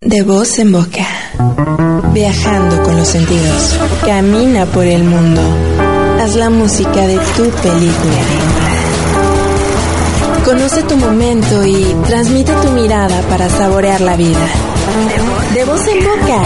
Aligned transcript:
De 0.00 0.22
voz 0.22 0.60
en 0.60 0.70
boca. 0.70 1.04
Viajando 2.14 2.84
con 2.84 2.96
los 2.96 3.08
sentidos. 3.08 3.76
Camina 4.06 4.64
por 4.66 4.84
el 4.84 5.02
mundo. 5.02 5.40
Haz 6.20 6.36
la 6.36 6.50
música 6.50 7.04
de 7.04 7.18
tu 7.36 7.50
película. 7.50 8.20
Conoce 10.44 10.84
tu 10.84 10.96
momento 10.98 11.66
y 11.66 11.96
transmite 12.06 12.52
tu 12.62 12.70
mirada 12.70 13.22
para 13.22 13.50
saborear 13.50 14.00
la 14.00 14.16
vida. 14.16 14.46
De 15.52 15.64
voz 15.64 15.88
en 15.88 15.98
boca. 16.04 16.44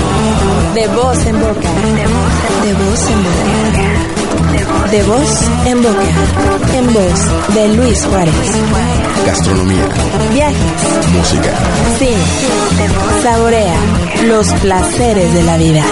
De 0.75 0.89
voz 0.89 1.27
en 1.27 1.39
boca. 1.39 1.71
De 2.65 2.73
voz 2.73 3.11
en 3.11 3.23
boca. 3.23 4.22
De 4.91 5.03
voz 5.05 5.41
en 5.67 5.83
boca. 5.83 6.09
En 6.75 6.93
voz 6.93 7.55
de 7.55 7.69
Luis 7.75 8.05
Juárez. 8.05 8.35
Gastronomía, 9.27 9.89
Viajes. 10.33 10.57
música, 11.13 11.51
Cine. 11.99 13.23
Saborea 13.23 13.77
los 14.27 14.53
placeres 14.55 15.33
de 15.33 15.43
la 15.43 15.57
vida. 15.57 15.85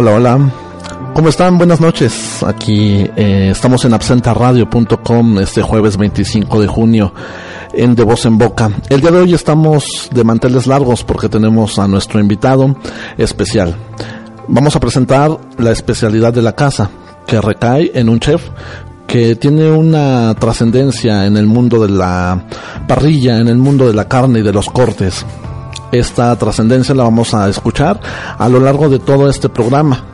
Hola, 0.00 0.12
hola. 0.12 0.52
¿Cómo 1.12 1.28
están? 1.28 1.58
Buenas 1.58 1.80
noches. 1.80 2.44
Aquí 2.44 3.04
eh, 3.16 3.48
estamos 3.50 3.84
en 3.84 3.94
absentaradio.com 3.94 5.40
este 5.40 5.60
jueves 5.60 5.96
25 5.96 6.60
de 6.60 6.68
junio 6.68 7.12
en 7.72 7.96
De 7.96 8.04
Voz 8.04 8.24
en 8.24 8.38
Boca. 8.38 8.70
El 8.90 9.00
día 9.00 9.10
de 9.10 9.18
hoy 9.18 9.34
estamos 9.34 10.08
de 10.14 10.22
manteles 10.22 10.68
largos 10.68 11.02
porque 11.02 11.28
tenemos 11.28 11.80
a 11.80 11.88
nuestro 11.88 12.20
invitado 12.20 12.76
especial. 13.16 13.74
Vamos 14.46 14.76
a 14.76 14.78
presentar 14.78 15.36
la 15.56 15.72
especialidad 15.72 16.32
de 16.32 16.42
la 16.42 16.54
casa 16.54 16.88
que 17.26 17.40
recae 17.40 17.90
en 17.92 18.08
un 18.08 18.20
chef 18.20 18.50
que 19.08 19.34
tiene 19.34 19.68
una 19.68 20.32
trascendencia 20.36 21.26
en 21.26 21.36
el 21.36 21.46
mundo 21.46 21.84
de 21.84 21.88
la 21.88 22.46
parrilla, 22.86 23.40
en 23.40 23.48
el 23.48 23.58
mundo 23.58 23.88
de 23.88 23.94
la 23.94 24.06
carne 24.06 24.38
y 24.38 24.42
de 24.42 24.52
los 24.52 24.70
cortes. 24.70 25.26
Esta 25.92 26.34
trascendencia 26.36 26.94
la 26.94 27.04
vamos 27.04 27.32
a 27.34 27.48
escuchar 27.48 28.00
a 28.36 28.48
lo 28.48 28.58
largo 28.60 28.88
de 28.88 28.98
todo 28.98 29.30
este 29.30 29.48
programa. 29.48 30.04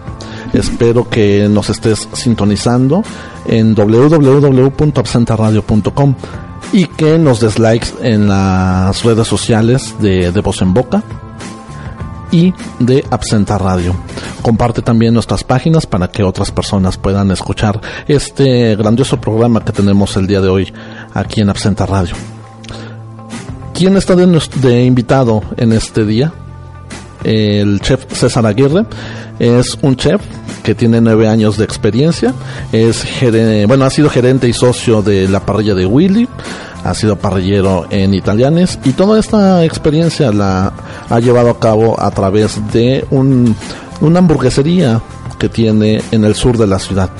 Espero 0.52 1.08
que 1.08 1.48
nos 1.50 1.70
estés 1.70 2.06
sintonizando 2.12 3.02
en 3.46 3.74
www.absentaradio.com 3.74 6.14
y 6.72 6.86
que 6.86 7.18
nos 7.18 7.40
des 7.40 7.58
likes 7.58 7.88
en 8.02 8.28
las 8.28 9.02
redes 9.02 9.26
sociales 9.26 9.96
de, 10.00 10.30
de 10.30 10.40
Voz 10.40 10.62
en 10.62 10.72
Boca 10.72 11.02
y 12.30 12.54
de 12.78 13.04
Absenta 13.10 13.58
Radio. 13.58 13.96
Comparte 14.42 14.80
también 14.82 15.14
nuestras 15.14 15.42
páginas 15.44 15.86
para 15.86 16.08
que 16.08 16.22
otras 16.22 16.50
personas 16.50 16.98
puedan 16.98 17.30
escuchar 17.30 17.80
este 18.06 18.76
grandioso 18.76 19.18
programa 19.20 19.64
que 19.64 19.72
tenemos 19.72 20.16
el 20.16 20.26
día 20.26 20.40
de 20.40 20.48
hoy 20.48 20.72
aquí 21.14 21.40
en 21.40 21.50
Absenta 21.50 21.86
Radio. 21.86 22.33
¿Quién 23.74 23.96
está 23.96 24.14
de, 24.14 24.84
invitado 24.84 25.42
en 25.56 25.72
este 25.72 26.04
día? 26.04 26.32
El 27.24 27.80
chef 27.80 28.06
César 28.12 28.46
Aguirre 28.46 28.86
es 29.40 29.76
un 29.82 29.96
chef 29.96 30.22
que 30.62 30.76
tiene 30.76 31.00
nueve 31.00 31.26
años 31.26 31.58
de 31.58 31.64
experiencia. 31.64 32.32
Es 32.70 33.04
bueno, 33.66 33.84
ha 33.84 33.90
sido 33.90 34.08
gerente 34.08 34.48
y 34.48 34.52
socio 34.52 35.02
de 35.02 35.28
la 35.28 35.44
parrilla 35.44 35.74
de 35.74 35.86
Willy. 35.86 36.28
Ha 36.84 36.94
sido 36.94 37.16
parrillero 37.16 37.86
en 37.90 38.14
Italianes 38.14 38.78
y 38.84 38.92
toda 38.92 39.18
esta 39.18 39.64
experiencia 39.64 40.30
la 40.30 40.72
ha 41.10 41.18
llevado 41.18 41.50
a 41.50 41.58
cabo 41.58 42.00
a 42.00 42.12
través 42.12 42.60
de 42.72 43.04
un, 43.10 43.56
una 44.00 44.20
hamburguesería 44.20 45.02
que 45.36 45.48
tiene 45.48 46.00
en 46.12 46.24
el 46.24 46.36
sur 46.36 46.58
de 46.58 46.68
la 46.68 46.78
ciudad. 46.78 47.10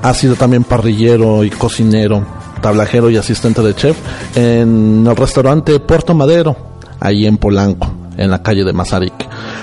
Ha 0.00 0.14
sido 0.14 0.34
también 0.34 0.64
parrillero 0.64 1.44
y 1.44 1.50
cocinero, 1.50 2.24
tablajero 2.60 3.10
y 3.10 3.16
asistente 3.16 3.62
de 3.62 3.74
chef 3.74 3.96
en 4.36 5.06
el 5.06 5.16
restaurante 5.16 5.80
Puerto 5.80 6.14
Madero, 6.14 6.56
ahí 7.00 7.26
en 7.26 7.36
Polanco, 7.38 7.90
en 8.16 8.30
la 8.30 8.42
calle 8.42 8.64
de 8.64 8.72
Mazarik. 8.72 9.14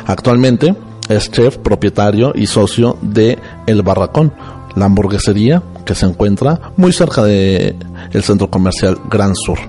Actualmente 0.07 0.75
es 1.09 1.31
chef, 1.31 1.57
propietario 1.57 2.31
y 2.35 2.47
socio 2.47 2.97
de 3.01 3.37
El 3.67 3.81
Barracón, 3.83 4.33
la 4.75 4.85
hamburguesería 4.85 5.61
que 5.85 5.95
se 5.95 6.05
encuentra 6.05 6.73
muy 6.77 6.91
cerca 6.91 7.23
de 7.23 7.75
el 8.11 8.23
centro 8.23 8.49
comercial 8.49 8.97
Gran 9.09 9.35
Sur. 9.35 9.59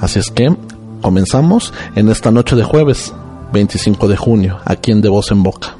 Así 0.00 0.18
es 0.18 0.30
que 0.30 0.54
comenzamos 1.00 1.72
en 1.94 2.08
esta 2.08 2.30
noche 2.30 2.56
de 2.56 2.64
jueves 2.64 3.14
25 3.52 4.08
de 4.08 4.16
junio, 4.16 4.58
aquí 4.64 4.90
en 4.90 5.00
De 5.00 5.08
Voz 5.08 5.30
en 5.30 5.42
Boca. 5.42 5.76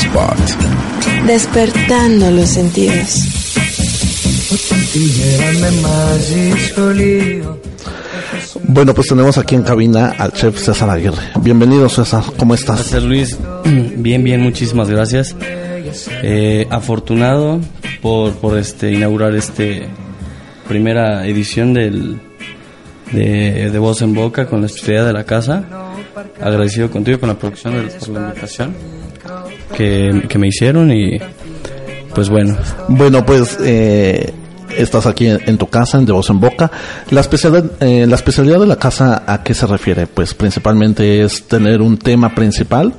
Spot. 0.00 1.26
Despertando 1.26 2.30
los 2.30 2.48
sentidos. 2.48 3.26
Bueno, 8.62 8.94
pues 8.94 9.08
tenemos 9.08 9.36
aquí 9.36 9.56
en 9.56 9.62
cabina 9.62 10.14
al 10.16 10.32
chef 10.32 10.58
César 10.58 10.88
Aguirre. 10.88 11.22
Bienvenido 11.42 11.88
César, 11.90 12.24
¿cómo 12.38 12.54
estás? 12.54 12.76
Gracias 12.76 13.02
Luis, 13.02 13.38
bien, 13.96 14.24
bien, 14.24 14.40
muchísimas 14.40 14.88
gracias. 14.88 15.36
Eh, 16.22 16.66
afortunado 16.70 17.60
por, 18.00 18.32
por 18.36 18.56
este 18.56 18.92
inaugurar 18.92 19.34
este 19.34 19.86
primera 20.66 21.26
edición 21.26 21.74
del 21.74 22.18
de, 23.12 23.70
de 23.70 23.78
Voz 23.78 24.00
en 24.00 24.14
Boca 24.14 24.46
con 24.46 24.60
la 24.60 24.66
especialidad 24.66 25.06
de 25.06 25.12
la 25.12 25.24
casa. 25.24 25.64
Agradecido 26.40 26.90
contigo 26.90 27.20
con 27.20 27.28
la 27.28 27.38
producción 27.38 27.74
de, 27.74 27.92
por 27.92 28.08
la 28.08 28.20
invitación 28.28 28.99
que, 30.28 30.38
me 30.38 30.48
hicieron 30.48 30.92
y 30.92 31.18
pues 32.14 32.28
bueno, 32.28 32.56
Bueno, 32.88 33.24
pues 33.24 33.58
eh, 33.62 34.32
estás 34.76 35.06
aquí 35.06 35.26
en, 35.26 35.58
tu 35.58 35.68
casa, 35.68 35.98
en 35.98 36.06
De 36.06 36.12
Voz 36.12 36.28
en 36.28 36.40
Boca. 36.40 36.70
La 37.10 37.20
especialidad, 37.20 37.64
eh, 37.80 38.06
la 38.06 38.16
especialidad 38.16 38.60
de 38.60 38.66
la 38.66 38.76
casa, 38.76 39.22
¿a 39.26 39.42
qué 39.42 39.54
se 39.54 39.66
refiere? 39.66 40.06
Pues 40.06 40.34
principalmente 40.34 41.22
es 41.22 41.44
tener 41.44 41.80
un 41.80 41.96
tema 41.96 42.34
principal 42.34 42.92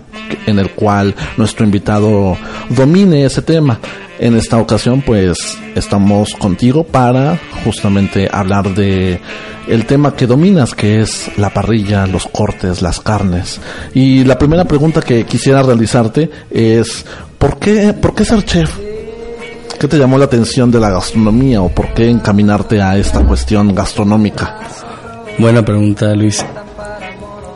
en 0.46 0.60
el 0.60 0.72
cual 0.72 1.14
nuestro 1.38 1.66
invitado 1.66 2.38
domine 2.70 3.26
ese 3.26 3.42
tema. 3.42 3.80
En 4.22 4.36
esta 4.36 4.60
ocasión, 4.60 5.02
pues 5.02 5.58
estamos 5.74 6.36
contigo 6.36 6.84
para 6.84 7.40
justamente 7.66 8.30
hablar 8.32 8.72
de 8.76 9.20
el 9.68 9.88
tema 9.88 10.16
que 10.16 10.28
dominas, 10.28 10.76
que 10.76 11.02
es 11.02 11.32
la 11.40 11.50
parrilla, 11.50 12.06
los 12.06 12.28
cortes, 12.28 12.84
las 12.84 13.00
carnes. 13.00 13.60
Y 13.96 14.24
la 14.24 14.38
primera 14.38 14.66
pregunta 14.66 15.02
que 15.02 15.24
quisiera 15.24 15.64
realizarte 15.64 16.30
es 16.52 17.04
¿por 17.40 17.58
qué, 17.58 17.94
por 17.94 18.14
qué 18.14 18.24
ser 18.24 18.46
chef? 18.46 18.72
¿Qué 19.80 19.88
te 19.88 19.98
llamó 19.98 20.20
la 20.20 20.26
atención 20.26 20.70
de 20.70 20.80
la 20.80 20.92
gastronomía 20.92 21.64
o 21.64 21.70
por 21.70 21.92
qué 21.96 22.08
encaminarte 22.08 22.80
a 22.80 22.98
esta 22.98 23.22
cuestión 23.22 23.74
gastronómica? 23.74 24.60
buena 25.40 25.66
pregunta 25.66 26.14
Luis. 26.14 26.46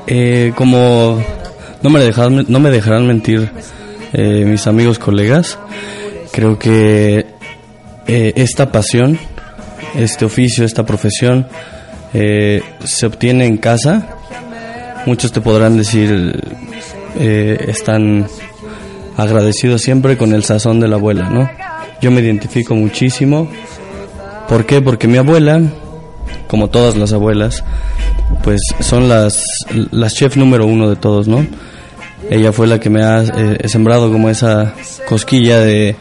Eh, 0.08 0.52
como 0.56 1.22
no 1.84 1.90
me 1.92 2.00
dejarán, 2.00 2.44
no 2.48 2.60
me 2.60 2.72
dejarán 2.72 3.06
mentir 3.06 3.52
eh, 4.14 4.46
mis 4.46 4.66
amigos 4.66 4.98
colegas, 4.98 5.60
creo 6.36 6.60
que 6.60 7.26
eh, 8.08 8.34
esta 8.36 8.70
pasión, 8.70 9.18
este 9.96 10.26
oficio, 10.26 10.66
esta 10.66 10.86
profesión 10.86 11.48
eh, 12.14 12.62
se 12.84 13.06
obtiene 13.06 13.46
en 13.46 13.58
casa. 13.58 14.18
Muchos 15.06 15.32
te 15.32 15.40
podrán 15.40 15.78
decir, 15.78 16.38
eh, 17.18 17.66
están 17.70 18.28
agradecidos 19.16 19.82
siempre 19.82 20.18
con 20.18 20.34
el 20.34 20.44
sazón 20.44 20.82
de 20.82 20.90
la 20.90 20.98
abuela, 20.98 21.30
¿no? 21.30 21.50
Yo 22.02 22.12
me 22.12 22.20
identifico 22.20 22.76
muchísimo. 22.76 23.50
¿Por 24.50 24.66
qué? 24.66 24.82
Porque 24.82 25.08
mi 25.08 25.18
abuela, 25.18 25.62
como 26.48 26.70
todas 26.70 26.98
las 26.98 27.14
abuelas, 27.14 27.64
pues 28.44 28.60
son 28.82 29.08
las, 29.08 29.42
las 29.92 30.14
chef 30.14 30.36
número 30.36 30.66
uno 30.66 30.90
de 30.90 30.98
todos, 30.98 31.30
¿no? 31.30 31.48
Ella 32.30 32.52
fue 32.52 32.68
la 32.68 32.78
que 32.78 32.90
me 32.90 33.04
ha 33.04 33.24
eh, 33.24 33.70
sembrado 33.70 34.12
como 34.12 34.30
esa 34.30 34.74
cosquilla 35.08 35.60
de, 35.60 35.96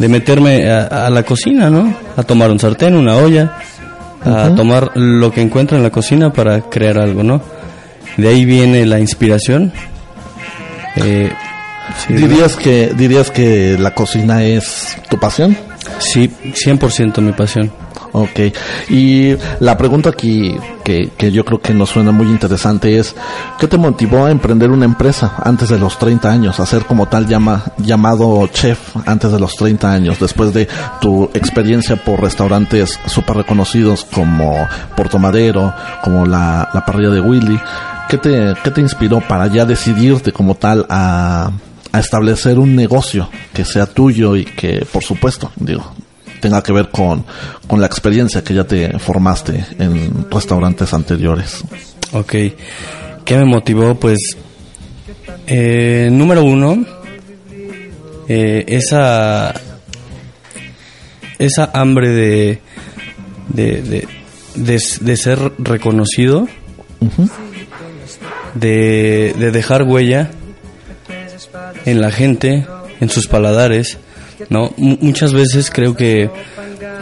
de 0.00 0.08
meterme 0.08 0.68
a, 0.70 1.06
a 1.06 1.10
la 1.10 1.22
cocina, 1.22 1.68
¿no? 1.68 1.94
A 2.16 2.22
tomar 2.22 2.50
un 2.50 2.58
sartén, 2.58 2.96
una 2.96 3.16
olla 3.16 3.52
a 4.24 4.54
tomar 4.54 4.96
lo 4.96 5.30
que 5.30 5.40
encuentra 5.40 5.76
en 5.76 5.82
la 5.82 5.90
cocina 5.90 6.32
para 6.32 6.62
crear 6.62 6.98
algo, 6.98 7.22
¿no? 7.22 7.42
De 8.16 8.28
ahí 8.28 8.44
viene 8.44 8.84
la 8.86 8.98
inspiración. 8.98 9.72
Eh, 10.96 11.30
sí, 12.06 12.14
¿Dirías 12.14 12.56
que, 12.56 12.92
¿Dirías 12.96 13.30
que 13.30 13.76
la 13.78 13.94
cocina 13.94 14.42
es 14.42 14.96
tu 15.08 15.18
pasión? 15.18 15.56
Sí, 15.98 16.30
100% 16.44 17.20
mi 17.20 17.32
pasión. 17.32 17.70
Ok. 18.12 18.40
Y 18.88 19.34
la 19.60 19.76
pregunta 19.76 20.10
aquí 20.10 20.56
que, 20.82 21.10
que 21.16 21.30
yo 21.30 21.44
creo 21.44 21.60
que 21.60 21.74
nos 21.74 21.90
suena 21.90 22.12
muy 22.12 22.26
interesante 22.26 22.98
es, 22.98 23.14
¿qué 23.58 23.68
te 23.68 23.78
motivó 23.78 24.26
a 24.26 24.30
emprender 24.30 24.70
una 24.70 24.84
empresa 24.84 25.34
antes 25.44 25.68
de 25.68 25.78
los 25.78 25.98
30 25.98 26.30
años? 26.30 26.60
A 26.60 26.66
ser 26.66 26.84
como 26.84 27.06
tal 27.06 27.26
llama, 27.26 27.64
llamado 27.78 28.46
chef 28.48 28.96
antes 29.06 29.30
de 29.30 29.38
los 29.38 29.54
30 29.56 29.92
años, 29.92 30.18
después 30.18 30.52
de 30.52 30.68
tu 31.00 31.24
experiencia 31.34 31.96
por 31.96 32.20
restaurantes 32.20 32.98
súper 33.06 33.36
reconocidos 33.36 34.06
como 34.12 34.68
Puerto 34.96 35.18
Madero, 35.18 35.72
como 36.02 36.26
la, 36.26 36.68
la 36.72 36.84
parrilla 36.84 37.10
de 37.10 37.20
Willy. 37.20 37.60
¿Qué 38.08 38.18
te, 38.18 38.54
¿Qué 38.64 38.72
te 38.72 38.80
inspiró 38.80 39.20
para 39.20 39.46
ya 39.46 39.64
decidirte 39.64 40.32
como 40.32 40.56
tal 40.56 40.84
a, 40.88 41.52
a 41.92 41.98
establecer 42.00 42.58
un 42.58 42.74
negocio 42.74 43.28
que 43.52 43.64
sea 43.64 43.86
tuyo 43.86 44.34
y 44.36 44.44
que, 44.44 44.84
por 44.92 45.04
supuesto, 45.04 45.52
digo, 45.56 45.94
tenga 46.40 46.62
que 46.62 46.72
ver 46.72 46.88
con, 46.88 47.24
con 47.66 47.80
la 47.80 47.86
experiencia 47.86 48.42
que 48.42 48.54
ya 48.54 48.64
te 48.64 48.98
formaste 48.98 49.64
en 49.78 50.30
restaurantes 50.30 50.92
anteriores. 50.92 51.62
Ok. 52.12 52.34
¿Qué 53.24 53.36
me 53.36 53.44
motivó? 53.44 53.94
Pues, 53.94 54.36
eh, 55.46 56.08
número 56.10 56.42
uno, 56.42 56.84
eh, 58.28 58.64
esa, 58.66 59.54
esa 61.38 61.70
hambre 61.72 62.08
de, 62.08 62.60
de, 63.48 63.82
de, 63.82 64.08
de, 64.54 64.82
de 65.00 65.16
ser 65.16 65.52
reconocido, 65.58 66.48
de, 68.54 69.34
de 69.38 69.50
dejar 69.52 69.84
huella 69.84 70.30
en 71.84 72.00
la 72.00 72.10
gente, 72.10 72.66
en 73.00 73.08
sus 73.10 73.28
paladares, 73.28 73.98
¿no? 74.48 74.72
Muchas 74.76 75.32
veces 75.32 75.70
creo 75.70 75.94
que 75.94 76.30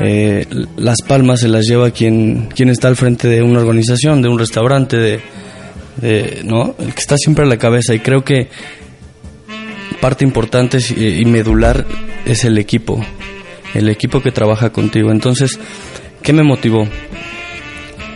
eh, 0.01 0.47
las 0.77 1.03
palmas 1.03 1.41
se 1.41 1.49
las 1.49 1.67
lleva 1.67 1.91
quien, 1.91 2.49
quien 2.55 2.69
está 2.69 2.89
al 2.89 2.97
frente 2.97 3.29
de 3.29 3.43
una 3.43 3.61
organización, 3.61 4.23
de 4.23 4.29
un 4.29 4.39
restaurante, 4.39 4.97
de, 4.97 5.21
de, 6.01 6.41
¿no? 6.45 6.75
El 6.79 6.93
que 6.95 7.01
está 7.01 7.17
siempre 7.17 7.45
a 7.45 7.49
la 7.49 7.57
cabeza 7.59 7.95
y 7.95 8.01
creo 8.01 8.25
que 8.25 8.49
parte 10.01 10.25
importante 10.25 10.77
es- 10.79 10.91
y 10.93 11.25
medular 11.25 11.85
es 12.25 12.45
el 12.45 12.59
equipo, 12.59 13.05
el 13.75 13.89
equipo 13.89 14.21
que 14.23 14.31
trabaja 14.31 14.71
contigo. 14.71 15.11
Entonces, 15.11 15.59
¿qué 16.23 16.33
me 16.33 16.43
motivó? 16.45 16.87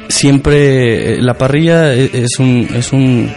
Siempre 0.08 1.14
eh, 1.14 1.22
la 1.22 1.34
parrilla 1.34 1.94
e- 1.94 2.10
es 2.12 2.38
un 2.38 2.68
es 2.74 2.92
un, 2.92 3.30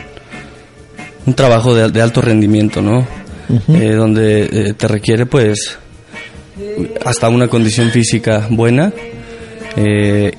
un 1.25 1.33
trabajo 1.33 1.73
de, 1.73 1.89
de 1.89 2.01
alto 2.01 2.21
rendimiento, 2.21 2.81
¿no? 2.81 3.07
Eh, 3.49 3.91
donde 3.91 4.43
eh, 4.43 4.73
te 4.73 4.87
requiere 4.87 5.25
pues 5.25 5.77
hasta 7.03 7.29
una 7.29 7.47
condición 7.47 7.89
física 7.91 8.47
buena. 8.49 8.91
Eh, 9.75 10.31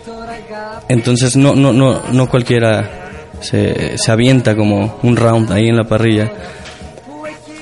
entonces 0.88 1.36
no, 1.36 1.54
no, 1.54 1.72
no, 1.72 2.02
no 2.12 2.28
cualquiera 2.28 3.06
se, 3.40 3.98
se 3.98 4.12
avienta 4.12 4.56
como 4.56 4.98
un 5.02 5.16
round 5.16 5.52
ahí 5.52 5.68
en 5.68 5.76
la 5.76 5.84
parrilla. 5.84 6.32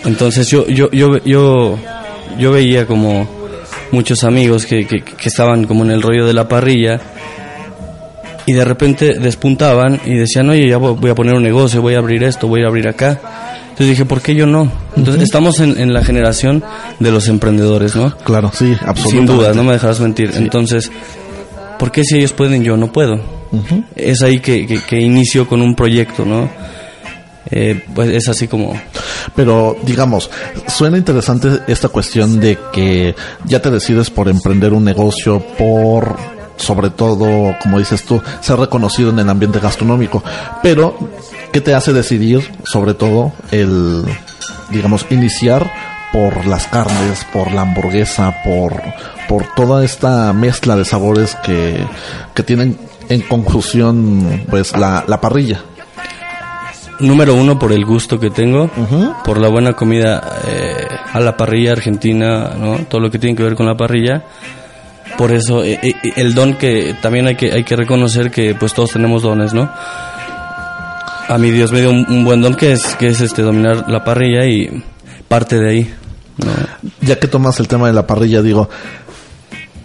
Entonces 0.05 0.49
yo, 0.49 0.67
yo, 0.67 0.91
yo, 0.91 1.19
yo, 1.25 1.79
yo 2.39 2.53
veía 2.53 2.87
como 2.87 3.29
muchos 3.91 4.25
amigos 4.25 4.67
que, 4.67 4.87
que, 4.87 5.03
que 5.03 5.29
estaban 5.29 5.65
como 5.67 5.85
en 5.85 5.91
el 5.91 6.03
rollo 6.03 6.27
de 6.27 6.35
la 6.35 6.49
parrilla 6.49 7.01
y 8.47 8.53
de 8.53 8.65
repente 8.65 9.15
despuntaban 9.15 10.01
y 10.05 10.15
decían, 10.15 10.51
oye, 10.51 10.69
ya 10.69 10.77
voy 10.77 10.95
voy 10.95 11.11
a 11.11 11.15
poner 11.15 11.35
un 11.35 11.43
negocio, 11.43 11.81
voy 11.81 11.95
a 11.95 11.99
abrir 11.99 12.23
esto, 12.23 12.47
voy 12.47 12.63
a 12.63 12.67
abrir 12.67 12.89
acá. 12.89 13.19
Entonces 13.75 13.89
dije, 13.89 14.05
¿por 14.05 14.21
qué 14.23 14.37
yo 14.37 14.47
no? 14.47 14.71
Entonces 14.97 15.23
estamos 15.23 15.59
en, 15.59 15.81
en 15.81 15.93
la 15.93 16.05
generación 16.05 16.63
de 17.01 17.11
los 17.11 17.27
emprendedores, 17.27 17.97
¿no? 17.97 18.17
Claro, 18.19 18.53
sí, 18.55 18.67
Sin 18.67 18.89
absolutamente. 18.89 19.33
duda, 19.33 19.53
no 19.53 19.65
me 19.65 19.73
dejarás 19.73 19.99
mentir. 19.99 20.31
Entonces, 20.37 20.93
¿por 21.77 21.91
qué 21.91 22.05
si 22.05 22.17
ellos 22.17 22.33
pueden 22.33 22.63
yo 22.63 22.77
no 22.77 22.93
puedo? 22.93 23.19
Es 23.97 24.23
ahí 24.23 24.39
que, 24.39 24.65
que, 24.67 24.81
que 24.81 25.01
inicio 25.01 25.49
con 25.49 25.61
un 25.61 25.75
proyecto, 25.75 26.25
¿no? 26.25 26.49
Eh, 27.51 27.83
pues 27.95 28.11
es 28.11 28.29
así 28.29 28.47
como... 28.49 28.81
Pero, 29.35 29.77
digamos, 29.83 30.31
suena 30.69 30.97
interesante 30.97 31.49
esta 31.67 31.89
cuestión 31.89 32.39
de 32.41 32.57
que 32.73 33.15
ya 33.45 33.61
te 33.61 33.71
decides 33.71 34.09
por 34.11 34.29
emprender 34.29 34.73
un 34.73 34.85
negocio, 34.85 35.41
por, 35.59 36.17
sobre 36.57 36.91
todo, 36.91 37.57
como 37.63 37.79
dices 37.79 38.05
tú, 38.05 38.23
ser 38.41 38.59
reconocido 38.59 39.11
en 39.11 39.19
el 39.19 39.29
ambiente 39.29 39.61
gastronómico. 39.61 40.23
Pero, 40.63 40.97
¿qué 41.53 41.61
te 41.61 41.75
hace 41.75 41.93
decidir, 41.93 42.51
sobre 42.65 42.95
todo, 42.95 43.33
el, 43.51 44.05
digamos, 44.71 45.07
iniciar 45.11 45.71
por 46.13 46.47
las 46.47 46.67
carnes, 46.67 47.27
por 47.33 47.53
la 47.53 47.63
hamburguesa, 47.63 48.35
por, 48.45 48.81
por 49.29 49.47
toda 49.55 49.85
esta 49.85 50.33
mezcla 50.33 50.77
de 50.77 50.85
sabores 50.85 51.37
que, 51.45 51.85
que 52.35 52.43
tienen 52.43 52.79
en 53.09 53.21
conclusión, 53.23 54.45
pues, 54.49 54.77
la, 54.77 55.05
la 55.07 55.21
parrilla? 55.21 55.63
Número 57.01 57.35
uno, 57.35 57.59
por 57.59 57.73
el 57.73 57.85
gusto 57.85 58.21
que 58.21 58.31
tengo, 58.31 58.71
por 59.25 59.39
la 59.39 59.49
buena 59.49 59.73
comida 59.73 60.23
eh, 60.47 60.87
a 61.13 61.19
la 61.19 61.37
parrilla 61.37 61.73
argentina, 61.73 62.53
¿no? 62.57 62.79
Todo 62.89 63.01
lo 63.01 63.11
que 63.11 63.19
tiene 63.19 63.37
que 63.37 63.43
ver 63.43 63.57
con 63.57 63.67
la 63.67 63.77
parrilla. 63.77 64.23
Por 65.19 65.33
eso, 65.33 65.63
eh, 65.63 65.79
eh, 65.83 65.95
el 66.17 66.35
don 66.35 66.55
que 66.55 66.97
también 67.01 67.27
hay 67.27 67.37
que, 67.37 67.53
hay 67.53 67.65
que 67.65 67.77
reconocer 67.77 68.31
que 68.31 68.55
pues 68.55 68.75
todos 68.75 68.93
tenemos 68.93 69.23
dones, 69.23 69.55
¿no? 69.55 69.71
A 71.29 71.39
mi 71.39 71.51
Dios 71.51 71.73
me 71.73 71.81
dio 71.81 71.91
un, 71.91 72.25
buen 72.25 72.43
don 72.43 72.55
que 72.55 72.73
es, 72.73 72.97
que 72.97 73.09
es 73.09 73.21
este 73.21 73.43
dominar 73.43 73.89
la 73.89 74.05
parrilla 74.05 74.45
y 74.47 74.83
parte 75.29 75.59
de 75.59 75.71
ahí, 75.71 75.95
ya 77.01 77.19
que 77.19 77.29
tomas 77.29 77.59
el 77.61 77.69
tema 77.69 77.87
de 77.87 77.95
la 77.95 78.07
parrilla, 78.07 78.43
digo, 78.43 78.69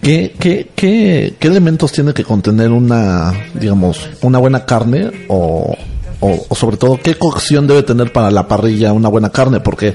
¿qué, 0.02 0.34
qué, 0.38 0.70
qué, 0.74 1.34
qué 1.38 1.48
elementos 1.48 1.92
tiene 1.92 2.12
que 2.12 2.24
contener 2.24 2.70
una, 2.70 3.32
digamos, 3.54 4.10
una 4.20 4.38
buena 4.38 4.66
carne 4.66 5.10
o, 5.28 5.74
o, 6.20 6.46
o 6.48 6.54
sobre 6.54 6.76
todo 6.76 6.98
qué 7.02 7.14
cocción 7.14 7.66
debe 7.66 7.82
tener 7.82 8.12
para 8.12 8.30
la 8.30 8.46
parrilla 8.46 8.92
una 8.92 9.08
buena 9.08 9.30
carne? 9.30 9.60
Porque 9.60 9.94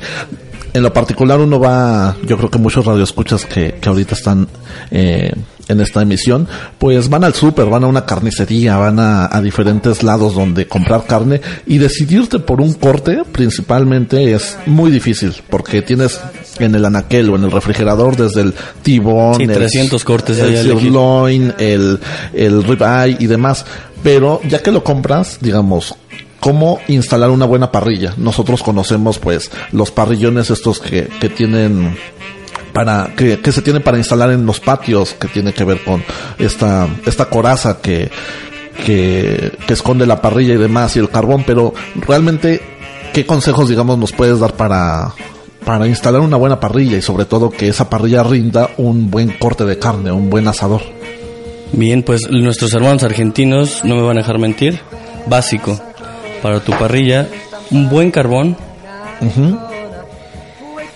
en 0.75 0.83
lo 0.83 0.92
particular 0.92 1.39
uno 1.39 1.57
va, 1.57 2.18
yo 2.27 2.38
creo 2.38 2.51
que 2.51 2.57
muchos 2.57 2.86
radioescuchas 2.86 3.45
que, 3.45 3.75
que 3.80 3.88
ahorita 3.88 4.13
están 4.13 4.45
eh, 4.92 5.31
en 5.69 5.80
esta 5.80 6.01
emisión, 6.01 6.50
pues 6.77 7.10
van 7.10 7.24
al 7.24 7.33
súper, 7.33 7.68
van 7.68 7.86
a 7.86 7.88
una 7.88 8.06
carnicería, 8.06 8.75
van 8.75 9.00
a, 9.00 9.33
a 9.33 9.42
diferentes 9.42 10.04
lados 10.04 10.35
donde 10.35 10.68
comprar 10.68 11.06
carne 11.06 11.40
y 11.66 11.78
decidirte 11.78 12.40
por 12.40 12.59
un 12.59 12.73
corte 12.73 13.23
principalmente 13.31 14.33
es 14.33 14.57
muy 14.66 14.92
difícil 14.92 15.33
porque 15.50 15.81
tienes 15.81 16.19
en 16.59 16.76
el 16.76 16.83
anaquel 16.83 17.30
o 17.30 17.38
en 17.38 17.45
el 17.45 17.52
refrigerador 17.52 18.18
desde 18.18 18.42
el 18.42 18.54
tibón, 18.83 19.35
Sí, 19.35 19.44
el, 19.44 19.54
300 19.54 20.04
cortes 20.04 20.38
el 20.40 20.57
sirloin, 20.57 21.54
el, 21.57 22.00
el 22.33 22.64
ribeye 22.64 23.16
y 23.18 23.28
demás. 23.28 23.66
Pero 24.04 24.42
ya 24.47 24.61
que 24.61 24.71
lo 24.71 24.83
compras, 24.83 25.40
digamos, 25.42 25.95
cómo 26.45 26.80
instalar 26.87 27.31
una 27.31 27.47
buena 27.47 27.71
parrilla. 27.71 28.14
Nosotros 28.18 28.61
conocemos 28.61 29.18
pues 29.18 29.49
los 29.71 29.90
parrillones 29.90 30.52
estos 30.52 30.80
que, 30.80 31.09
que 31.19 31.28
tienen 31.28 31.97
para 32.71 33.16
que, 33.18 33.40
que 33.40 33.52
se 33.52 33.64
tiene 33.64 33.80
para 33.80 33.97
instalar 33.97 34.30
en 34.30 34.45
los 34.45 34.59
patios 34.59 35.16
que 35.16 35.28
tiene 35.28 35.54
que 35.54 35.64
ver 35.64 35.83
con 35.83 36.04
esta 36.37 36.87
esta 37.07 37.31
coraza 37.31 37.81
que 37.81 38.11
que, 38.85 39.57
que 39.66 39.73
esconde 39.73 40.06
la 40.06 40.21
parrilla 40.21 40.54
y 40.54 40.57
demás 40.57 40.95
y 40.95 40.99
el 40.99 41.09
carbón 41.09 41.45
pero 41.47 41.73
realmente 41.95 42.61
qué 43.11 43.25
consejos 43.25 43.68
digamos 43.68 43.97
nos 43.97 44.11
puedes 44.11 44.40
dar 44.40 44.54
para 44.54 45.16
para 45.66 45.87
instalar 45.87 46.21
una 46.21 46.37
buena 46.37 46.59
parrilla 46.59 46.97
y 46.97 47.02
sobre 47.02 47.25
todo 47.25 47.49
que 47.49 47.69
esa 47.69 47.90
parrilla 47.90 48.21
rinda 48.21 48.69
un 48.78 49.09
buen 49.09 49.35
corte 49.40 49.66
de 49.66 49.80
carne 49.80 50.11
un 50.11 50.30
buen 50.30 50.47
asador 50.47 50.81
Bien, 51.71 52.04
pues 52.04 52.30
nuestros 52.30 52.73
hermanos 52.73 53.02
argentinos 53.02 53.83
no 53.83 53.95
me 53.95 54.02
van 54.04 54.18
a 54.18 54.21
dejar 54.21 54.37
mentir. 54.37 54.80
Básico 55.28 55.78
para 56.45 56.59
tu 56.59 56.71
parrilla, 56.73 57.28
un 57.71 57.90
buen 57.90 58.11
carbón, 58.11 58.56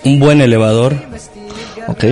un 0.03 0.19
buen 0.19 0.41
elevador 0.41 0.95
¿ok? 1.87 2.03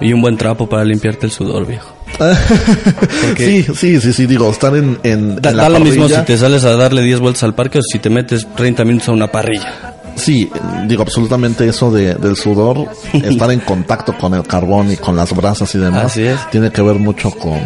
y 0.00 0.12
un 0.12 0.20
buen 0.20 0.36
trapo 0.36 0.68
para 0.68 0.84
limpiarte 0.84 1.26
el 1.26 1.30
sudor, 1.30 1.68
viejo. 1.68 1.94
sí 3.36 3.62
sí 3.62 4.00
sí 4.00 4.12
sí 4.12 4.26
digo 4.26 4.50
estar 4.50 4.74
en, 4.74 4.98
en, 5.04 5.40
Da, 5.40 5.50
en 5.50 5.56
la 5.56 5.62
da 5.62 5.68
lo 5.68 5.78
mismo 5.78 6.08
si 6.08 6.20
te 6.22 6.36
sales 6.36 6.64
a 6.64 6.74
darle 6.74 7.02
10 7.02 7.20
vueltas 7.20 7.44
al 7.44 7.54
parque 7.54 7.78
o 7.78 7.82
si 7.82 8.00
te 8.00 8.10
metes 8.10 8.44
30 8.56 8.84
minutos 8.84 9.08
a 9.10 9.12
una 9.12 9.28
parrilla. 9.28 9.94
Sí, 10.16 10.50
digo 10.88 11.02
absolutamente 11.02 11.68
eso 11.68 11.92
de, 11.92 12.16
del 12.16 12.34
sudor, 12.34 12.88
estar 13.12 13.52
en 13.52 13.60
contacto 13.60 14.18
con 14.18 14.34
el 14.34 14.42
carbón 14.42 14.90
y 14.90 14.96
con 14.96 15.14
las 15.14 15.32
brasas 15.32 15.72
y 15.76 15.78
demás, 15.78 16.06
Así 16.06 16.24
es. 16.24 16.40
tiene 16.50 16.72
que 16.72 16.82
ver 16.82 16.96
mucho 16.96 17.30
con, 17.30 17.60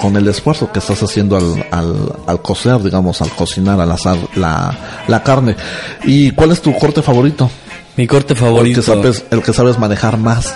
con 0.00 0.16
el 0.16 0.26
esfuerzo 0.28 0.70
que 0.72 0.78
estás 0.78 1.02
haciendo 1.02 1.36
al, 1.36 1.66
al, 1.70 2.12
al 2.26 2.42
cocer, 2.42 2.82
digamos, 2.82 3.20
al 3.22 3.30
cocinar, 3.30 3.80
al 3.80 3.90
asar 3.90 4.16
la, 4.34 5.02
la 5.08 5.22
carne. 5.22 5.56
¿Y 6.04 6.30
cuál 6.32 6.52
es 6.52 6.60
tu 6.62 6.74
corte 6.76 7.02
favorito? 7.02 7.50
Mi 7.96 8.06
corte 8.06 8.34
El 8.34 8.38
favorito. 8.38 8.80
que 8.80 8.86
sabes, 8.86 9.24
el 9.30 9.42
que 9.42 9.52
sabes 9.52 9.78
manejar 9.78 10.18
más. 10.18 10.54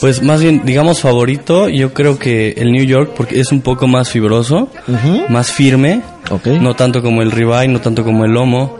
Pues 0.00 0.22
más 0.22 0.40
bien, 0.40 0.62
digamos 0.64 1.00
favorito, 1.00 1.68
yo 1.68 1.92
creo 1.92 2.18
que 2.18 2.52
el 2.56 2.72
New 2.72 2.84
York 2.84 3.12
porque 3.16 3.38
es 3.40 3.52
un 3.52 3.60
poco 3.60 3.86
más 3.86 4.08
fibroso, 4.08 4.70
más 5.28 5.50
firme, 5.52 6.00
Ok. 6.30 6.46
no 6.60 6.74
tanto 6.74 7.02
como 7.02 7.20
el 7.22 7.30
ribeye, 7.30 7.68
no 7.68 7.80
tanto 7.80 8.02
como 8.04 8.24
el 8.24 8.30
lomo. 8.32 8.78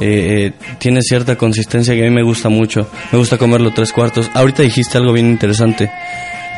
Eh, 0.00 0.52
eh, 0.60 0.74
tiene 0.78 1.00
cierta 1.02 1.36
consistencia 1.36 1.94
que 1.94 2.02
a 2.06 2.08
mí 2.08 2.14
me 2.14 2.22
gusta 2.22 2.48
mucho. 2.50 2.86
Me 3.10 3.18
gusta 3.18 3.38
comerlo 3.38 3.72
tres 3.72 3.92
cuartos. 3.92 4.30
Ahorita 4.34 4.62
dijiste 4.62 4.98
algo 4.98 5.12
bien 5.12 5.28
interesante. 5.30 5.90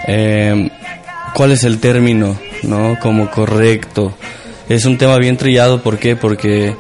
Eh, 0.09 0.69
¿Cuál 1.35 1.53
es 1.53 1.65
el 1.65 1.79
término, 1.79 2.39
no? 2.63 2.99
Como 3.01 3.31
correcto. 3.31 4.15
Es 4.69 4.85
un 4.85 4.99
tema 4.99 5.17
bien 5.19 5.37
trillado. 5.37 5.83
¿Por 5.83 5.99
qué? 5.99 6.17
Porque 6.17 6.75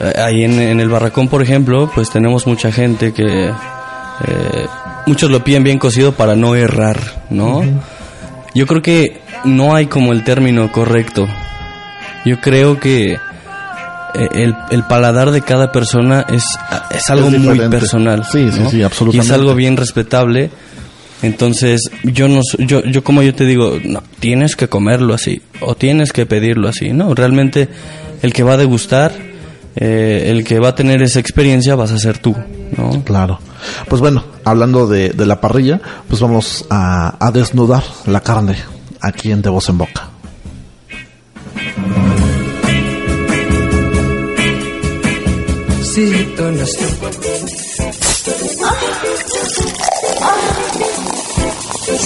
eh, 0.00 0.12
ahí 0.16 0.44
en, 0.44 0.58
en 0.60 0.80
el 0.80 0.88
barracón, 0.88 1.28
por 1.28 1.42
ejemplo, 1.42 1.90
pues 1.94 2.10
tenemos 2.10 2.46
mucha 2.46 2.72
gente 2.72 3.12
que 3.12 3.48
eh, 3.48 4.66
muchos 5.06 5.30
lo 5.30 5.42
piden 5.44 5.64
bien 5.64 5.78
cocido 5.78 6.12
para 6.12 6.36
no 6.36 6.54
errar, 6.54 6.98
¿no? 7.30 7.62
Yo 8.54 8.66
creo 8.66 8.82
que 8.82 9.20
no 9.44 9.74
hay 9.74 9.86
como 9.86 10.12
el 10.12 10.24
término 10.24 10.70
correcto. 10.70 11.26
Yo 12.24 12.40
creo 12.40 12.78
que 12.78 13.12
eh, 13.12 13.18
el, 14.34 14.54
el 14.70 14.82
paladar 14.84 15.30
de 15.30 15.40
cada 15.42 15.72
persona 15.72 16.26
es, 16.28 16.44
es 16.90 17.10
algo 17.10 17.28
Es 17.28 17.38
muy 17.38 17.58
personal. 17.68 18.24
Sí, 18.30 18.50
sí, 18.52 18.60
¿no? 18.60 18.70
sí, 18.70 18.82
absolutamente. 18.82 19.26
Y 19.26 19.30
es 19.30 19.32
algo 19.32 19.54
bien 19.54 19.76
respetable. 19.76 20.50
Entonces, 21.22 21.82
yo 22.02 22.28
no 22.28 22.40
yo 22.58 22.82
yo 22.84 23.04
como 23.04 23.22
yo 23.22 23.34
te 23.34 23.44
digo, 23.44 23.78
no, 23.84 24.02
tienes 24.18 24.56
que 24.56 24.68
comerlo 24.68 25.14
así 25.14 25.40
o 25.60 25.74
tienes 25.76 26.12
que 26.12 26.26
pedirlo 26.26 26.68
así, 26.68 26.92
no, 26.92 27.14
realmente 27.14 27.68
el 28.22 28.32
que 28.32 28.42
va 28.42 28.54
a 28.54 28.56
degustar, 28.56 29.12
eh, 29.76 30.24
el 30.26 30.44
que 30.44 30.58
va 30.58 30.68
a 30.68 30.74
tener 30.74 31.02
esa 31.02 31.20
experiencia 31.20 31.76
vas 31.76 31.92
a 31.92 31.98
ser 31.98 32.18
tú, 32.18 32.34
¿no? 32.76 33.04
Claro. 33.04 33.38
Pues 33.88 34.00
bueno, 34.00 34.24
hablando 34.44 34.86
de, 34.88 35.10
de 35.10 35.26
la 35.26 35.40
parrilla, 35.40 35.80
pues 36.08 36.20
vamos 36.20 36.66
a, 36.70 37.24
a 37.24 37.30
desnudar 37.30 37.84
la 38.06 38.20
carne 38.20 38.56
aquí 39.00 39.30
en 39.30 39.42
De 39.42 39.50
Voz 39.50 39.68
en 39.68 39.78
Boca. 39.78 40.08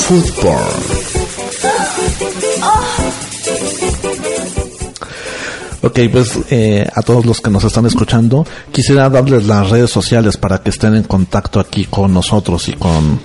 Football. 0.07 0.96
Ok, 5.87 6.01
pues 6.11 6.37
eh, 6.51 6.85
a 6.93 7.01
todos 7.01 7.25
los 7.25 7.41
que 7.41 7.49
nos 7.49 7.63
están 7.63 7.87
escuchando, 7.87 8.45
quisiera 8.73 9.09
darles 9.09 9.47
las 9.47 9.71
redes 9.71 9.89
sociales 9.89 10.37
para 10.37 10.59
que 10.59 10.71
estén 10.71 10.97
en 10.97 11.05
contacto 11.05 11.61
aquí 11.61 11.85
con 11.85 12.13
nosotros 12.13 12.69
y 12.69 12.73
con 12.73 13.21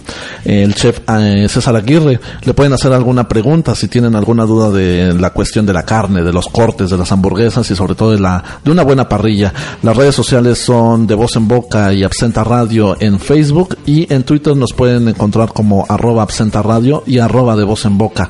eh, 0.45 0.61
el 0.61 0.75
chef 0.75 0.99
eh, 1.09 1.47
César 1.49 1.75
Aguirre. 1.75 2.19
Le 2.43 2.53
pueden 2.53 2.73
hacer 2.73 2.93
alguna 2.93 3.27
pregunta 3.27 3.73
si 3.73 3.87
tienen 3.87 4.15
alguna 4.15 4.45
duda 4.45 4.69
de 4.69 5.11
la 5.15 5.31
cuestión 5.31 5.65
de 5.65 5.73
la 5.73 5.81
carne, 5.81 6.21
de 6.21 6.31
los 6.31 6.49
cortes, 6.49 6.91
de 6.91 6.97
las 6.97 7.11
hamburguesas 7.11 7.71
y 7.71 7.75
sobre 7.75 7.95
todo 7.95 8.11
de, 8.11 8.19
la, 8.19 8.43
de 8.63 8.69
una 8.69 8.83
buena 8.83 9.09
parrilla. 9.09 9.51
Las 9.81 9.97
redes 9.97 10.13
sociales 10.13 10.59
son 10.59 11.07
de 11.07 11.15
voz 11.15 11.35
en 11.37 11.47
boca 11.47 11.91
y 11.91 12.03
absenta 12.03 12.43
radio 12.43 12.95
en 12.99 13.19
Facebook 13.19 13.75
y 13.87 14.13
en 14.13 14.21
Twitter 14.21 14.55
nos 14.55 14.73
pueden 14.73 15.07
encontrar 15.07 15.51
como 15.51 15.83
arroba 15.89 16.21
absenta 16.21 16.61
radio 16.61 17.01
y 17.07 17.17
arroba 17.17 17.55
de 17.55 17.63
voz 17.63 17.85
en 17.85 17.97
boca. 17.97 18.29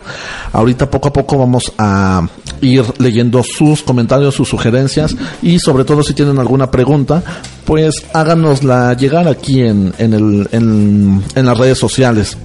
Ahorita 0.53 0.89
poco 0.89 1.09
a 1.09 1.13
poco 1.13 1.37
vamos 1.37 1.73
a 1.77 2.25
ir 2.61 2.83
leyendo 2.99 3.43
sus 3.43 3.81
comentarios, 3.81 4.20
sus 4.29 4.49
sugerencias 4.49 5.15
y 5.41 5.57
sobre 5.57 5.85
todo 5.85 6.03
si 6.03 6.13
tienen 6.13 6.37
alguna 6.37 6.69
pregunta, 6.69 7.23
pues 7.65 8.05
háganosla 8.13 8.93
llegar 8.93 9.27
aquí 9.27 9.61
en, 9.61 9.93
en, 9.97 10.13
el, 10.13 10.47
en, 10.51 11.45
las 11.45 11.57
redes 11.57 11.79
sociales. 11.79 12.37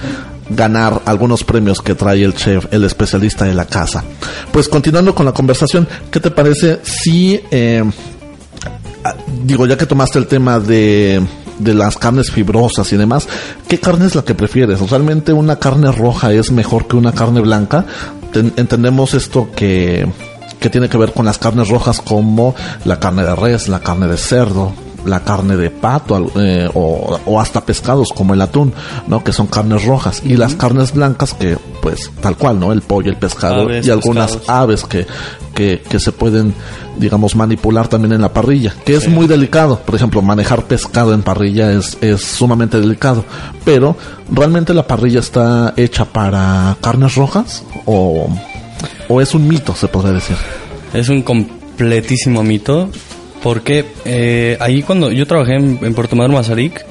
ganar 0.49 1.01
algunos 1.05 1.43
premios 1.43 1.81
que 1.81 1.95
trae 1.95 2.23
el 2.23 2.33
chef, 2.33 2.67
el 2.71 2.85
especialista 2.85 3.43
de 3.43 3.53
la 3.53 3.65
casa. 3.65 4.05
Pues 4.53 4.69
continuando 4.69 5.13
con 5.13 5.25
la 5.25 5.33
conversación, 5.33 5.85
¿qué 6.09 6.21
te 6.21 6.31
parece 6.31 6.79
si, 6.83 7.41
eh, 7.51 7.83
ah, 9.03 9.15
digo, 9.43 9.65
ya 9.67 9.77
que 9.77 9.85
tomaste 9.85 10.17
el 10.19 10.27
tema 10.27 10.59
de, 10.59 11.21
de 11.59 11.73
las 11.73 11.97
carnes 11.97 12.31
fibrosas 12.31 12.91
y 12.93 12.95
demás, 12.97 13.27
¿qué 13.67 13.79
carne 13.79 14.05
es 14.05 14.15
la 14.15 14.23
que 14.23 14.33
prefieres? 14.35 14.79
¿Realmente 14.89 15.33
una 15.33 15.57
carne 15.57 15.91
roja 15.91 16.31
es 16.31 16.51
mejor 16.51 16.87
que 16.87 16.95
una 16.95 17.11
carne 17.11 17.41
blanca? 17.41 17.83
Ten- 18.31 18.53
entendemos 18.55 19.13
esto 19.13 19.49
que, 19.55 20.07
que 20.59 20.69
tiene 20.69 20.87
que 20.89 20.97
ver 20.97 21.11
con 21.11 21.25
las 21.25 21.37
carnes 21.37 21.69
rojas 21.69 21.99
como 22.01 22.55
la 22.85 22.99
carne 22.99 23.23
de 23.25 23.35
res, 23.35 23.67
la 23.67 23.79
carne 23.79 24.07
de 24.07 24.17
cerdo, 24.17 24.73
la 25.05 25.21
carne 25.21 25.55
de 25.55 25.69
pato 25.69 26.31
eh, 26.39 26.69
o, 26.73 27.19
o 27.25 27.39
hasta 27.39 27.65
pescados 27.65 28.09
como 28.15 28.33
el 28.33 28.41
atún, 28.41 28.73
¿no? 29.07 29.23
Que 29.23 29.31
son 29.31 29.47
carnes 29.47 29.85
rojas 29.85 30.21
y 30.23 30.35
las 30.35 30.55
carnes 30.55 30.93
blancas 30.93 31.33
que 31.33 31.57
pues 31.81 32.11
tal 32.21 32.37
cual, 32.37 32.59
¿no? 32.59 32.71
El 32.71 32.81
pollo, 32.81 33.09
el 33.09 33.17
pescado 33.17 33.61
Aves, 33.63 33.85
y 33.85 33.91
algunas 33.91 34.37
pescados. 34.37 34.49
aves 34.49 34.83
que, 34.83 35.05
que, 35.53 35.81
que 35.87 35.99
se 35.99 36.11
pueden 36.11 36.53
digamos 36.97 37.35
manipular 37.35 37.87
también 37.87 38.13
en 38.13 38.21
la 38.21 38.33
parrilla, 38.33 38.73
que 38.85 38.95
es 38.95 39.07
muy 39.07 39.27
delicado, 39.27 39.79
por 39.79 39.95
ejemplo, 39.95 40.21
manejar 40.21 40.63
pescado 40.63 41.13
en 41.13 41.23
parrilla 41.23 41.71
es, 41.71 41.97
es 42.01 42.21
sumamente 42.21 42.79
delicado, 42.79 43.25
pero 43.63 43.97
realmente 44.31 44.73
la 44.73 44.87
parrilla 44.87 45.19
está 45.19 45.73
hecha 45.75 46.05
para 46.05 46.77
carnes 46.81 47.15
rojas 47.15 47.63
o, 47.85 48.29
o 49.09 49.21
es 49.21 49.33
un 49.35 49.47
mito, 49.47 49.75
se 49.75 49.87
podría 49.87 50.13
decir. 50.13 50.37
Es 50.93 51.09
un 51.09 51.21
completísimo 51.21 52.43
mito. 52.43 52.89
Porque 53.45 53.85
eh, 54.05 54.57
ahí 54.59 54.81
cuando 54.81 55.11
yo 55.11 55.27
trabajé 55.27 55.53
en, 55.53 55.77
en 55.83 55.93
Puerto 55.93 56.15
Madero, 56.15 56.33
Mazarik, 56.33 56.83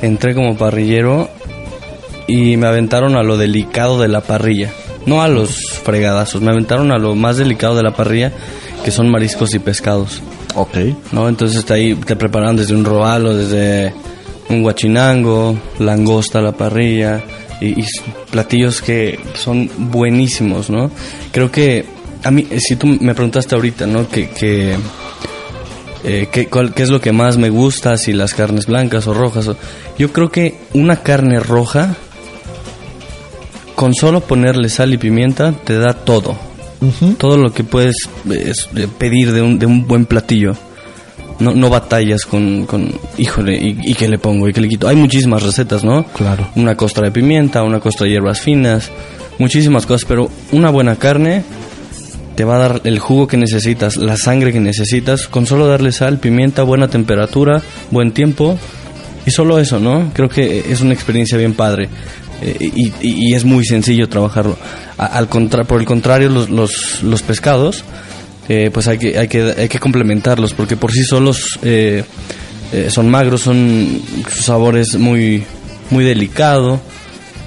entré 0.00 0.34
como 0.34 0.56
parrillero 0.56 1.28
y 2.26 2.56
me 2.56 2.68
aventaron 2.68 3.16
a 3.16 3.22
lo 3.22 3.36
delicado 3.36 4.00
de 4.00 4.08
la 4.08 4.22
parrilla. 4.22 4.70
No 5.04 5.20
a 5.20 5.28
los 5.28 5.78
fregadazos, 5.84 6.40
me 6.40 6.52
aventaron 6.52 6.90
a 6.90 6.96
lo 6.96 7.14
más 7.16 7.36
delicado 7.36 7.76
de 7.76 7.82
la 7.82 7.90
parrilla, 7.90 8.32
que 8.82 8.90
son 8.90 9.10
mariscos 9.10 9.52
y 9.52 9.58
pescados. 9.58 10.22
Ok. 10.54 10.78
¿no? 11.12 11.28
Entonces 11.28 11.70
ahí 11.70 11.94
te 11.94 12.16
preparan 12.16 12.56
desde 12.56 12.74
un 12.74 12.86
robalo, 12.86 13.36
desde 13.36 13.92
un 14.48 14.62
guachinango, 14.62 15.58
langosta 15.80 16.38
a 16.38 16.42
la 16.42 16.52
parrilla 16.52 17.20
y, 17.60 17.78
y 17.78 17.84
platillos 18.30 18.80
que 18.80 19.18
son 19.34 19.68
buenísimos, 19.76 20.70
¿no? 20.70 20.90
Creo 21.30 21.50
que 21.52 21.84
a 22.24 22.30
mí, 22.30 22.46
si 22.58 22.76
tú 22.76 22.86
me 22.86 23.14
preguntaste 23.14 23.54
ahorita, 23.54 23.86
¿no? 23.86 24.08
Que, 24.08 24.30
que 24.30 24.76
eh, 26.04 26.28
¿qué, 26.32 26.46
cuál- 26.46 26.72
qué 26.74 26.82
es 26.82 26.88
lo 26.90 27.00
que 27.00 27.12
más 27.12 27.36
me 27.36 27.50
gusta, 27.50 27.96
si 27.96 28.12
las 28.12 28.34
carnes 28.34 28.66
blancas 28.66 29.06
o 29.06 29.14
rojas. 29.14 29.48
o- 29.48 29.56
yo 29.98 30.12
creo 30.12 30.30
que 30.30 30.58
una 30.74 30.96
carne 31.02 31.40
roja, 31.40 31.96
con 33.74 33.94
solo 33.94 34.20
ponerle 34.20 34.68
sal 34.68 34.92
y 34.92 34.98
pimienta, 34.98 35.52
te 35.52 35.78
da 35.78 35.94
todo. 35.94 36.36
Todo 37.18 37.36
lo 37.36 37.52
que 37.52 37.62
puedes 37.64 37.96
es, 38.30 38.68
eh, 38.76 38.88
pedir 38.98 39.32
de 39.32 39.42
un, 39.42 39.58
de 39.58 39.66
un 39.66 39.86
buen 39.86 40.06
platillo. 40.06 40.54
No, 41.38 41.54
no 41.54 41.70
batallas 41.70 42.26
con, 42.26 42.66
con 42.66 42.92
híjole, 43.16 43.56
y, 43.56 43.78
y 43.82 43.94
qué 43.94 44.08
le 44.08 44.18
pongo, 44.18 44.46
y 44.48 44.52
qué 44.52 44.60
le 44.60 44.68
quito. 44.68 44.88
Hay 44.88 44.96
muchísimas 44.96 45.42
recetas, 45.42 45.82
¿no? 45.84 46.04
Claro. 46.04 46.48
Una 46.56 46.76
costra 46.76 47.04
de 47.04 47.10
pimienta, 47.12 47.62
una 47.62 47.80
costra 47.80 48.04
de 48.06 48.12
hierbas 48.12 48.40
finas, 48.40 48.90
muchísimas 49.38 49.86
cosas, 49.86 50.06
pero 50.06 50.30
una 50.52 50.68
buena 50.70 50.96
carne 50.96 51.42
te 52.34 52.44
va 52.44 52.56
a 52.56 52.58
dar 52.58 52.80
el 52.84 52.98
jugo 52.98 53.26
que 53.26 53.36
necesitas, 53.36 53.96
la 53.96 54.16
sangre 54.16 54.52
que 54.52 54.60
necesitas, 54.60 55.28
con 55.28 55.46
solo 55.46 55.66
darle 55.66 55.92
sal, 55.92 56.18
pimienta, 56.18 56.62
buena 56.62 56.88
temperatura, 56.88 57.62
buen 57.90 58.12
tiempo, 58.12 58.58
y 59.26 59.30
solo 59.30 59.58
eso, 59.58 59.78
¿no? 59.78 60.10
Creo 60.14 60.28
que 60.28 60.64
es 60.70 60.80
una 60.80 60.94
experiencia 60.94 61.36
bien 61.36 61.54
padre. 61.54 61.88
eh, 62.42 62.70
y, 63.02 63.34
es 63.34 63.44
muy 63.44 63.66
sencillo 63.66 64.08
trabajarlo. 64.08 64.56
Al 64.96 65.28
contra, 65.28 65.64
por 65.64 65.80
el 65.80 65.86
contrario, 65.86 66.30
los, 66.30 66.48
los, 66.48 67.02
los 67.02 67.22
pescados, 67.22 67.84
eh, 68.52 68.68
pues 68.72 68.88
hay 68.88 68.98
que, 68.98 69.16
hay, 69.16 69.28
que, 69.28 69.54
hay 69.56 69.68
que 69.68 69.78
complementarlos, 69.78 70.54
porque 70.54 70.76
por 70.76 70.90
sí 70.90 71.04
solos 71.04 71.58
eh, 71.62 72.02
eh, 72.72 72.88
son 72.90 73.08
magros, 73.08 73.42
son 73.42 74.02
su 74.28 74.42
sabor 74.42 74.76
es 74.76 74.96
muy, 74.96 75.44
muy 75.90 76.02
delicado. 76.02 76.80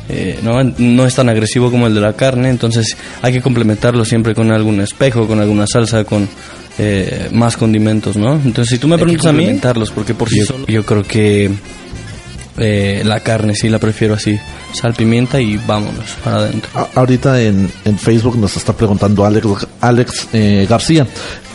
Eh, 0.10 0.40
¿no? 0.44 0.62
no 0.78 1.06
es 1.06 1.16
tan 1.16 1.30
agresivo 1.30 1.72
como 1.72 1.88
el 1.88 1.94
de 1.96 2.02
la 2.02 2.14
carne, 2.14 2.50
entonces 2.50 2.96
hay 3.22 3.34
que 3.34 3.42
complementarlo 3.42 4.04
siempre 4.06 4.36
con 4.36 4.52
algún 4.52 4.82
espejo, 4.82 5.28
con 5.28 5.40
alguna 5.40 5.66
salsa, 5.68 6.04
con 6.04 6.28
eh, 6.78 7.30
más 7.32 7.56
condimentos, 7.58 8.18
¿no? 8.18 8.34
Entonces 8.34 8.70
si 8.70 8.78
tú 8.80 8.88
me 8.88 8.96
Hay 8.96 9.00
que 9.00 9.04
preguntas 9.06 9.26
a 9.28 9.32
mí, 9.32 9.38
complementarlos, 9.40 9.92
porque 9.92 10.14
por 10.14 10.30
sí 10.30 10.44
solo- 10.44 10.66
yo 10.68 10.86
creo 10.86 11.04
que 11.04 11.52
eh, 12.58 13.02
la 13.06 13.20
carne 13.22 13.56
sí 13.56 13.70
la 13.70 13.80
prefiero 13.80 14.14
así, 14.14 14.38
sal, 14.74 14.94
pimienta 14.94 15.40
y 15.42 15.58
vámonos 15.58 16.06
para 16.24 16.38
adentro. 16.38 16.70
A- 16.76 16.90
ahorita 16.96 17.42
en, 17.42 17.70
en 17.86 17.98
Facebook 17.98 18.38
nos 18.38 18.56
está 18.58 18.74
preguntando 18.74 19.26
Alex, 19.26 19.48
Alex 19.82 20.28
eh, 20.34 20.68
García 20.70 21.08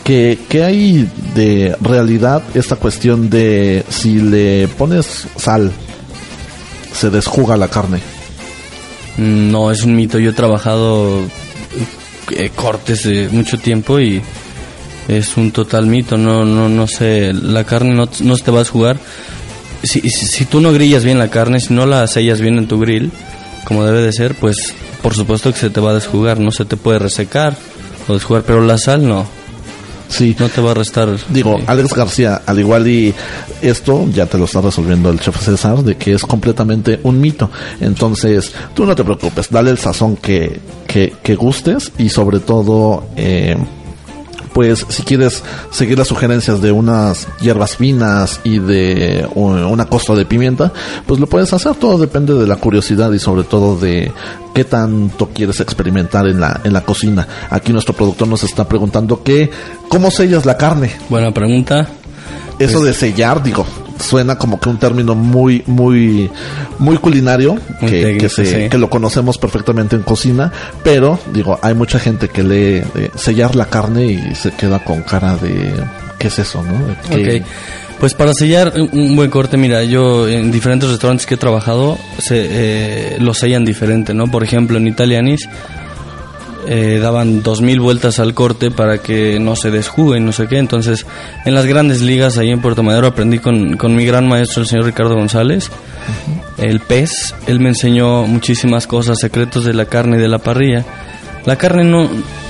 ¿Qué, 0.03 0.39
¿Qué 0.49 0.63
hay 0.63 1.07
de 1.35 1.75
realidad 1.81 2.41
esta 2.55 2.77
cuestión 2.77 3.29
de 3.29 3.83
si 3.89 4.15
le 4.19 4.67
pones 4.69 5.27
sal, 5.37 5.71
se 6.93 7.09
desjuga 7.11 7.55
la 7.57 7.67
carne? 7.67 7.99
No, 9.19 9.69
es 9.69 9.83
un 9.83 9.95
mito. 9.95 10.17
Yo 10.17 10.29
he 10.29 10.33
trabajado 10.33 11.21
eh, 12.31 12.49
cortes 12.55 13.03
de 13.03 13.27
mucho 13.29 13.57
tiempo 13.57 13.99
y 13.99 14.21
es 15.09 15.35
un 15.35 15.51
total 15.51 15.87
mito. 15.87 16.17
No, 16.17 16.45
no, 16.45 16.69
no 16.69 16.87
sé. 16.87 17.33
La 17.33 17.65
carne 17.65 17.93
no, 17.93 18.09
no 18.21 18.37
se 18.37 18.43
te 18.43 18.51
va 18.51 18.61
a 18.61 18.65
jugar. 18.65 18.97
Si, 19.83 20.01
si, 20.01 20.25
si 20.25 20.45
tú 20.45 20.61
no 20.61 20.71
grillas 20.71 21.03
bien 21.03 21.19
la 21.19 21.29
carne, 21.29 21.59
si 21.59 21.73
no 21.73 21.85
la 21.85 22.07
sellas 22.07 22.39
bien 22.39 22.57
en 22.57 22.67
tu 22.67 22.79
grill, 22.79 23.11
como 23.65 23.85
debe 23.85 24.01
de 24.01 24.13
ser, 24.13 24.35
pues 24.35 24.73
por 25.01 25.13
supuesto 25.13 25.51
que 25.51 25.59
se 25.59 25.69
te 25.69 25.81
va 25.81 25.91
a 25.91 25.95
desjugar. 25.95 26.39
No 26.39 26.51
se 26.51 26.63
te 26.63 26.77
puede 26.77 26.99
resecar 26.99 27.57
o 28.07 28.13
desjugar, 28.13 28.43
pero 28.43 28.61
la 28.61 28.77
sal 28.77 29.05
no. 29.05 29.38
Sí. 30.09 30.35
No 30.39 30.49
te 30.49 30.59
va 30.59 30.71
a 30.71 30.73
restar. 30.73 31.09
Digo, 31.29 31.57
Sí. 31.57 31.63
Alex 31.67 31.93
García, 31.93 32.41
al 32.45 32.59
igual 32.59 32.87
y 32.87 33.13
esto 33.61 34.05
ya 34.11 34.25
te 34.25 34.37
lo 34.37 34.45
está 34.45 34.59
resolviendo 34.61 35.09
el 35.09 35.19
chef 35.19 35.39
César, 35.41 35.83
de 35.83 35.95
que 35.95 36.13
es 36.13 36.23
completamente 36.23 36.99
un 37.03 37.21
mito. 37.21 37.49
Entonces, 37.79 38.51
tú 38.73 38.85
no 38.85 38.95
te 38.95 39.03
preocupes, 39.03 39.49
dale 39.49 39.69
el 39.71 39.77
sazón 39.77 40.17
que, 40.17 40.59
que, 40.87 41.13
que 41.23 41.35
gustes 41.35 41.91
y 41.97 42.09
sobre 42.09 42.39
todo, 42.39 43.05
eh, 43.15 43.55
pues 44.53 44.85
si 44.89 45.03
quieres 45.03 45.43
seguir 45.71 45.97
las 45.97 46.07
sugerencias 46.07 46.61
de 46.61 46.71
unas 46.71 47.27
hierbas 47.39 47.75
finas 47.75 48.39
y 48.43 48.59
de 48.59 49.27
una 49.35 49.85
costa 49.85 50.15
de 50.15 50.25
pimienta, 50.25 50.71
pues 51.05 51.19
lo 51.19 51.27
puedes 51.27 51.53
hacer. 51.53 51.75
Todo 51.75 51.97
depende 51.97 52.33
de 52.33 52.47
la 52.47 52.55
curiosidad 52.55 53.11
y 53.11 53.19
sobre 53.19 53.43
todo 53.43 53.77
de 53.77 54.11
qué 54.53 54.63
tanto 54.63 55.29
quieres 55.33 55.59
experimentar 55.59 56.27
en 56.27 56.39
la, 56.39 56.61
en 56.63 56.73
la 56.73 56.81
cocina. 56.81 57.27
Aquí 57.49 57.71
nuestro 57.71 57.95
productor 57.95 58.27
nos 58.27 58.43
está 58.43 58.67
preguntando 58.67 59.23
que, 59.23 59.49
¿cómo 59.87 60.11
sellas 60.11 60.45
la 60.45 60.57
carne? 60.57 60.91
Buena 61.09 61.31
pregunta. 61.31 61.87
Eso 62.57 62.83
de 62.83 62.93
sellar, 62.93 63.41
digo, 63.41 63.65
suena 63.99 64.37
como 64.37 64.59
que 64.59 64.69
un 64.69 64.77
término 64.79 65.13
muy, 65.15 65.63
muy, 65.67 66.29
muy 66.79 66.97
culinario, 66.97 67.55
Muy 67.81 67.91
que, 67.91 68.01
técnico, 68.01 68.21
que, 68.23 68.29
se- 68.29 68.63
sí. 68.63 68.69
que 68.69 68.77
lo 68.77 68.89
conocemos 68.89 69.37
perfectamente 69.37 69.95
en 69.95 70.03
cocina, 70.03 70.51
pero 70.83 71.19
digo, 71.33 71.59
hay 71.61 71.73
mucha 71.73 71.99
gente 71.99 72.29
que 72.29 72.43
lee 72.43 72.83
eh, 72.95 73.11
sellar 73.15 73.55
la 73.55 73.65
carne 73.65 74.05
y 74.05 74.35
se 74.35 74.51
queda 74.51 74.79
con 74.83 75.03
cara 75.03 75.35
de, 75.35 75.73
¿qué 76.17 76.27
es 76.29 76.39
eso, 76.39 76.63
no? 76.63 76.87
De 76.87 77.23
que- 77.23 77.39
Ok. 77.41 77.45
Pues 77.99 78.13
para 78.13 78.33
sellar 78.33 78.71
un- 78.77 78.89
un 78.97 79.15
buen 79.17 79.29
corte, 79.29 79.57
mira, 79.57 79.83
yo 79.83 80.25
en 80.29 80.51
diferentes 80.53 80.89
restaurantes 80.89 81.25
que 81.25 81.33
he 81.33 81.37
trabajado 81.37 81.97
se, 82.17 82.47
eh, 82.49 83.17
lo 83.19 83.33
sellan 83.33 83.65
diferente, 83.65 84.13
¿no? 84.13 84.31
Por 84.31 84.41
ejemplo, 84.41 84.77
en 84.77 84.87
Italianis 84.87 85.49
eh, 86.71 86.99
daban 87.01 87.41
dos 87.41 87.61
mil 87.61 87.79
vueltas 87.79 88.19
al 88.19 88.35
corte 88.35 88.69
para 88.69 88.99
que 88.99 89.39
no 89.39 89.55
se 89.55 89.71
desjugue 89.71 90.19
y 90.19 90.21
no 90.21 90.31
sé 90.31 90.47
qué. 90.47 90.59
Entonces, 90.59 91.05
en 91.45 91.55
las 91.55 91.65
grandes 91.65 92.01
ligas 92.01 92.37
ahí 92.37 92.51
en 92.51 92.61
Puerto 92.61 92.83
Madero 92.83 93.07
aprendí 93.07 93.39
con, 93.39 93.75
con 93.75 93.95
mi 93.95 94.05
gran 94.05 94.27
maestro, 94.27 94.61
el 94.61 94.67
señor 94.67 94.85
Ricardo 94.85 95.15
González, 95.15 95.71
el 96.59 96.79
pez. 96.79 97.33
Él 97.47 97.59
me 97.59 97.69
enseñó 97.69 98.23
muchísimas 98.27 98.85
cosas, 98.85 99.17
secretos 99.19 99.65
de 99.65 99.73
la 99.73 99.85
carne 99.85 100.17
y 100.17 100.21
de 100.21 100.27
la 100.27 100.37
parrilla. 100.37 100.85
La 101.45 101.55
carne 101.55 101.85
no, 101.85 102.07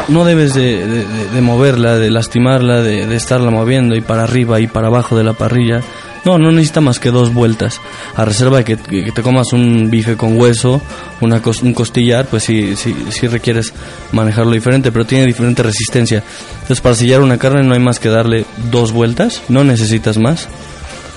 no 0.10 0.26
debes 0.26 0.54
de, 0.56 0.86
de- 0.86 1.06
de- 1.06 1.30
de 1.34 1.42
moverla, 1.42 1.96
de 1.96 2.10
lastimarla, 2.10 2.82
de, 2.82 3.06
de 3.06 3.16
estarla 3.16 3.52
moviendo 3.52 3.96
y 3.96 4.02
para 4.02 4.24
arriba 4.24 4.60
y 4.60 4.68
para 4.68 4.88
abajo 4.88 5.16
de 5.16 5.24
la 5.24 5.34
parrilla. 5.34 5.82
No, 6.26 6.38
no 6.38 6.52
necesita 6.52 6.82
más 6.82 7.00
que 7.00 7.12
dos 7.12 7.34
vueltas. 7.34 7.80
A 8.16 8.26
reserva 8.26 8.58
de 8.58 8.64
que, 8.66 8.78
te 8.78 9.22
comas 9.22 9.54
un 9.54 9.90
bife 9.90 10.18
con 10.18 10.38
hueso, 10.38 10.82
una 11.22 11.42
un 11.62 11.74
costillar, 11.74 12.26
pues 12.28 12.44
sí, 12.44 12.76
sí, 12.76 12.96
sí 13.10 13.28
requieres 13.28 13.74
manejarlo 14.12 14.52
diferente, 14.52 14.92
pero 14.92 15.06
tiene 15.06 15.26
diferente 15.26 15.64
resistencia. 15.64 16.24
Entonces 16.54 16.82
para 16.82 16.96
sellar 16.96 17.22
una 17.22 17.38
carne 17.38 17.64
no 17.64 17.74
hay 17.74 17.80
más 17.80 18.00
que 18.00 18.10
darle 18.10 18.46
dos 18.72 18.92
vueltas, 18.92 19.42
no 19.50 19.64
necesitas 19.64 20.18
más, 20.18 20.48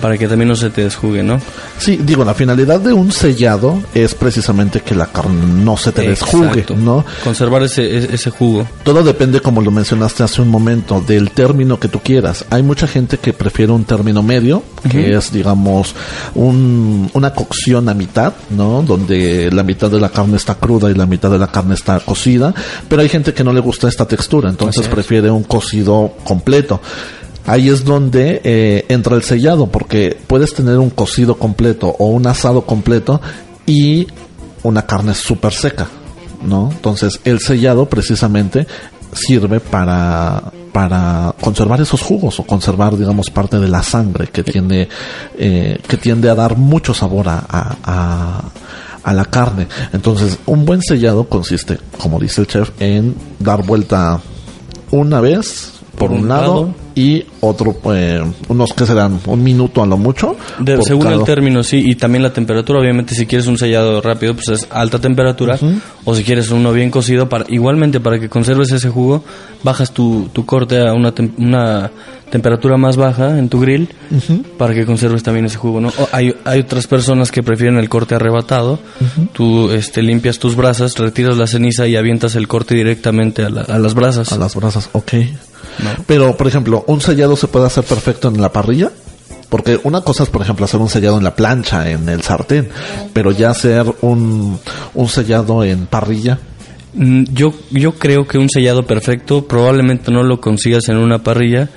para 0.03 0.19
que 0.19 0.29
también 0.29 0.49
no 0.49 0.57
se 0.57 0.69
te 0.69 0.83
desjugue, 0.83 1.23
¿no? 1.23 1.41
Sí, 1.79 1.99
digo, 2.05 2.25
la 2.25 2.35
finalidad 2.35 2.81
de 2.81 2.93
un 2.93 3.11
sellado 3.13 3.81
es 3.95 4.15
precisamente 4.15 4.81
que 4.83 4.95
la 4.95 5.07
carne 5.07 5.47
no 5.65 5.79
se 5.79 5.93
te 5.93 6.03
desjugue, 6.03 6.49
Exacto. 6.61 6.77
¿no? 6.77 7.05
Conservar 7.25 7.63
ese, 7.63 8.13
ese- 8.15 8.31
jugo. 8.31 8.67
Todo 8.83 9.03
depende, 9.05 9.41
como 9.41 9.61
lo 9.63 9.71
mencionaste 9.71 10.23
hace 10.25 10.43
un 10.43 10.49
momento, 10.49 11.01
del 11.01 11.31
término 11.31 11.79
que 11.79 11.89
tú 11.89 12.01
quieras. 12.01 12.45
Hay 12.51 12.63
mucha 12.63 12.87
gente 12.87 13.19
que 13.19 13.33
prefiere 13.33 13.73
un 13.73 13.85
término 13.85 14.23
medio, 14.23 14.63
que 14.91 15.15
es, 15.15 15.33
digamos, 15.33 15.95
un- 16.35 17.09
una 17.15 17.33
cocción 17.33 17.89
a 17.89 17.95
mitad, 17.95 18.33
¿no? 18.51 18.83
Donde 18.83 19.51
la 19.53 19.63
mitad 19.63 19.91
de 19.91 20.01
la 20.01 20.09
carne 20.09 20.37
está 20.37 20.57
cruda 20.57 20.91
y 20.91 20.95
la 20.95 21.07
mitad 21.07 21.31
de 21.31 21.39
la 21.39 21.47
carne 21.53 21.75
está 21.75 22.01
cocida. 22.01 22.53
Pero 22.89 23.03
hay 23.03 23.09
gente 23.09 23.33
que 23.35 23.45
no 23.45 23.53
le 23.53 23.61
gusta 23.61 23.89
esta 23.89 24.07
textura, 24.07 24.49
entonces 24.51 24.81
Así 24.81 24.89
es. 24.89 24.95
prefiere 24.95 25.31
un 25.31 25.45
cocido 25.45 26.13
completo. 26.25 26.81
Ahí 27.47 27.69
es 27.69 27.85
donde 27.85 28.41
eh, 28.45 28.85
entra 28.89 29.17
el 29.17 29.23
sellado, 29.23 29.67
porque 29.67 30.17
puedes 30.27 30.55
tener 30.55 30.79
un 30.79 30.91
cocido 30.91 31.37
completo 31.37 31.95
o 31.99 32.07
un 32.07 32.27
asado 32.27 32.63
completo 32.67 33.21
y 33.67 34.07
una 34.63 34.87
carne 34.87 35.15
súper 35.15 35.53
seca, 35.53 35.89
¿no? 36.47 36.71
Entonces 36.71 37.21
el 37.25 37.41
sellado 37.41 37.87
precisamente 37.87 38.67
sirve 39.13 39.61
para 39.61 40.53
para 40.73 41.35
conservar 41.39 41.83
esos 41.83 42.01
jugos 42.01 42.41
o 42.41 42.45
conservar 42.45 42.97
digamos 42.97 43.29
parte 43.29 43.59
de 43.59 43.69
la 43.69 43.83
sangre 43.83 44.29
que 44.29 44.43
tiene 44.43 44.89
eh, 45.37 45.79
que 45.87 45.97
tiende 45.99 46.31
a 46.31 46.35
dar 46.35 46.57
mucho 46.57 46.95
sabor 46.95 47.29
a, 47.29 47.45
a, 47.47 47.77
a- 47.85 48.43
a 49.05 49.13
la 49.13 49.25
carne 49.27 49.67
entonces 49.93 50.39
un 50.47 50.65
buen 50.65 50.81
sellado 50.81 51.25
consiste 51.25 51.77
como 51.99 52.19
dice 52.19 52.41
el 52.41 52.47
chef 52.47 52.71
en 52.81 53.15
dar 53.39 53.67
vuelta 53.67 54.19
una 54.93 55.21
vez 55.21 55.73
por, 55.99 56.09
Por 56.09 56.13
un, 56.13 56.21
un 56.23 56.29
lado, 56.29 56.55
lado. 56.55 56.75
Y 56.95 57.25
otro 57.41 57.75
eh, 57.95 58.23
unos 58.49 58.73
que 58.73 58.87
serán 58.87 59.19
un 59.27 59.43
minuto 59.43 59.83
a 59.83 59.87
lo 59.87 59.97
mucho 59.97 60.37
De- 60.59 60.81
según 60.83 61.05
cada- 61.05 61.17
el 61.17 61.25
término, 61.25 61.63
sí, 61.63 61.83
y 61.87 61.95
también 61.97 62.23
la 62.23 62.33
temperatura. 62.33 62.81
Obviamente, 62.81 63.15
si 63.15 63.27
quieres 63.27 63.47
un 63.47 63.57
sellado 63.59 64.01
rápido, 64.01 64.35
pues 64.35 64.49
es 64.49 64.67
alta 64.71 64.99
temperatura. 64.99 65.59
O 66.05 66.15
si 66.15 66.25
quieres 66.25 66.51
uno 66.51 66.73
bien 66.73 66.91
cocido, 66.91 67.29
para, 67.29 67.45
igualmente 67.49 68.01
para 68.01 68.19
que 68.19 68.29
conserves 68.29 68.71
ese 68.73 68.89
jugo, 68.91 69.25
bajas 69.63 69.93
tu, 69.93 70.29
tu 70.33 70.45
corte 70.47 70.81
a 70.81 70.93
una, 70.95 71.15
tem- 71.15 71.33
una 71.39 71.91
temperatura 72.31 72.77
más 72.79 72.97
baja 72.97 73.39
en 73.39 73.49
tu 73.51 73.61
grill 73.61 73.89
para 74.57 74.73
que 74.75 74.87
conserves 74.87 75.23
también 75.23 75.45
ese 75.47 75.59
jugo. 75.59 75.81
¿no? 75.81 75.89
O 75.89 76.09
hay, 76.13 76.35
hay 76.45 76.61
otras 76.61 76.87
personas 76.87 77.31
que 77.31 77.43
prefieren 77.43 77.77
el 77.79 77.89
corte 77.89 78.15
arrebatado. 78.15 78.79
Tú 79.33 79.71
este, 79.71 80.03
limpias 80.03 80.39
tus 80.39 80.57
brasas, 80.57 80.97
retiras 80.99 81.37
la 81.37 81.47
ceniza 81.47 81.87
y 81.87 81.97
avientas 81.97 82.35
el 82.35 82.49
corte 82.49 82.75
directamente 82.75 83.45
a, 83.45 83.51
la- 83.51 83.63
a 83.63 83.79
las 83.79 83.95
brasas. 83.95 84.33
A 84.33 84.39
las 84.39 84.55
brasas, 84.57 84.89
ok. 84.93 85.13
Pero, 86.07 86.37
por 86.37 86.47
ejemplo, 86.47 86.82
¿un 86.87 87.01
sellado 87.01 87.37
se 87.37 87.49
puede 87.49 87.67
hacer 87.67 87.85
perfecto 87.85 88.29
en 88.29 88.41
la 88.41 88.53
parrilla? 88.53 88.91
Porque 89.49 89.79
una 89.83 90.01
cosa 90.01 90.23
es, 90.23 90.31
por 90.31 90.41
ejemplo, 90.43 90.65
hacer 90.65 90.81
un 90.81 90.89
sellado 90.89 91.19
en 91.19 91.25
la 91.25 91.37
plancha, 91.37 91.91
en 91.91 92.09
el 92.09 92.23
sartén, 92.23 92.69
pero 93.13 93.33
ya 93.33 93.51
hacer 93.51 93.85
un, 94.01 94.59
un 94.95 95.09
sellado 95.09 95.63
en 95.65 95.87
parrilla, 95.87 96.39
Mm, 96.95 97.25
Yo, 97.33 97.55
yo 97.71 97.93
creo 97.95 98.27
que 98.27 98.39
un 98.39 98.51
sellado 98.51 98.87
perfecto 98.87 99.47
probablemente 99.47 100.11
no 100.13 100.23
lo 100.23 100.41
consigas 100.41 100.89
en 100.89 100.99
una 100.99 101.23
parrilla. 101.23 101.71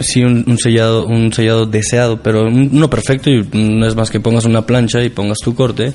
Sí, 0.00 0.22
un, 0.22 0.44
un 0.46 0.58
sellado, 0.58 1.06
un 1.06 1.32
sellado 1.32 1.64
deseado, 1.64 2.22
pero 2.22 2.46
uno 2.46 2.90
perfecto 2.90 3.30
y 3.30 3.48
no 3.52 3.86
es 3.86 3.94
más 3.94 4.10
que 4.10 4.20
pongas 4.20 4.44
una 4.44 4.66
plancha 4.66 5.02
y 5.02 5.10
pongas 5.10 5.38
tu 5.38 5.54
corte 5.54 5.92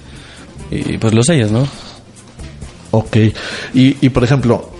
y 0.71 0.97
pues 0.97 1.13
lo 1.13 1.23
sellas, 1.23 1.51
¿no? 1.51 1.67
ok. 2.91 3.17
Y, 3.73 3.97
y 3.99 4.09
por 4.09 4.23
ejemplo, 4.23 4.71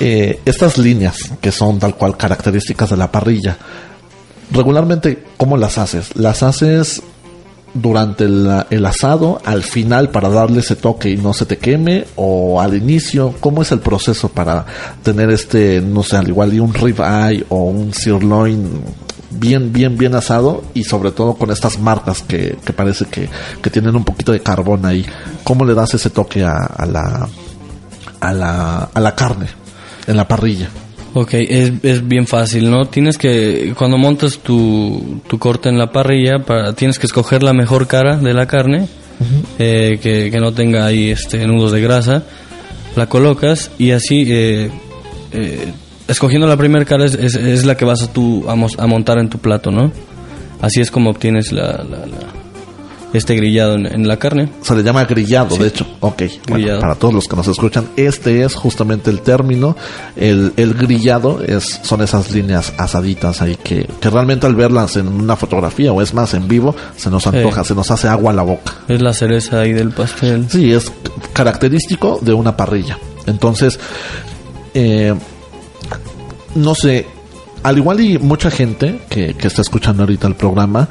eh, 0.00 0.40
estas 0.44 0.78
líneas 0.78 1.16
que 1.40 1.52
son 1.52 1.78
tal 1.78 1.94
cual 1.94 2.16
características 2.16 2.90
de 2.90 2.96
la 2.96 3.12
parrilla, 3.12 3.56
regularmente, 4.50 5.24
¿cómo 5.36 5.56
las 5.56 5.78
haces? 5.78 6.16
¿Las 6.16 6.42
haces 6.42 7.02
durante 7.74 8.24
el, 8.24 8.64
el 8.70 8.86
asado, 8.86 9.40
al 9.44 9.62
final 9.62 10.10
para 10.10 10.28
darle 10.28 10.60
ese 10.60 10.76
toque 10.76 11.10
y 11.10 11.16
no 11.16 11.32
se 11.32 11.46
te 11.46 11.58
queme 11.58 12.06
o 12.16 12.60
al 12.60 12.74
inicio? 12.74 13.34
¿Cómo 13.40 13.62
es 13.62 13.72
el 13.72 13.80
proceso 13.80 14.28
para 14.28 14.66
tener 15.02 15.30
este, 15.30 15.80
no 15.80 16.02
sé, 16.02 16.16
al 16.16 16.28
igual 16.28 16.52
y 16.54 16.60
un 16.60 16.74
ribeye 16.74 17.44
o 17.48 17.64
un 17.64 17.92
sirloin 17.92 18.82
bien, 19.30 19.72
bien, 19.72 19.96
bien 19.96 20.14
asado 20.14 20.62
y 20.74 20.84
sobre 20.84 21.10
todo 21.10 21.34
con 21.34 21.50
estas 21.50 21.78
marcas 21.78 22.22
que, 22.22 22.56
que 22.64 22.72
parece 22.72 23.06
que, 23.06 23.28
que 23.60 23.70
tienen 23.70 23.94
un 23.94 24.04
poquito 24.04 24.32
de 24.32 24.40
carbón 24.40 24.86
ahí? 24.86 25.04
¿Cómo 25.44 25.64
le 25.64 25.74
das 25.74 25.94
ese 25.94 26.10
toque 26.10 26.44
a, 26.44 26.56
a 26.56 26.86
la, 26.86 27.28
a 28.20 28.32
la, 28.32 28.90
a 28.92 29.00
la 29.00 29.14
carne 29.14 29.63
en 30.06 30.16
la 30.16 30.26
parrilla? 30.28 30.68
Ok, 31.14 31.34
es, 31.34 31.72
es 31.82 32.06
bien 32.06 32.26
fácil, 32.26 32.70
¿no? 32.70 32.86
Tienes 32.86 33.18
que, 33.18 33.72
cuando 33.78 33.96
montas 33.98 34.38
tu, 34.38 35.20
tu 35.28 35.38
corte 35.38 35.68
en 35.68 35.78
la 35.78 35.92
parrilla, 35.92 36.40
para, 36.40 36.72
tienes 36.72 36.98
que 36.98 37.06
escoger 37.06 37.42
la 37.44 37.52
mejor 37.52 37.86
cara 37.86 38.16
de 38.16 38.34
la 38.34 38.46
carne, 38.46 38.88
eh, 39.60 39.98
que, 40.02 40.30
que 40.32 40.40
no 40.40 40.52
tenga 40.52 40.86
ahí 40.86 41.10
este, 41.10 41.46
nudos 41.46 41.70
de 41.70 41.80
grasa, 41.80 42.24
la 42.96 43.06
colocas 43.06 43.70
y 43.78 43.92
así, 43.92 44.24
eh, 44.28 44.70
eh, 45.32 45.72
escogiendo 46.08 46.48
la 46.48 46.56
primera 46.56 46.84
cara 46.84 47.04
es, 47.04 47.14
es, 47.14 47.36
es 47.36 47.64
la 47.64 47.76
que 47.76 47.84
vas 47.84 48.02
a, 48.02 48.12
tu, 48.12 48.44
a, 48.48 48.52
a 48.54 48.86
montar 48.88 49.18
en 49.18 49.28
tu 49.28 49.38
plato, 49.38 49.70
¿no? 49.70 49.92
Así 50.60 50.80
es 50.80 50.90
como 50.90 51.10
obtienes 51.10 51.52
la, 51.52 51.62
la, 51.88 52.06
la- 52.06 52.33
este 53.14 53.34
grillado 53.36 53.76
en, 53.76 53.86
en 53.86 54.06
la 54.06 54.18
carne. 54.18 54.50
Se 54.60 54.74
le 54.74 54.82
llama 54.82 55.04
grillado, 55.04 55.56
de 55.56 55.68
hecho. 55.68 55.86
Ok. 56.00 56.18
Bueno, 56.48 56.56
Grillado. 56.64 56.80
para 56.80 56.94
todos 56.96 57.14
los 57.14 57.28
que 57.28 57.36
nos 57.36 57.46
escuchan, 57.46 57.86
este 57.96 58.42
es 58.44 58.54
justamente 58.54 59.08
el 59.10 59.20
término. 59.22 59.76
El, 60.16 60.52
el 60.56 60.74
grillado 60.74 61.40
es, 61.42 61.80
son 61.82 62.02
esas 62.02 62.30
líneas 62.32 62.72
asaditas 62.76 63.40
ahí 63.40 63.56
que, 63.56 63.88
que 64.00 64.10
realmente 64.10 64.46
al 64.46 64.56
verlas 64.56 64.96
en 64.96 65.06
una 65.08 65.36
fotografía 65.36 65.92
o 65.92 66.02
es 66.02 66.12
más 66.12 66.34
en 66.34 66.48
vivo, 66.48 66.74
se 66.96 67.08
nos 67.08 67.26
antoja, 67.26 67.62
se 67.64 67.74
nos 67.74 67.90
hace 67.90 68.08
agua 68.08 68.32
a 68.32 68.34
la 68.34 68.42
boca. 68.42 68.74
Es 68.88 69.00
la 69.00 69.12
cereza 69.12 69.60
ahí 69.60 69.72
del 69.72 69.90
pastel. 69.90 70.46
Sí, 70.50 70.72
es 70.72 70.92
característico 71.32 72.18
de 72.20 72.32
una 72.34 72.56
parrilla. 72.56 72.98
Entonces, 73.26 73.78
eh, 74.74 75.14
no 76.56 76.74
sé, 76.74 77.06
al 77.62 77.78
igual 77.78 78.00
y 78.00 78.18
mucha 78.18 78.50
gente 78.50 79.00
que, 79.08 79.34
que 79.34 79.46
está 79.46 79.62
escuchando 79.62 80.02
ahorita 80.02 80.26
el 80.26 80.34
programa, 80.34 80.88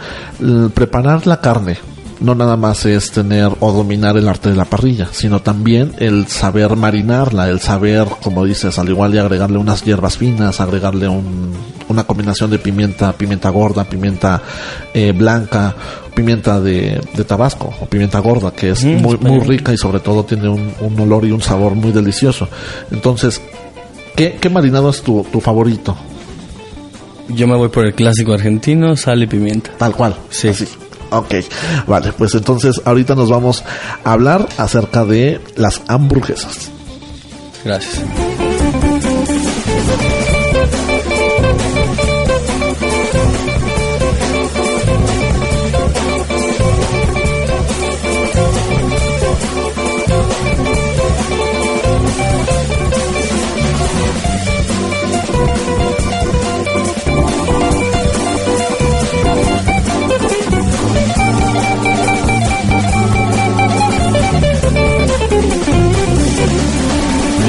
preparar 0.74 1.28
la 1.28 1.42
carne 1.42 1.78
no 2.19 2.36
nada 2.36 2.56
más 2.58 2.86
es 2.86 3.12
tener 3.12 3.52
o 3.60 3.71
dominar 3.71 4.15
el 4.17 4.28
arte 4.28 4.49
de 4.49 4.56
la 4.56 4.65
parrilla, 4.65 5.08
sino 5.12 5.41
también 5.41 5.93
el 5.99 6.28
saber 6.28 6.76
marinarla, 6.76 7.49
el 7.49 7.60
saber, 7.60 8.08
como 8.21 8.45
dices, 8.45 8.78
al 8.80 8.89
igual 8.89 9.13
y 9.13 9.17
agregarle 9.17 9.58
unas 9.58 9.84
hierbas 9.84 10.17
finas, 10.17 10.60
agregarle 10.62 11.08
un- 11.08 11.52
una 11.89 12.06
combinación 12.06 12.49
de 12.49 12.60
pimienta, 12.60 13.12
pimienta 13.13 13.49
gorda, 13.49 13.84
pimienta 13.84 14.41
eh, 14.93 15.12
blanca, 15.12 15.76
pimienta 16.15 16.60
de, 16.62 17.02
de 17.13 17.23
tabasco 17.26 17.73
o 17.82 17.86
pimienta 17.88 18.19
gorda, 18.19 18.52
que 18.52 18.69
es 18.71 18.84
Mm, 18.84 19.02
muy, 19.02 19.17
muy 19.17 19.39
rica 19.41 19.73
y 19.73 19.78
sobre 19.78 19.99
todo 19.99 20.23
tiene 20.23 20.47
un, 20.49 20.73
un 20.80 20.99
olor 20.99 21.26
y 21.26 21.32
un 21.32 21.41
sabor 21.41 21.76
muy 21.76 21.91
delicioso. 21.91 22.47
Entonces, 22.91 23.41
¿qué, 24.15 24.38
qué 24.39 24.49
marinado 24.49 24.89
es 24.89 25.02
tu, 25.02 25.26
tu 25.32 25.41
favorito? 25.41 25.95
Yo 27.30 27.47
me 27.47 27.56
voy 27.56 27.69
por 27.69 27.86
el 27.86 27.93
clásico 27.93 28.34
argentino, 28.34 28.95
sal 28.95 29.23
y 29.23 29.28
pimienta. 29.28 29.71
Tal 29.78 29.93
cual. 29.95 30.15
Sí. 30.30 30.49
Así. 30.49 30.67
Ok, 31.13 31.36
vale, 31.88 32.12
pues 32.13 32.34
entonces 32.36 32.82
ahorita 32.86 33.15
nos 33.15 33.30
vamos 33.30 33.63
a 34.04 34.12
hablar 34.12 34.47
acerca 34.58 35.06
de 35.06 35.39
las 35.56 35.82
hamburguesas. 35.88 36.71
Gracias. 37.63 38.02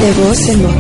De 0.05 0.13
voz 0.13 0.49
en 0.49 0.63
boca. 0.63 0.75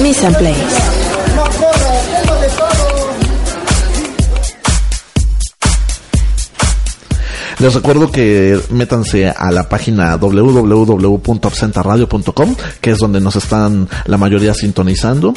Mise 0.00 0.26
en 0.26 0.34
place. 0.34 1.01
Les 7.62 7.72
recuerdo 7.74 8.10
que 8.10 8.58
métanse 8.70 9.28
a 9.28 9.52
la 9.52 9.68
página 9.68 10.16
www.absentaradio.com, 10.16 12.56
que 12.80 12.90
es 12.90 12.98
donde 12.98 13.20
nos 13.20 13.36
están 13.36 13.88
la 14.06 14.18
mayoría 14.18 14.52
sintonizando. 14.52 15.32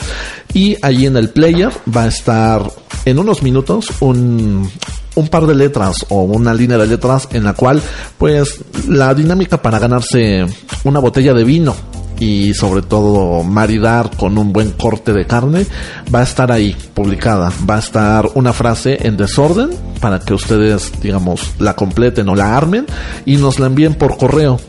Y 0.52 0.76
allí 0.82 1.06
en 1.06 1.18
el 1.18 1.30
player 1.30 1.70
va 1.96 2.06
a 2.06 2.08
estar 2.08 2.64
en 3.06 3.20
unos 3.20 3.44
minutos 3.44 3.90
un, 4.00 4.68
un 5.14 5.28
par 5.28 5.46
de 5.46 5.54
letras 5.54 6.04
o 6.10 6.24
una 6.24 6.56
línea 6.56 6.80
de 6.80 6.88
letras 6.88 7.30
en 7.32 7.44
la 7.44 7.54
cual, 7.54 7.80
pues, 8.18 8.58
la 8.88 9.14
dinámica 9.14 9.62
para 9.62 9.78
ganarse 9.78 10.48
una 10.84 11.00
botella 11.00 11.36
de 11.36 11.44
vino 11.44 11.76
y 12.20 12.54
sobre 12.54 12.82
todo 12.82 13.44
maridar 13.44 14.12
con 14.16 14.38
un 14.38 14.54
buen 14.54 14.72
corte 14.72 15.14
de 15.14 15.26
carne 15.26 15.66
va 16.14 16.20
a 16.20 16.24
estar 16.24 16.52
ahí 16.52 16.76
publicada. 16.94 17.52
Va 17.70 17.76
a 17.76 17.80
estar 17.80 18.30
una 18.36 18.54
frase 18.54 19.08
en 19.08 19.18
desorden 19.18 19.70
para 20.00 20.20
que 20.20 20.34
ustedes 20.34 20.92
digamos 21.02 21.54
la 21.60 21.76
completen 21.76 22.30
o 22.30 22.36
la 22.36 22.56
armen 22.56 22.86
y 23.26 23.38
nos 23.38 23.60
la 23.60 23.68
envíen 23.68 23.96
por 23.96 24.18
correo. 24.18 24.60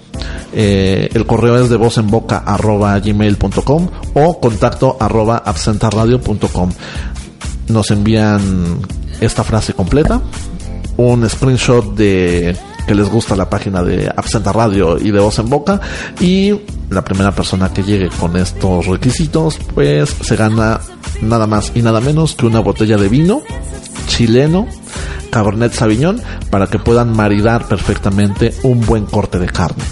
Eh, 0.52 1.08
el 1.12 1.26
correo 1.26 1.58
es 1.58 1.68
de 1.68 1.76
voz 1.76 1.98
en 1.98 2.08
boca 2.08 2.38
arroba 2.38 2.98
gmail.com 2.98 3.88
o 4.14 4.40
contacto 4.40 4.96
arroba 4.98 5.42
absentaradio.com 5.44 6.70
nos 7.68 7.90
envían 7.90 8.78
esta 9.20 9.44
frase 9.44 9.74
completa 9.74 10.22
un 10.96 11.28
screenshot 11.28 11.94
de 11.94 12.56
que 12.86 12.94
les 12.94 13.08
gusta 13.08 13.36
la 13.36 13.50
página 13.50 13.82
de 13.82 14.10
Absenta 14.14 14.52
Radio 14.52 14.98
y 14.98 15.10
de 15.10 15.20
Voz 15.20 15.38
en 15.38 15.50
Boca. 15.50 15.80
Y 16.20 16.54
la 16.90 17.04
primera 17.04 17.32
persona 17.32 17.72
que 17.72 17.82
llegue 17.82 18.08
con 18.08 18.36
estos 18.36 18.86
requisitos 18.86 19.58
pues 19.74 20.10
se 20.20 20.36
gana 20.36 20.80
nada 21.22 21.46
más 21.46 21.72
y 21.74 21.82
nada 21.82 22.00
menos 22.00 22.34
que 22.34 22.46
una 22.46 22.60
botella 22.60 22.96
de 22.96 23.08
vino 23.08 23.42
chileno 24.06 24.66
Cabernet 25.30 25.72
Sauvignon 25.72 26.20
para 26.50 26.68
que 26.68 26.78
puedan 26.78 27.14
maridar 27.14 27.66
perfectamente 27.66 28.54
un 28.62 28.80
buen 28.86 29.06
corte 29.06 29.38
de 29.38 29.46
carne 29.46 29.84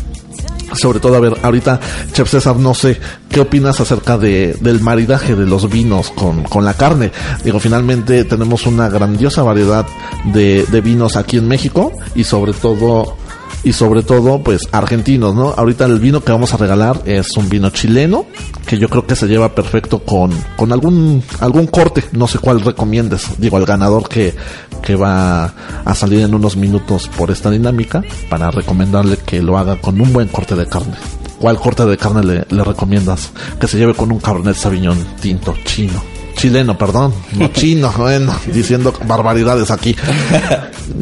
sobre 0.75 1.01
todo, 1.01 1.17
a 1.17 1.21
ver, 1.21 1.35
ahorita, 1.43 1.81
Chef 2.13 2.29
César, 2.31 2.57
no 2.57 2.75
sé, 2.75 2.99
¿qué 3.29 3.41
opinas 3.41 3.81
acerca 3.81 4.19
de, 4.19 4.57
del 4.61 4.81
maridaje 4.81 5.35
de 5.35 5.47
los 5.47 5.69
vinos 5.71 6.11
con, 6.11 6.45
con 6.45 6.65
la 6.65 6.75
carne? 6.75 7.13
Digo, 7.45 7.61
finalmente 7.61 8.25
tenemos 8.25 8.67
una 8.67 8.89
grandiosa 8.89 9.43
variedad 9.43 9.87
de, 10.33 10.65
de 10.71 10.81
vinos 10.81 11.17
aquí 11.17 11.39
en 11.39 11.49
México 11.49 11.93
y 12.15 12.25
sobre 12.25 12.53
todo, 12.53 13.17
y 13.65 13.73
sobre 13.73 14.03
todo, 14.03 14.43
pues, 14.43 14.69
argentinos, 14.73 15.35
¿no? 15.35 15.55
Ahorita 15.57 15.87
el 15.87 15.99
vino 15.99 16.23
que 16.23 16.33
vamos 16.33 16.53
a 16.53 16.59
regalar 16.59 17.03
es 17.07 17.37
un 17.37 17.49
vino 17.49 17.71
chileno, 17.71 18.27
que 18.67 18.79
yo 18.79 18.89
creo 18.89 19.07
que 19.07 19.17
se 19.17 19.27
lleva 19.27 19.55
perfecto 19.55 20.01
con, 20.01 20.31
con 20.57 20.71
algún, 20.71 21.23
algún 21.41 21.67
corte, 21.67 22.05
no 22.13 22.29
sé 22.29 22.39
cuál 22.39 22.61
recomiendes, 22.61 23.31
digo, 23.39 23.57
al 23.57 23.65
ganador 23.65 24.09
que, 24.09 24.35
que 24.83 24.97
va 24.97 25.55
a 25.85 25.95
salir 25.95 26.21
en 26.21 26.35
unos 26.35 26.57
minutos 26.57 27.09
por 27.17 27.31
esta 27.31 27.51
dinámica 27.51 28.03
para 28.29 28.51
recomendarle 28.51 29.17
que 29.17 29.43
lo 29.43 29.57
haga 29.57 29.81
con 29.81 30.01
un 30.01 30.13
buen 30.13 30.29
corte 30.29 30.55
de 30.55 30.67
carne. 30.67 30.95
¿Cuál 31.39 31.59
corte 31.59 31.85
de 31.85 31.97
carne 31.97 32.23
le, 32.23 32.47
le 32.49 32.65
recomiendas? 32.65 33.33
Que 33.59 33.67
se 33.67 33.79
lleve 33.79 33.95
con 33.95 34.13
un 34.13 34.21
Cabernet 34.21 34.57
Sauvignon 34.57 34.99
tinto, 35.21 35.55
chino. 35.65 36.14
Chileno, 36.35 36.77
perdón, 36.77 37.15
no 37.39 37.49
chino, 37.53 37.93
bueno, 37.97 38.35
diciendo 38.53 38.93
barbaridades 39.07 39.71
aquí. 39.71 39.95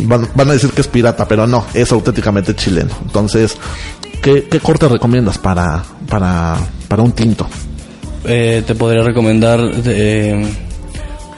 Van, 0.05 0.29
van 0.35 0.51
a 0.51 0.53
decir 0.53 0.71
que 0.71 0.81
es 0.83 0.89
pirata, 0.89 1.27
pero 1.27 1.47
no, 1.47 1.65
es 1.75 1.91
auténticamente 1.93 2.55
chileno. 2.55 2.91
Entonces, 3.03 3.57
¿qué, 4.23 4.45
qué 4.51 4.61
corte 4.61 4.89
recomiendas 4.89 5.39
para, 5.39 5.83
para, 6.09 6.57
para 6.89 7.03
un 7.03 7.13
tinto? 7.13 7.47
Eh, 8.25 8.63
te 8.67 8.75
podría 8.75 9.03
recomendar 9.03 9.59
eh, 9.87 10.47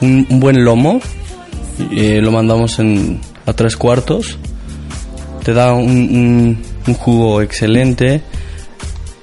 un, 0.01 0.27
un 0.29 0.39
buen 0.39 0.63
lomo. 0.63 0.99
Eh, 1.91 2.19
lo 2.21 2.31
mandamos 2.31 2.77
en, 2.79 3.19
a 3.45 3.53
tres 3.53 3.75
cuartos. 3.75 4.37
Te 5.43 5.53
da 5.53 5.73
un, 5.73 5.89
un- 5.89 6.61
un 6.87 6.93
jugo 6.93 7.41
excelente. 7.41 8.21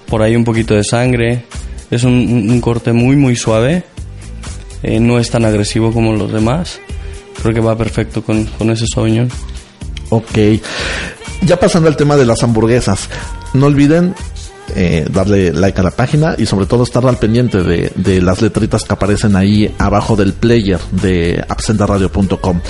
Por 0.09 0.23
ahí 0.23 0.35
un 0.35 0.45
poquito 0.45 0.75
de 0.75 0.83
sangre. 0.85 1.45
Es 1.91 2.05
un 2.05 2.61
corte 2.61 2.93
muy 2.93 3.17
muy 3.17 3.37
suave. 3.37 3.85
Eh, 4.83 5.01
no 5.01 5.19
es 5.19 5.31
tan 5.31 5.45
agresivo 5.45 5.93
como 5.93 6.13
los 6.13 6.33
demás. 6.33 6.81
Creo 7.41 7.55
que 7.55 7.61
va 7.61 7.77
perfecto 7.77 8.23
con, 8.23 8.45
con 8.45 8.71
ese 8.71 8.87
Sauvignon. 8.87 9.31
Ok. 10.11 10.39
Ya 11.43 11.59
pasando 11.59 11.89
al 11.89 11.97
tema 11.97 12.17
de 12.17 12.27
las 12.27 12.43
hamburguesas, 12.43 13.09
no 13.55 13.67
olviden 13.67 14.15
eh, 14.75 15.07
darle 15.11 15.53
like 15.53 15.81
a 15.81 15.85
la 15.85 15.91
página 15.91 16.35
y 16.39 16.47
sobre 16.47 16.67
todo 16.67 16.85
estar 16.85 17.05
al 17.07 17.19
pendiente 17.19 17.63
de, 17.63 17.93
de 17.95 18.23
las 18.23 18.41
letritas 18.41 18.85
que 18.85 18.93
aparecen 18.93 19.37
ahí 19.37 19.75
abajo 19.79 20.17
del 20.17 20.33
player 20.33 20.79
de 20.93 21.45
absentaradio.com. 21.49 22.61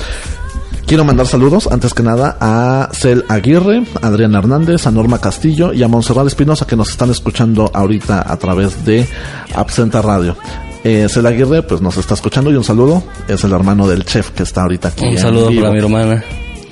Quiero 0.86 1.04
mandar 1.04 1.26
saludos, 1.26 1.68
antes 1.70 1.94
que 1.94 2.02
nada, 2.02 2.36
a 2.40 2.90
Cel 2.92 3.24
Aguirre, 3.28 3.84
a 4.02 4.08
Adrián 4.08 4.34
Hernández, 4.34 4.86
a 4.86 4.90
Norma 4.90 5.20
Castillo 5.20 5.72
y 5.72 5.82
a 5.82 5.88
Monserrat 5.88 6.26
Espinosa 6.26 6.66
que 6.66 6.76
nos 6.76 6.90
están 6.90 7.10
escuchando 7.10 7.70
ahorita 7.72 8.30
a 8.30 8.36
través 8.36 8.84
de 8.84 9.06
Absenta 9.54 10.02
Radio. 10.02 10.36
Eh, 10.84 11.06
Cel 11.08 11.26
Aguirre, 11.26 11.62
pues 11.62 11.80
nos 11.80 11.96
está 11.96 12.14
escuchando 12.14 12.50
y 12.50 12.56
un 12.56 12.64
saludo. 12.64 13.02
Es 13.28 13.44
el 13.44 13.52
hermano 13.52 13.86
del 13.86 14.04
chef 14.04 14.30
que 14.30 14.42
está 14.42 14.62
ahorita 14.62 14.88
aquí. 14.88 15.04
Un 15.06 15.18
saludo 15.18 15.48
vivo. 15.48 15.62
para 15.62 15.72
mi 15.74 15.78
hermana. 15.80 16.24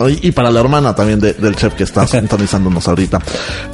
Y 0.08 0.28
y 0.28 0.32
para 0.32 0.50
la 0.50 0.60
hermana 0.60 0.94
también 0.94 1.20
de- 1.20 1.34
del 1.34 1.54
chef 1.54 1.74
que 1.74 1.84
está 1.84 2.06
sintonizándonos 2.08 2.88
ahorita. 2.88 3.20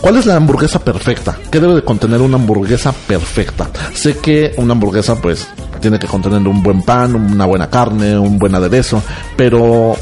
¿Cuál 0.00 0.16
es 0.16 0.26
la 0.26 0.36
hamburguesa 0.36 0.80
perfecta? 0.80 1.38
¿Qué 1.50 1.60
debe 1.60 1.74
de 1.76 1.82
contener 1.84 2.20
una 2.20 2.36
hamburguesa 2.36 2.92
perfecta? 2.92 3.68
Sé 3.94 4.18
que 4.18 4.52
una 4.56 4.72
hamburguesa 4.72 5.14
pues 5.22 5.46
tiene 5.80 5.98
que 5.98 6.06
contener 6.08 6.40
un 6.48 6.62
buen 6.62 6.82
pan, 6.82 7.14
una 7.14 7.46
buena 7.46 7.70
carne, 7.70 8.18
un 8.18 8.38
buen 8.38 8.54
aderezo, 8.54 9.02
pero 9.36 9.94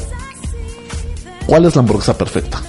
¿cuál 1.45 1.65
es 1.65 1.75
la 1.75 1.81
hamburguesa 1.81 2.17
perfecta? 2.17 2.59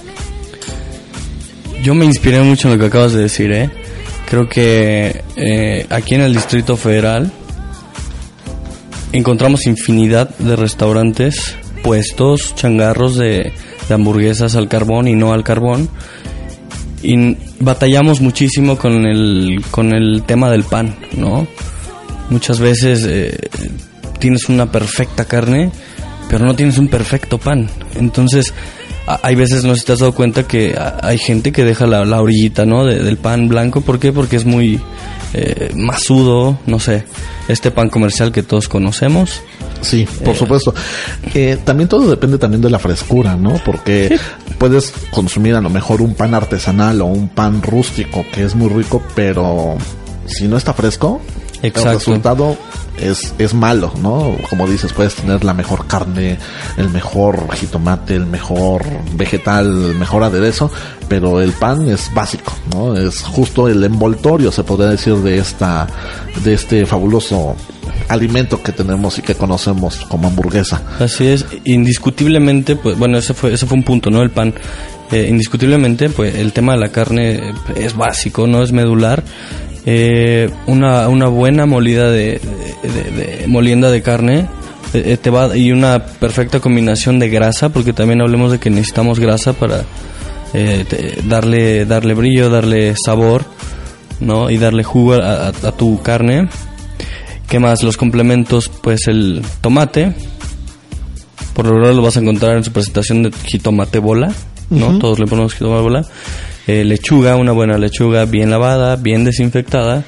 Yo 1.83 1.93
me 1.95 2.05
inspiré 2.05 2.41
mucho 2.41 2.67
en 2.67 2.75
lo 2.75 2.79
que 2.79 2.87
acabas 2.87 3.13
de 3.13 3.21
decir, 3.23 3.51
¿eh? 3.51 3.69
Creo 4.29 4.47
que 4.49 5.23
eh, 5.35 5.85
aquí 5.89 6.15
en 6.15 6.21
el 6.21 6.33
Distrito 6.33 6.75
Federal 6.75 7.31
encontramos 9.11 9.65
infinidad 9.65 10.29
de 10.37 10.55
restaurantes, 10.55 11.55
puestos, 11.83 12.55
changarros 12.55 13.15
de, 13.17 13.51
hamburguesas 13.89 14.55
al 14.55 14.67
carbón 14.67 15.07
y 15.07 15.15
no 15.15 15.33
al 15.33 15.43
carbón. 15.43 15.89
Y 17.03 17.37
batallamos 17.59 18.21
muchísimo 18.21 18.77
con 18.77 19.05
el, 19.05 19.63
con 19.71 19.93
el 19.93 20.23
tema 20.25 20.49
del 20.49 20.63
pan, 20.63 20.95
¿no? 21.15 21.47
Muchas 22.29 22.59
veces 22.59 23.05
eh, 23.07 23.37
tienes 24.19 24.49
una 24.49 24.71
perfecta 24.71 25.25
carne, 25.25 25.71
pero 26.29 26.45
no 26.45 26.55
tienes 26.55 26.77
un 26.77 26.87
perfecto 26.89 27.37
pan. 27.37 27.69
Entonces, 27.95 28.53
hay 29.05 29.35
veces, 29.35 29.63
no 29.63 29.73
sé 29.75 29.81
si 29.81 29.85
te 29.85 29.93
has 29.93 29.99
dado 29.99 30.13
cuenta 30.13 30.43
que 30.47 30.75
hay 31.01 31.17
gente 31.17 31.51
que 31.53 31.63
deja 31.63 31.85
la, 31.85 32.03
la 32.03 32.21
orillita, 32.21 32.65
¿no? 32.65 32.83
de- 32.83 33.01
del 33.01 33.15
pan 33.17 33.47
blanco. 33.47 33.79
¿Por 33.81 33.99
qué? 33.99 34.11
Porque 34.11 34.35
es 34.35 34.43
muy 34.45 34.81
eh, 35.33 35.71
masudo, 35.75 36.59
no 36.65 36.79
sé. 36.79 37.05
Este 37.47 37.71
pan 37.71 37.89
comercial 37.89 38.31
que 38.31 38.43
todos 38.43 38.67
conocemos. 38.67 39.41
Sí, 39.81 40.07
por 40.23 40.35
supuesto. 40.35 40.73
Eh, 41.33 41.57
también 41.63 41.87
todo 41.87 42.09
depende 42.09 42.37
también 42.37 42.61
de 42.61 42.69
la 42.69 42.79
frescura, 42.79 43.35
¿no? 43.35 43.61
Porque 43.65 44.19
puedes 44.57 44.93
consumir 45.11 45.55
a 45.55 45.61
lo 45.61 45.69
mejor 45.69 46.01
un 46.01 46.15
pan 46.15 46.33
artesanal 46.33 47.01
o 47.01 47.05
un 47.05 47.29
pan 47.29 47.61
rústico 47.61 48.25
que 48.33 48.43
es 48.43 48.55
muy 48.55 48.69
rico, 48.69 49.03
pero 49.15 49.77
si 50.25 50.47
no 50.47 50.57
está 50.57 50.73
fresco, 50.73 51.21
Exacto. 51.61 51.89
el 51.89 51.97
resultado 51.97 52.57
es, 52.97 53.33
es 53.37 53.53
malo, 53.53 53.91
¿no? 54.01 54.35
Como 54.49 54.67
dices, 54.67 54.93
puedes 54.93 55.15
tener 55.15 55.43
la 55.43 55.53
mejor 55.53 55.87
carne, 55.87 56.37
el 56.77 56.89
mejor 56.89 57.53
jitomate, 57.55 58.15
el 58.15 58.25
mejor 58.25 58.83
vegetal, 59.13 59.65
el 59.65 59.95
mejor 59.95 60.23
aderezo, 60.23 60.71
pero 61.07 61.41
el 61.41 61.51
pan 61.51 61.87
es 61.89 62.13
básico, 62.13 62.53
¿no? 62.73 62.95
Es 62.95 63.21
justo 63.21 63.67
el 63.67 63.83
envoltorio, 63.83 64.51
se 64.51 64.63
podría 64.63 64.89
decir, 64.89 65.15
de 65.17 65.37
esta, 65.37 65.87
de 66.43 66.53
este 66.53 66.85
fabuloso 66.85 67.55
alimento 68.07 68.61
que 68.61 68.71
tenemos 68.71 69.17
y 69.19 69.21
que 69.21 69.35
conocemos 69.35 69.97
como 70.07 70.27
hamburguesa. 70.27 70.81
Así 70.99 71.27
es, 71.27 71.45
indiscutiblemente, 71.65 72.75
pues 72.75 72.97
bueno, 72.97 73.17
ese 73.17 73.33
fue, 73.33 73.53
ese 73.53 73.65
fue 73.65 73.77
un 73.77 73.83
punto, 73.83 74.09
¿no? 74.09 74.21
El 74.21 74.31
pan. 74.31 74.53
Eh, 75.09 75.27
indiscutiblemente, 75.29 76.09
pues 76.09 76.35
el 76.35 76.51
tema 76.51 76.73
de 76.73 76.79
la 76.79 76.89
carne 76.89 77.53
es 77.77 77.95
básico, 77.95 78.45
no 78.45 78.61
es 78.61 78.73
medular. 78.73 79.23
Eh, 79.89 80.49
una, 80.65 81.07
una 81.07 81.27
buena 81.29 81.65
molida 81.65 82.11
de, 82.11 82.41
de- 82.83 83.11
de- 83.11 83.37
de- 83.37 83.47
molienda 83.47 83.89
de 83.89 84.01
carne 84.01 84.39
eh, 84.93 85.03
eh, 85.13 85.17
te 85.17 85.29
va 85.29 85.55
y 85.55 85.71
una 85.71 86.05
perfecta 86.05 86.59
combinación 86.59 87.19
de 87.19 87.29
grasa, 87.29 87.69
porque 87.69 87.93
también 87.93 88.19
hablemos 88.21 88.51
de 88.51 88.59
que 88.59 88.69
necesitamos 88.69 89.17
grasa 89.17 89.53
para 89.53 89.83
eh, 90.53 90.83
te- 90.89 91.21
darle 91.27 91.85
darle 91.85 92.13
brillo, 92.15 92.49
darle 92.49 92.95
sabor, 93.01 93.45
¿no? 94.19 94.49
Y 94.49 94.57
darle 94.57 94.83
jugo 94.83 95.13
a- 95.13 95.47
a- 95.47 95.49
a 95.49 95.71
tu 95.71 96.01
carne. 96.01 96.49
¿Qué 97.47 97.59
más? 97.59 97.81
Los 97.81 97.95
complementos, 97.95 98.67
pues 98.69 99.07
el 99.07 99.41
tomate. 99.61 100.13
Por 101.53 101.65
lo 101.65 101.71
general 101.75 101.95
lo 101.95 102.01
vas 102.01 102.17
a 102.17 102.19
encontrar 102.19 102.57
en 102.57 102.63
su 102.65 102.73
presentación 102.73 103.23
de 103.23 103.31
jitomate 103.45 103.99
bola, 103.99 104.33
¿no? 104.69 104.99
Todos 104.99 105.17
le 105.19 105.27
ponemos 105.27 105.53
jitomate 105.53 105.81
bola. 105.81 106.05
Eh, 106.67 106.83
lechuga, 106.83 107.35
una 107.37 107.53
buena 107.53 107.77
lechuga 107.77 108.25
bien 108.25 108.49
lavada, 108.51 108.97
bien 108.97 109.23
desinfectada 109.23 110.03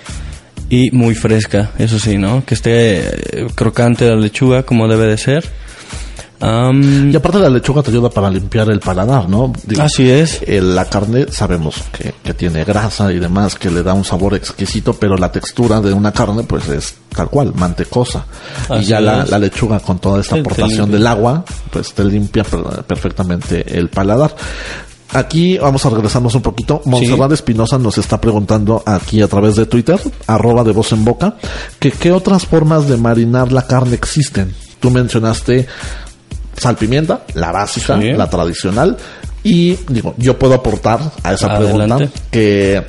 y 0.70 0.92
muy 0.92 1.16
fresca, 1.16 1.72
eso 1.80 1.98
sí, 2.00 2.18
¿no? 2.18 2.44
Que 2.46 2.54
esté 2.56 2.98
eh, 3.44 3.48
crocante 3.56 4.08
la 4.10 4.16
lechuga 4.18 4.64
como 4.64 4.88
debe 4.88 5.08
de 5.08 5.18
ser. 5.18 5.46
Am, 6.42 7.12
Y 7.12 7.16
aparte 7.18 7.38
la 7.40 7.50
lechuga 7.50 7.82
te 7.84 7.92
ayuda 7.92 8.10
para 8.10 8.30
limpiar 8.30 8.70
el 8.72 8.80
paladar, 8.80 9.28
¿no? 9.28 9.52
Digo, 9.66 9.82
así 9.82 10.10
es. 10.10 10.42
eh, 10.48 10.62
la 10.62 10.86
carne 10.86 11.26
sabemos 11.32 11.76
que, 11.92 12.14
que 12.24 12.34
tiene 12.34 12.64
grasa 12.64 13.12
y 13.12 13.20
demás, 13.20 13.56
que 13.56 13.70
le 13.70 13.84
da 13.84 13.94
un 13.94 14.06
sabor 14.06 14.36
exquisito, 14.36 14.94
pero 14.94 15.18
la 15.18 15.32
textura 15.34 15.82
de 15.82 15.92
una 15.92 16.14
carne 16.14 16.44
pues 16.44 16.70
es 16.70 16.96
tal 17.14 17.30
cual, 17.30 17.54
mantecosa. 17.56 18.26
y 18.80 18.84
ya 18.84 19.02
la, 19.02 19.26
la 19.26 19.38
lechuga 19.40 19.82
con 19.82 20.00
toda 20.00 20.22
esta 20.22 20.36
aportación 20.38 20.90
del 20.92 21.08
agua, 21.08 21.44
pues 21.72 21.94
te 21.94 22.06
limpia 22.06 22.44
per- 22.46 22.84
perfectamente 22.86 23.78
el 23.78 23.90
paladar. 23.90 24.34
Aquí 25.12 25.58
vamos 25.58 25.84
a 25.86 25.90
regresarnos 25.90 26.36
un 26.36 26.42
poquito. 26.44 26.82
Monserrat 26.86 27.32
Espinosa 27.32 27.78
nos 27.80 27.98
está 27.98 28.22
preguntando 28.22 28.84
aquí 28.86 29.22
a 29.22 29.28
través 29.28 29.56
de 29.56 29.66
Twitter, 29.66 30.00
arroba 30.28 30.64
de 30.64 30.72
voz 30.72 30.92
en 30.92 31.04
boca, 31.04 31.36
que 31.80 31.92
qué 31.92 32.12
otras 32.12 32.46
formas 32.46 32.88
de 32.88 32.98
marinar 32.98 33.52
la 33.52 33.66
carne 33.66 33.96
existen. 33.96 34.54
Tú 34.80 34.92
mencionaste 34.92 35.68
sal 36.56 36.76
pimienta, 36.76 37.24
la 37.34 37.52
básica, 37.52 38.00
Sí. 38.00 38.12
la 38.12 38.30
tradicional. 38.30 38.98
Y 39.44 39.78
digo, 39.88 40.14
yo 40.18 40.38
puedo 40.38 40.54
aportar 40.54 41.00
a 41.24 41.34
esa 41.34 41.48
Adelante. 41.56 41.96
pregunta 42.06 42.20
que 42.30 42.86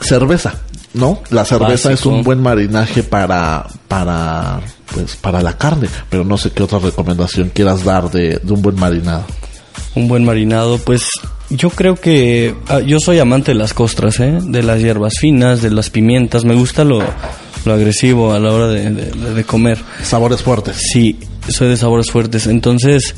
cerveza, 0.00 0.54
¿no? 0.94 1.20
La 1.30 1.44
cerveza 1.44 1.92
es 1.92 2.06
un 2.06 2.22
buen 2.22 2.40
marinaje 2.40 3.02
para, 3.02 3.66
para, 3.88 4.60
pues, 4.94 5.16
para 5.16 5.42
la 5.42 5.58
carne, 5.58 5.88
pero 6.08 6.24
no 6.24 6.38
sé 6.38 6.50
qué 6.52 6.62
otra 6.62 6.78
recomendación 6.78 7.50
quieras 7.50 7.84
dar 7.84 8.10
de, 8.10 8.38
de 8.42 8.52
un 8.52 8.62
buen 8.62 8.76
marinado. 8.76 9.24
Un 9.94 10.08
buen 10.08 10.24
marinado, 10.24 10.78
pues 10.78 11.08
yo 11.56 11.70
creo 11.70 11.96
que 11.96 12.54
ah, 12.68 12.80
yo 12.80 12.98
soy 13.00 13.18
amante 13.18 13.52
de 13.52 13.58
las 13.58 13.74
costras, 13.74 14.20
¿eh? 14.20 14.38
de 14.42 14.62
las 14.62 14.80
hierbas 14.80 15.14
finas, 15.20 15.62
de 15.62 15.70
las 15.70 15.90
pimientas. 15.90 16.44
Me 16.44 16.54
gusta 16.54 16.84
lo, 16.84 17.00
lo 17.64 17.72
agresivo 17.72 18.32
a 18.32 18.38
la 18.40 18.52
hora 18.52 18.68
de, 18.68 18.90
de- 18.90 19.34
de 19.34 19.44
comer. 19.44 19.78
Sabores 20.02 20.42
fuertes. 20.42 20.76
Sí, 20.92 21.18
soy 21.48 21.68
de 21.68 21.76
sabores 21.76 22.10
fuertes. 22.10 22.46
Entonces 22.46 23.14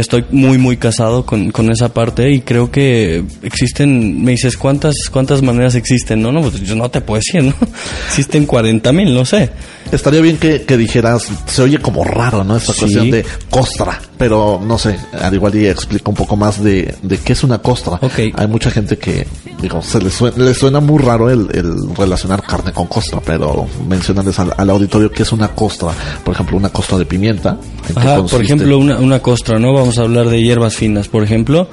estoy 0.00 0.24
muy, 0.30 0.58
muy 0.58 0.76
casado 0.76 1.24
con, 1.26 1.50
con 1.50 1.70
esa 1.70 1.88
parte 1.92 2.30
y 2.30 2.40
creo 2.40 2.70
que 2.70 3.24
existen, 3.42 4.22
me 4.22 4.32
dices, 4.32 4.56
¿cuántas, 4.56 4.94
cuántas 5.10 5.42
maneras 5.42 5.74
existen? 5.74 6.22
No, 6.22 6.32
no, 6.32 6.42
pues 6.42 6.60
yo 6.62 6.74
no 6.76 6.90
te 6.90 7.00
puedo 7.00 7.18
decir, 7.18 7.42
¿no? 7.42 7.54
Existen 8.08 8.46
40 8.46 8.92
mil, 8.92 9.14
no 9.14 9.24
sé. 9.24 9.50
Estaría 9.92 10.20
bien 10.20 10.36
que, 10.36 10.62
que 10.62 10.76
dijeras, 10.76 11.28
se 11.46 11.62
oye 11.62 11.78
como 11.78 12.02
raro, 12.04 12.42
¿no? 12.44 12.56
Esta 12.56 12.72
Sí. 12.72 12.80
cuestión 12.80 13.10
de 13.10 13.24
costra, 13.50 14.00
pero 14.18 14.60
no 14.64 14.78
sé, 14.78 14.98
al 15.20 15.32
igual 15.34 15.54
y 15.54 15.66
explica 15.66 16.10
un 16.10 16.16
poco 16.16 16.36
más 16.36 16.62
de, 16.62 16.94
de 17.02 17.18
qué 17.18 17.32
es 17.34 17.44
una 17.44 17.58
costra. 17.58 17.94
Ok. 18.02 18.18
Hay 18.34 18.48
mucha 18.48 18.70
gente 18.70 18.98
que, 18.98 19.26
digo, 19.62 19.80
se 19.82 20.00
le 20.00 20.10
suena, 20.10 20.36
le 20.44 20.54
suena 20.54 20.80
muy 20.80 21.00
raro 21.00 21.30
el, 21.30 21.46
el 21.54 21.94
relacionar 21.96 22.42
carne 22.42 22.72
con 22.72 22.86
costra, 22.88 23.20
pero 23.24 23.66
mencionarles 23.88 24.38
al, 24.40 24.52
al 24.56 24.70
auditorio 24.70 25.10
qué 25.10 25.22
es 25.22 25.32
una 25.32 25.48
costra. 25.48 25.90
Por 26.24 26.34
ejemplo, 26.34 26.56
una 26.56 26.68
costra 26.70 26.98
de 26.98 27.06
pimienta. 27.06 27.56
¿en 27.88 27.94
qué 27.94 28.00
Ajá, 28.00 28.22
por 28.24 28.42
ejemplo, 28.42 28.78
una, 28.78 28.98
una 28.98 29.20
costra, 29.20 29.58
¿no? 29.60 29.72
Vamos 29.86 29.98
a 30.00 30.02
hablar 30.02 30.28
de 30.30 30.42
hierbas 30.42 30.74
finas, 30.74 31.06
por 31.06 31.22
ejemplo. 31.22 31.68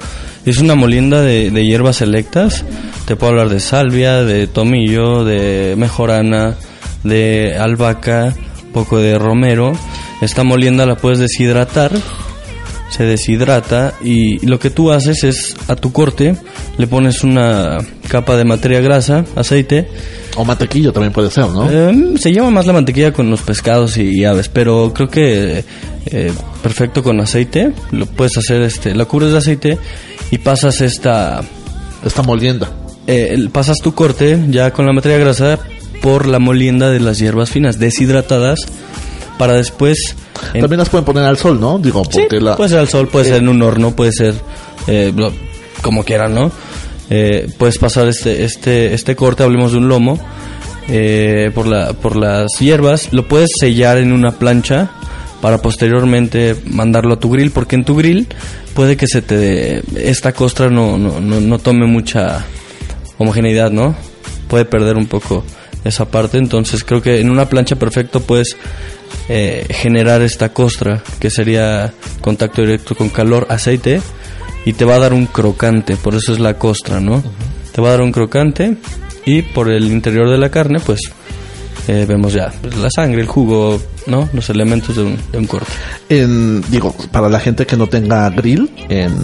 Es 0.46 0.58
una 0.58 0.76
molienda 0.76 1.20
de, 1.20 1.50
de 1.50 1.66
hierbas 1.66 1.96
selectas. 1.96 2.64
Te 3.06 3.16
puedo 3.16 3.32
hablar 3.32 3.48
de 3.48 3.58
salvia, 3.58 4.22
de 4.22 4.46
tomillo, 4.46 5.24
de 5.24 5.74
mejorana, 5.76 6.54
de 7.02 7.56
albahaca, 7.58 8.32
poco 8.72 9.00
de 9.00 9.18
romero. 9.18 9.72
Esta 10.20 10.44
molienda 10.44 10.86
la 10.86 10.94
puedes 10.94 11.18
deshidratar, 11.18 11.90
se 12.88 13.02
deshidrata 13.02 13.94
y 14.00 14.46
lo 14.46 14.60
que 14.60 14.70
tú 14.70 14.92
haces 14.92 15.24
es 15.24 15.56
a 15.66 15.74
tu 15.74 15.90
corte 15.90 16.36
le 16.78 16.86
pones 16.86 17.24
una 17.24 17.78
capa 18.08 18.36
de 18.36 18.44
materia 18.44 18.80
grasa, 18.80 19.24
aceite, 19.34 19.88
O 20.36 20.44
mantequilla 20.44 20.92
también 20.92 21.12
puede 21.12 21.30
ser, 21.30 21.48
¿no? 21.48 21.68
eh, 21.68 22.14
se 22.20 22.32
lleva 22.32 22.50
más 22.50 22.66
la 22.66 22.72
mantequilla 22.72 23.12
con 23.12 23.28
los 23.30 23.40
pescados 23.42 23.96
y, 23.96 24.20
y 24.20 24.24
aves, 24.24 24.48
pero 24.48 24.92
creo 24.94 25.08
que 25.08 25.64
eh, 26.06 26.32
perfecto 26.62 27.02
con 27.02 27.20
aceite. 27.20 27.72
Lo 27.90 28.06
puedes 28.06 28.36
hacer, 28.36 28.62
este, 28.62 28.94
la 28.94 29.04
cubres 29.06 29.32
de 29.32 29.38
aceite 29.38 29.78
y 30.30 30.38
pasas 30.38 30.80
esta, 30.80 31.42
Esta 32.04 32.22
molienda. 32.22 32.70
eh, 33.06 33.48
pasas 33.52 33.78
tu 33.78 33.94
corte 33.94 34.38
ya 34.50 34.72
con 34.72 34.86
la 34.86 34.92
materia 34.92 35.18
grasa 35.18 35.58
por 36.02 36.26
la 36.26 36.38
molienda 36.38 36.90
de 36.90 37.00
las 37.00 37.18
hierbas 37.18 37.50
finas 37.50 37.78
deshidratadas 37.78 38.60
para 39.38 39.54
después 39.54 40.14
en- 40.52 40.60
También 40.60 40.78
las 40.78 40.88
pueden 40.90 41.04
poner 41.04 41.24
al 41.24 41.38
sol, 41.38 41.58
¿no? 41.60 41.78
Digo, 41.78 42.02
Sí, 42.04 42.20
porque 42.20 42.40
la... 42.40 42.56
puede 42.56 42.70
ser 42.70 42.78
al 42.80 42.88
sol, 42.88 43.08
puede 43.08 43.24
ser 43.26 43.36
en 43.36 43.48
un 43.48 43.62
horno, 43.62 43.94
puede 43.96 44.12
ser 44.12 44.34
eh, 44.86 45.12
lo- 45.16 45.32
como 45.82 46.04
quieran, 46.04 46.34
¿no? 46.34 46.52
Eh, 47.10 47.48
puedes 47.58 47.78
pasar 47.78 48.08
este, 48.08 48.44
este, 48.44 48.94
este 48.94 49.14
corte, 49.16 49.42
hablemos 49.42 49.72
de 49.72 49.78
un 49.78 49.88
lomo, 49.88 50.18
eh, 50.88 51.50
por, 51.54 51.66
la, 51.66 51.92
por 51.94 52.16
las 52.16 52.46
hierbas, 52.60 53.12
lo 53.12 53.26
puedes 53.26 53.50
sellar 53.58 53.98
en 53.98 54.12
una 54.12 54.32
plancha 54.32 54.90
para 55.44 55.58
posteriormente 55.58 56.56
mandarlo 56.64 57.12
a 57.12 57.20
tu 57.20 57.28
grill, 57.28 57.50
porque 57.50 57.76
en 57.76 57.84
tu 57.84 57.94
grill 57.94 58.26
puede 58.72 58.96
que 58.96 59.06
se 59.06 59.20
te 59.20 59.82
esta 59.94 60.32
costra 60.32 60.70
no, 60.70 60.96
no, 60.96 61.20
no, 61.20 61.38
no 61.38 61.58
tome 61.58 61.84
mucha 61.84 62.46
homogeneidad, 63.18 63.70
¿no? 63.70 63.94
Puede 64.48 64.64
perder 64.64 64.96
un 64.96 65.04
poco 65.04 65.44
esa 65.84 66.06
parte, 66.06 66.38
entonces 66.38 66.82
creo 66.82 67.02
que 67.02 67.20
en 67.20 67.28
una 67.28 67.46
plancha 67.50 67.76
perfecto 67.76 68.20
puedes 68.20 68.56
eh, 69.28 69.66
generar 69.68 70.22
esta 70.22 70.48
costra, 70.48 71.02
que 71.20 71.28
sería 71.28 71.92
contacto 72.22 72.62
directo 72.62 72.94
con 72.94 73.10
calor, 73.10 73.46
aceite, 73.50 74.00
y 74.64 74.72
te 74.72 74.86
va 74.86 74.94
a 74.94 75.00
dar 75.00 75.12
un 75.12 75.26
crocante, 75.26 75.98
por 75.98 76.14
eso 76.14 76.32
es 76.32 76.38
la 76.40 76.54
costra, 76.54 77.00
¿no? 77.00 77.22
Te 77.70 77.82
va 77.82 77.88
a 77.88 77.90
dar 77.90 78.00
un 78.00 78.12
crocante 78.12 78.78
y 79.26 79.42
por 79.42 79.70
el 79.70 79.92
interior 79.92 80.30
de 80.30 80.38
la 80.38 80.48
carne, 80.48 80.80
pues 80.80 81.00
eh, 81.86 82.06
vemos 82.08 82.32
ya 82.32 82.50
pues, 82.62 82.76
la 82.76 82.88
sangre, 82.90 83.20
el 83.20 83.26
jugo, 83.26 83.78
¿no? 84.06 84.28
Los 84.32 84.50
elementos 84.50 84.96
de 84.96 85.02
un, 85.02 85.18
de 85.32 85.38
un 85.38 85.46
corte. 85.46 85.70
En, 86.08 86.62
digo, 86.70 86.94
para 87.10 87.28
la 87.28 87.40
gente 87.40 87.66
que 87.66 87.76
no 87.76 87.86
tenga 87.88 88.28
grill 88.30 88.70
en, 88.88 89.14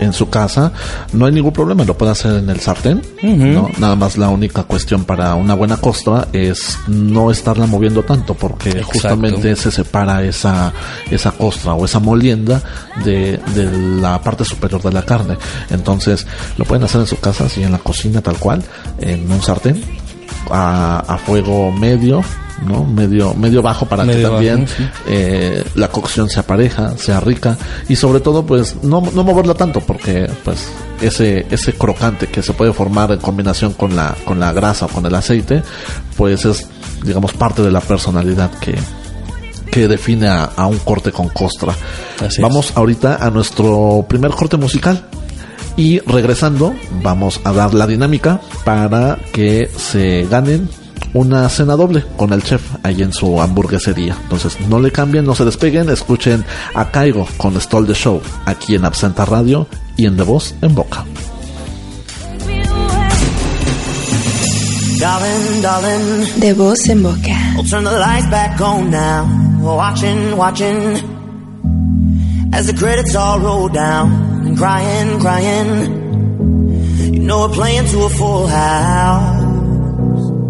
en 0.00 0.12
su 0.12 0.28
casa, 0.28 0.72
no 1.12 1.26
hay 1.26 1.32
ningún 1.32 1.52
problema, 1.52 1.84
lo 1.84 1.96
puede 1.96 2.12
hacer 2.12 2.36
en 2.36 2.50
el 2.50 2.60
sartén, 2.60 3.02
¿no? 3.22 3.70
Nada 3.78 3.96
más 3.96 4.16
la 4.16 4.28
única 4.28 4.64
cuestión 4.64 5.04
para 5.04 5.34
una 5.34 5.54
buena 5.54 5.76
costra 5.76 6.28
es 6.32 6.78
no 6.88 7.30
estarla 7.30 7.66
moviendo 7.66 8.02
tanto, 8.02 8.34
porque 8.34 8.70
Exacto. 8.70 8.92
justamente 8.92 9.56
se 9.56 9.70
separa 9.70 10.22
esa, 10.22 10.72
esa 11.10 11.30
costra 11.32 11.74
o 11.74 11.84
esa 11.84 12.00
molienda 12.00 12.62
de, 13.04 13.38
de 13.54 14.00
la 14.00 14.20
parte 14.20 14.44
superior 14.44 14.82
de 14.82 14.92
la 14.92 15.02
carne. 15.02 15.36
Entonces, 15.70 16.26
lo 16.56 16.64
pueden 16.64 16.84
hacer 16.84 17.00
en 17.00 17.06
su 17.06 17.18
casa, 17.18 17.44
así 17.44 17.62
en 17.62 17.72
la 17.72 17.78
cocina 17.78 18.20
tal 18.20 18.36
cual, 18.38 18.62
en 19.00 19.30
un 19.30 19.42
sartén, 19.42 19.82
a, 20.50 20.98
a 21.06 21.18
fuego 21.18 21.72
medio, 21.72 22.22
¿no? 22.62 22.84
Medio, 22.84 23.34
medio 23.34 23.62
bajo 23.62 23.86
para 23.86 24.04
Medio 24.04 24.28
que 24.28 24.34
también 24.34 24.60
bajo, 24.64 24.76
sí. 24.76 24.88
eh, 25.06 25.64
la 25.74 25.88
cocción 25.88 26.28
sea 26.28 26.44
pareja, 26.44 26.96
sea 26.96 27.20
rica 27.20 27.56
y 27.88 27.96
sobre 27.96 28.20
todo 28.20 28.44
pues 28.46 28.76
no, 28.82 29.02
no 29.14 29.24
moverla 29.24 29.54
tanto 29.54 29.80
porque 29.80 30.30
pues 30.44 30.68
ese, 31.00 31.46
ese 31.50 31.72
crocante 31.72 32.28
que 32.28 32.42
se 32.42 32.52
puede 32.52 32.72
formar 32.72 33.12
en 33.12 33.18
combinación 33.18 33.72
con 33.72 33.96
la, 33.96 34.14
con 34.24 34.38
la 34.40 34.52
grasa 34.52 34.86
o 34.86 34.88
con 34.88 35.04
el 35.06 35.14
aceite 35.14 35.62
pues 36.16 36.44
es 36.44 36.68
digamos 37.02 37.32
parte 37.32 37.62
de 37.62 37.70
la 37.70 37.80
personalidad 37.80 38.50
que, 38.58 38.74
que 39.70 39.88
define 39.88 40.28
a, 40.28 40.44
a 40.44 40.66
un 40.66 40.78
corte 40.78 41.12
con 41.12 41.28
costra. 41.28 41.74
Así 42.24 42.40
Vamos 42.40 42.72
ahorita 42.76 43.16
a 43.20 43.30
nuestro 43.30 44.06
primer 44.08 44.30
corte 44.30 44.56
musical. 44.56 45.08
Y 45.76 45.98
regresando, 45.98 46.72
vamos 47.02 47.40
a 47.42 47.52
dar 47.52 47.74
la 47.74 47.88
dinámica 47.88 48.40
para 48.64 49.18
que 49.32 49.68
se 49.76 50.24
ganen 50.30 50.68
una 51.14 51.48
cena 51.48 51.76
doble 51.76 52.04
con 52.16 52.32
el 52.32 52.42
chef 52.42 52.62
ahí 52.82 53.02
en 53.02 53.12
su 53.12 53.40
hamburguesería. 53.40 54.16
Entonces, 54.22 54.58
no 54.68 54.78
le 54.78 54.90
cambien, 54.90 55.24
no 55.24 55.34
se 55.34 55.44
despeguen, 55.44 55.88
escuchen 55.88 56.44
a 56.74 56.90
Caigo 56.90 57.26
con 57.36 57.58
Stall 57.60 57.86
the 57.86 57.94
Show 57.94 58.20
aquí 58.44 58.74
en 58.74 58.84
Absenta 58.84 59.24
Radio 59.24 59.66
y 59.96 60.06
en 60.06 60.16
De 60.16 60.24
Voz 60.24 60.54
en 60.60 60.74
Boca. 60.74 61.04
Darling, 64.98 65.60
darling, 65.60 66.40
De 66.40 66.54
voz 66.54 66.88
en 66.88 67.02
boca. 67.02 67.36
I'll 67.56 67.64
turn 67.64 67.84
the 67.84 67.90
lights 67.90 68.26
back 68.30 68.58
on 68.60 68.90
now. 68.90 69.26
Watching, 69.60 70.36
watching, 70.36 70.96
as 72.54 72.66
the 72.66 72.74
credits 72.74 73.14
all 73.14 73.38
roll 73.40 73.68
down. 73.68 74.12
And 74.46 74.56
crying, 74.56 75.20
crying. 75.20 77.12
You 77.12 77.20
know 77.20 77.48
we're 77.48 77.54
playing 77.54 77.86
to 77.88 78.04
a 78.04 78.08
full 78.08 78.46
house. 78.46 79.33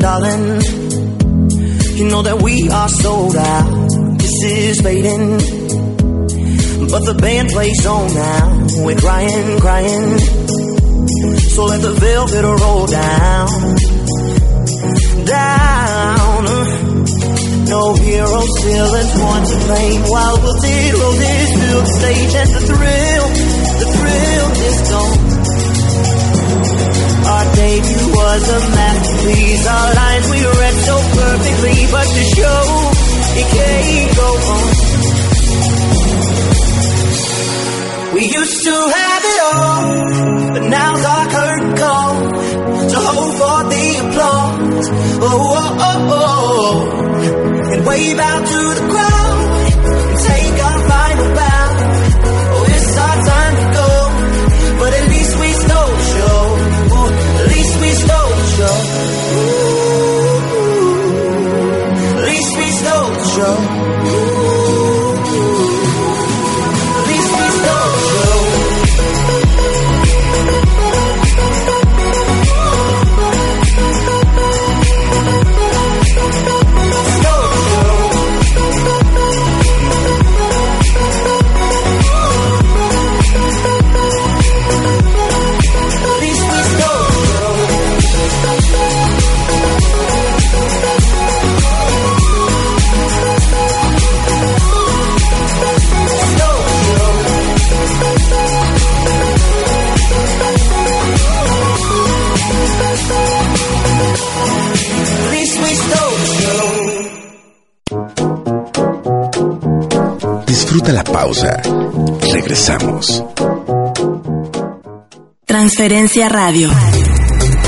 Darling, 0.00 0.60
you 1.98 2.08
know 2.08 2.22
that 2.22 2.40
we 2.42 2.70
are 2.70 2.88
sold 2.88 3.36
out. 3.36 4.16
This 4.18 4.42
is 4.44 4.80
fading, 4.80 5.36
but 6.88 7.04
the 7.04 7.14
band 7.20 7.50
plays 7.50 7.84
on 7.84 8.14
now. 8.14 8.66
We're 8.82 8.96
crying, 8.96 9.60
crying. 9.60 10.18
So 11.52 11.66
let 11.66 11.82
the 11.82 11.92
velvet 12.00 12.44
roll 12.44 12.86
down, 12.86 13.76
down. 15.26 16.44
No 17.68 17.94
heroes, 17.94 18.54
villains, 18.64 19.14
one 19.20 19.44
to 19.44 19.56
blame. 19.68 20.02
While 20.08 20.40
wilted 20.40 20.94
roses 20.96 21.50
fill 21.60 21.80
the 21.84 21.92
stage, 22.00 22.34
and 22.40 22.50
the 22.56 22.60
thrill, 22.72 23.26
the 23.76 23.86
thrill 24.00 24.48
is 24.64 24.80
gone. 24.88 25.20
Our 27.20 27.44
debut 27.54 28.08
was 28.16 28.48
a 28.48 28.60
masterpiece. 29.24 29.66
Our 29.66 29.94
lines 29.94 30.30
we 30.30 30.44
read 30.44 30.74
so 30.74 30.96
perfectly, 30.96 31.86
but 31.90 32.06
the 32.06 32.24
show 32.36 32.90
it 33.40 33.46
can't 33.56 34.16
go 34.16 34.28
on. 34.54 34.66
We 38.14 38.22
used 38.26 38.64
to 38.64 38.70
have 38.70 39.24
it 39.24 39.40
all, 39.52 40.52
but 40.52 40.64
now's 40.68 41.04
our 41.04 41.26
curtain 41.28 41.76
call. 41.76 42.14
So 42.90 42.98
hold 43.00 43.34
for 43.36 43.64
the 43.70 43.98
applause. 44.08 44.88
Oh, 45.22 45.28
oh, 45.56 45.76
oh, 45.80 46.08
oh. 46.12 47.72
And 47.72 47.86
wave 47.86 48.18
out 48.18 48.46
to 48.46 48.74
the 48.74 48.88
crowd 48.90 49.09
Disfruta 110.80 110.92
la 110.92 111.04
pausa. 111.04 111.60
Regresamos. 112.32 113.22
Transferencia 115.44 116.28
Radio. 116.30 116.70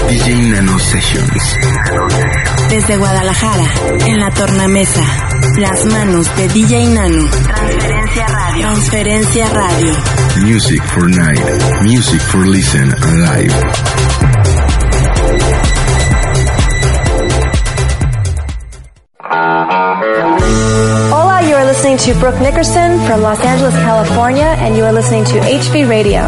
DJ 0.09 0.35
Nano 0.51 0.79
Sessions. 0.79 1.59
Desde 2.71 2.97
Guadalajara, 2.97 3.65
en 4.07 4.19
la 4.19 4.31
tornamesa. 4.31 5.03
Las 5.59 5.85
manos 5.85 6.27
de 6.39 6.49
DJ 6.49 6.87
Nano. 6.87 7.29
Transferencia 7.29 8.27
Radio. 8.27 8.63
Transferencia 8.63 9.49
Radio. 9.51 9.95
Music 10.47 10.83
for 10.87 11.11
night. 11.11 11.83
Music 11.83 12.21
for 12.23 12.47
listen 12.47 12.95
and 12.95 13.21
live. 13.21 14.12
To 22.03 22.15
Brooke 22.15 22.41
Nickerson 22.41 22.99
from 23.07 23.23
Los 23.23 23.39
Angeles, 23.45 23.75
California, 23.75 24.57
and 24.59 24.77
you 24.77 24.85
are 24.85 24.93
listening 24.93 25.25
to 25.25 25.39
HB 25.39 25.89
Radio. 25.89 26.21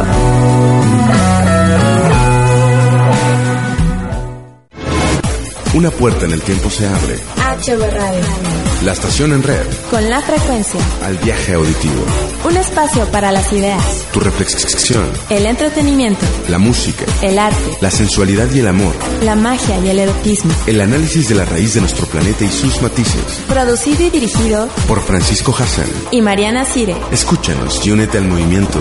Una 5.75 5.91
puerta 5.91 6.27
en 6.27 6.33
el 6.33 6.43
tiempo 6.43 6.71
se 6.71 6.87
abre. 6.87 7.17
HV 7.37 7.93
Radio. 7.93 8.64
La 8.85 8.93
estación 8.93 9.33
en 9.33 9.43
red. 9.43 9.67
Con 9.91 10.09
la 10.11 10.21
frecuencia. 10.21 10.79
Al 11.03 11.17
viaje 11.19 11.55
auditivo. 11.55 12.05
Un 12.45 12.57
espacio 12.57 13.07
para 13.11 13.33
las 13.33 13.51
ideas. 13.53 14.05
Tu 14.13 14.21
reflexión. 14.21 15.11
El 15.31 15.47
entretenimiento. 15.47 16.25
La 16.49 16.59
música. 16.59 17.05
El 17.23 17.39
arte. 17.39 17.79
La 17.81 17.91
sensualidad 17.91 18.47
y 18.53 18.59
el 18.59 18.69
amor. 18.69 18.95
La 19.23 19.37
magia 19.37 19.79
y 19.79 19.89
el 19.89 20.01
erotismo. 20.01 20.53
El 20.67 20.83
análisis 20.83 21.29
de 21.31 21.35
la 21.35 21.47
raíz 21.47 21.75
de 21.75 21.81
nuestro 21.81 22.07
planeta 22.07 22.45
y 22.45 22.51
sus 22.51 22.83
matices. 22.83 23.41
Producido 23.49 24.05
y 24.05 24.11
dirigido 24.11 24.69
Por 24.87 25.01
Francisco 25.03 25.57
Hassan. 25.59 25.87
y 26.11 26.21
Mariana 26.21 26.67
Cire. 26.67 26.95
Escúchanos 27.11 27.85
y 27.87 27.91
únete 27.91 28.19
al 28.19 28.29
movimiento. 28.29 28.79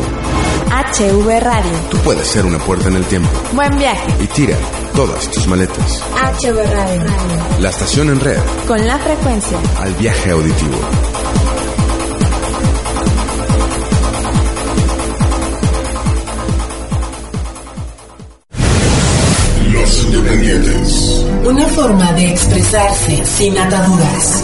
HV 0.70 1.40
Radio. 1.40 1.72
Tú 1.90 1.98
puedes 2.00 2.28
ser 2.28 2.46
una 2.46 2.58
puerta 2.58 2.90
en 2.90 2.98
el 2.98 3.06
tiempo. 3.06 3.30
Buen 3.54 3.78
viaje. 3.78 4.08
Y 4.22 4.28
tira 4.28 4.58
todas 4.96 5.30
tus 5.32 5.48
maletas. 5.48 6.04
HV 6.42 6.56
Radio. 6.56 7.02
La 7.60 7.70
estación 7.70 8.10
en 8.10 8.20
red. 8.20 8.40
Con 8.68 8.86
la 8.88 8.98
frecuencia. 9.00 9.58
Al 9.80 9.94
viaje 9.96 10.32
auditivo. 10.32 10.78
Los 19.72 20.04
independientes. 20.04 21.26
Una 21.46 21.66
forma 21.68 22.14
de 22.14 22.30
expresarse 22.30 23.26
sin 23.26 23.58
ataduras. 23.58 24.44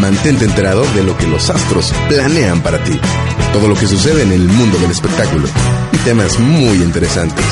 Mantente 0.00 0.44
enterado 0.44 0.84
de 0.94 1.02
lo 1.02 1.16
que 1.16 1.26
los 1.26 1.48
astros 1.50 1.92
planean 2.08 2.62
para 2.62 2.82
ti. 2.84 3.00
Todo 3.54 3.68
lo 3.68 3.76
que 3.76 3.86
sucede 3.86 4.24
en 4.24 4.32
el 4.32 4.48
mundo 4.48 4.76
del 4.78 4.90
espectáculo. 4.90 5.46
Y 5.92 5.96
temas 5.98 6.40
muy 6.40 6.76
interesantes. 6.82 7.44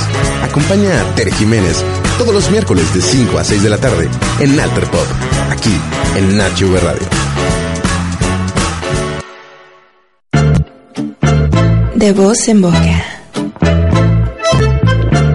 Acompaña 0.42 1.00
a 1.00 1.14
Tere 1.14 1.30
Jiménez 1.30 1.76
todos 2.18 2.34
los 2.34 2.50
miércoles 2.50 2.92
de 2.92 3.00
5 3.00 3.38
a 3.38 3.44
6 3.44 3.62
de 3.62 3.70
la 3.70 3.78
tarde 3.78 4.09
en 4.40 4.59
Alter 4.59 4.90
Pop. 4.90 5.07
Aquí 5.48 5.70
en 6.16 6.36
Nacho 6.36 6.66
V 6.66 6.80
Radio. 6.80 7.07
De 11.94 12.12
voz 12.12 12.48
en 12.48 12.62
boca. 12.62 13.05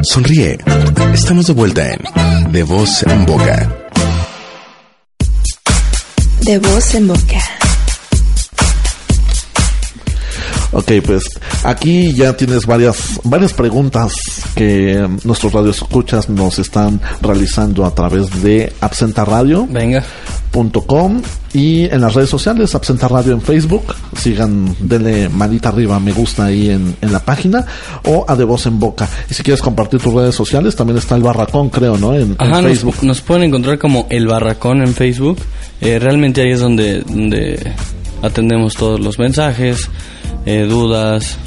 Sonríe. 0.03 0.57
Estamos 1.13 1.47
de 1.47 1.53
vuelta 1.53 1.93
en 1.93 2.51
De 2.51 2.63
Voz 2.63 3.03
en 3.03 3.25
Boca. 3.25 3.73
De 6.41 6.59
voz 6.59 6.93
en 6.93 7.07
boca. 7.07 7.66
Ok, 10.77 10.91
pues 11.03 11.23
aquí 11.63 12.13
ya 12.13 12.37
tienes 12.37 12.67
varias 12.67 13.19
varias 13.23 13.51
preguntas 13.51 14.13
que 14.53 15.07
nuestros 15.23 15.51
radioescuchas 15.51 16.29
nos 16.29 16.59
están 16.59 17.01
realizando 17.19 17.83
a 17.83 17.95
través 17.95 18.43
de 18.43 18.71
absentaradio.com 18.79 19.73
Venga. 19.73 20.03
y 21.53 21.85
en 21.85 21.99
las 21.99 22.13
redes 22.13 22.29
sociales, 22.29 22.75
Absenta 22.75 23.07
Radio 23.07 23.33
en 23.33 23.41
Facebook, 23.41 23.85
sigan, 24.15 24.75
denle 24.79 25.29
manita 25.29 25.69
arriba, 25.69 25.99
me 25.99 26.11
gusta 26.11 26.45
ahí 26.45 26.69
en, 26.69 26.95
en 27.01 27.11
la 27.11 27.25
página, 27.25 27.65
o 28.05 28.23
a 28.27 28.35
De 28.35 28.43
Voz 28.43 28.67
en 28.67 28.77
Boca. 28.79 29.09
Y 29.31 29.33
si 29.33 29.41
quieres 29.41 29.63
compartir 29.63 29.99
tus 29.99 30.13
redes 30.13 30.35
sociales, 30.35 30.75
también 30.75 30.99
está 30.99 31.15
el 31.15 31.23
Barracón, 31.23 31.69
creo, 31.71 31.97
¿no? 31.97 32.13
En, 32.13 32.21
en 32.21 32.35
Ajá, 32.37 32.61
nos, 32.61 32.71
Facebook. 32.71 32.95
nos 33.01 33.21
pueden 33.21 33.45
encontrar 33.45 33.79
como 33.79 34.05
El 34.11 34.27
Barracón 34.27 34.83
en 34.83 34.93
Facebook. 34.93 35.39
Eh, 35.81 35.97
realmente 35.97 36.41
ahí 36.41 36.51
es 36.51 36.59
donde, 36.59 37.01
donde 37.01 37.73
atendemos 38.21 38.73
todos 38.73 38.99
los 38.99 39.19
mensajes, 39.19 39.89
eh, 40.45 40.65
dudas, 40.69 41.37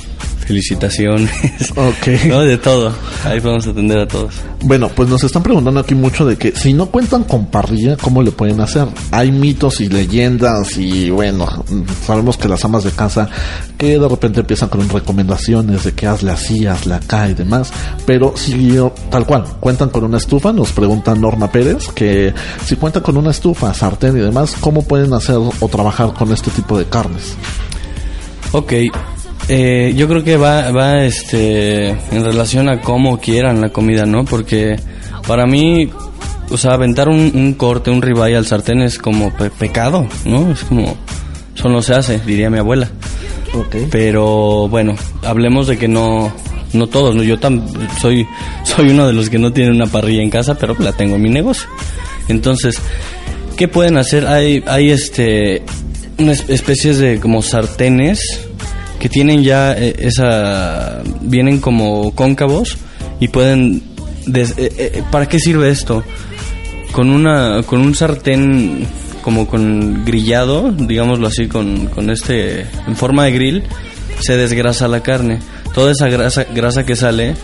felicitaciones. 0.51 1.31
Ok. 1.77 2.25
¿no? 2.27 2.41
De 2.41 2.59
todo. 2.59 2.93
Ahí 3.25 3.41
podemos 3.41 3.67
atender 3.67 4.01
a 4.01 4.09
todos. 4.09 4.35
Bueno, 4.63 4.91
pues 4.95 5.09
nos 5.09 5.23
están 5.23 5.43
preguntando 5.43 5.81
aquí 5.81 5.95
mucho 5.95 6.27
de 6.27 6.37
que 6.37 6.53
si 6.53 6.73
no 6.73 6.87
cuentan 6.87 7.25
con 7.25 7.47
parrilla, 7.47 7.97
¿cómo 7.97 8.23
le 8.23 8.33
pueden 8.33 8.61
hacer? 8.61 8.89
Hay 9.13 9.31
mitos 9.31 9.81
y 9.81 9.89
leyendas 9.89 10.77
y 10.77 11.11
bueno, 11.11 11.47
sabemos 12.05 12.37
que 12.37 12.49
las 12.49 12.65
amas 12.65 12.85
de 12.85 12.91
casa 12.91 13.29
que 13.79 13.99
de 13.99 14.09
repente 14.09 14.41
empiezan 14.41 14.69
con 14.69 14.89
recomendaciones 14.89 15.85
de 15.85 15.93
que 15.93 16.07
hazle 16.07 16.33
así, 16.33 16.67
hazle 16.67 16.95
acá 16.95 17.29
y 17.29 17.35
demás, 17.35 17.73
pero 18.05 18.35
si 18.37 18.77
tal 19.11 19.27
cual 19.27 19.45
cuentan 19.61 19.91
con 19.91 20.05
una 20.05 20.19
estufa, 20.19 20.53
nos 20.53 20.73
pregunta 20.73 21.15
Norma 21.15 21.51
Pérez 21.51 21.89
que 21.89 22.35
si 22.65 22.77
cuentan 22.77 23.03
con 23.03 23.17
una 23.17 23.31
estufa, 23.31 23.73
sartén 23.73 24.17
y 24.17 24.21
demás, 24.21 24.57
¿cómo 24.61 24.83
pueden 24.83 25.13
hacer 25.15 25.37
o 25.37 25.69
trabajar 25.69 26.13
con 26.15 26.33
este 26.33 26.51
tipo 26.51 26.77
de 26.77 26.87
carnes? 26.87 27.37
Ok. 28.53 28.73
Eh, 29.49 29.95
yo 29.97 30.07
creo 30.09 30.23
que 30.23 30.37
va, 30.37 30.71
va 30.71 31.05
este, 31.05 31.89
en 31.89 32.25
relación 32.25 32.69
a 32.69 32.81
cómo 32.81 33.19
quieran 33.19 33.61
la 33.61 33.71
comida, 33.71 34.07
¿no? 34.07 34.25
Porque 34.25 34.77
para 35.27 35.47
mí, 35.47 35.91
o 36.51 36.57
sea, 36.57 36.75
aventar 36.75 37.09
un, 37.09 37.33
un 37.35 37.55
corte, 37.55 37.91
un 37.91 38.01
ribeye 38.03 38.37
al 38.37 38.47
sartén 38.47 38.81
es 38.83 38.99
como 38.99 39.33
pe- 39.37 39.51
pecado, 39.51 40.07
¿no? 40.25 40.53
Es 40.53 40.61
como, 40.65 40.97
eso 41.57 41.69
no 41.69 41.83
se 41.83 41.95
hace, 41.95 42.21
diría 42.21 42.49
mi 42.49 42.59
abuela. 42.59 42.89
Ok. 43.55 43.77
Pero 43.91 44.69
bueno, 44.69 44.95
hablemos 45.25 45.67
de 45.67 45.77
que 45.79 45.89
no, 45.89 46.33
no 46.73 46.87
todos, 46.87 47.17
¿no? 47.17 47.25
Yo 47.25 47.41
tam, 47.41 47.67
soy, 48.01 48.25
soy 48.63 48.91
uno 48.91 49.09
de 49.09 49.13
los 49.15 49.29
que 49.31 49.41
no 49.41 49.53
tiene 49.53 49.73
una 49.73 49.87
parrilla 49.87 50.23
en 50.23 50.31
casa, 50.31 50.55
pero 50.57 50.77
la 50.79 50.93
tengo 50.93 51.17
en 51.17 51.23
mi 51.23 51.31
negocio. 51.31 51.69
Entonces, 52.29 52.81
¿qué 53.57 53.67
pueden 53.67 53.97
hacer? 53.97 54.29
Hay, 54.29 54.63
hay 54.69 54.91
este, 54.91 55.63
unas 56.19 56.49
especies 56.49 56.99
de 56.99 57.19
como 57.19 57.43
sartenes 57.43 58.47
que 59.01 59.09
tienen 59.09 59.43
ya 59.43 59.73
eh, 59.73 59.97
esa, 59.99 61.03
vienen 61.23 61.59
como 61.61 62.15
cóncavos 62.15 62.77
y 63.19 63.27
pueden, 63.29 63.83
des- 64.27 64.55
eh, 64.59 64.71
eh, 64.79 65.03
¿para 65.11 65.27
qué 65.27 65.41
sirve 65.41 65.71
esto? 65.71 66.05
Con 66.93 67.11
una, 67.11 67.63
con 67.65 67.81
un 67.81 67.95
sartén 67.95 68.87
como 69.23 69.47
con 69.47 70.05
grillado, 70.05 70.71
digámoslo 70.73 71.27
así, 71.27 71.47
con, 71.49 71.87
con 71.87 72.11
este, 72.11 72.61
en 72.87 72.97
forma 72.97 73.25
de 73.25 73.33
grill, 73.33 73.63
se 74.21 74.37
desgrasa 74.37 74.87
la 74.89 75.03
carne. 75.03 75.39
Toda 75.75 75.93
esa 75.93 76.09
grasa, 76.09 76.45
grasa 76.55 76.85
que 76.85 76.97
sale 76.97 77.35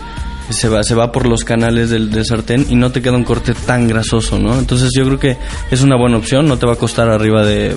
se 0.49 0.69
va, 0.69 0.83
se 0.83 0.95
va 0.95 1.11
por 1.11 1.27
los 1.27 1.43
canales 1.43 1.89
del, 1.89 2.09
del 2.11 2.25
sartén 2.25 2.65
y 2.69 2.75
no 2.75 2.91
te 2.91 3.01
queda 3.01 3.13
un 3.17 3.23
corte 3.23 3.53
tan 3.53 3.87
grasoso, 3.87 4.39
¿no? 4.39 4.57
Entonces 4.57 4.91
yo 4.95 5.05
creo 5.05 5.19
que 5.19 5.37
es 5.71 5.81
una 5.81 5.97
buena 5.97 6.17
opción, 6.17 6.47
no 6.47 6.57
te 6.57 6.65
va 6.65 6.73
a 6.73 6.77
costar 6.77 7.09
arriba 7.09 7.45
de 7.45 7.75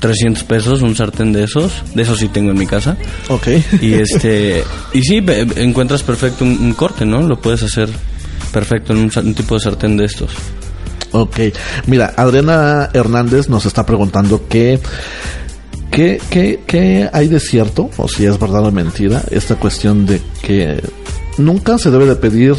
300 0.00 0.44
pesos 0.44 0.82
un 0.82 0.96
sartén 0.96 1.32
de 1.32 1.44
esos, 1.44 1.82
de 1.94 2.02
esos 2.02 2.18
sí 2.18 2.28
tengo 2.28 2.50
en 2.50 2.58
mi 2.58 2.66
casa. 2.66 2.96
Ok. 3.28 3.48
Y 3.80 3.94
este 3.94 4.64
y 4.92 5.02
sí 5.02 5.22
encuentras 5.56 6.02
perfecto 6.02 6.44
un, 6.44 6.58
un 6.58 6.72
corte, 6.72 7.04
¿no? 7.04 7.22
Lo 7.22 7.40
puedes 7.40 7.62
hacer 7.62 7.88
perfecto 8.52 8.92
en 8.92 9.10
un 9.14 9.34
tipo 9.34 9.54
de 9.54 9.60
sartén 9.60 9.96
de 9.96 10.04
estos. 10.06 10.30
Ok, 11.12 11.38
mira, 11.86 12.14
Adriana 12.16 12.88
Hernández 12.92 13.48
nos 13.48 13.66
está 13.66 13.84
preguntando 13.84 14.46
que, 14.48 14.78
¿qué, 15.90 16.20
qué, 16.30 16.60
qué 16.66 17.10
hay 17.12 17.26
de 17.26 17.40
cierto, 17.40 17.90
o 17.96 18.08
si 18.08 18.26
es 18.26 18.38
verdad 18.38 18.64
o 18.64 18.70
mentira, 18.70 19.22
esta 19.30 19.56
cuestión 19.56 20.06
de 20.06 20.20
que 20.40 20.80
nunca 21.38 21.78
se 21.78 21.90
debe 21.90 22.06
de 22.06 22.14
pedir 22.14 22.54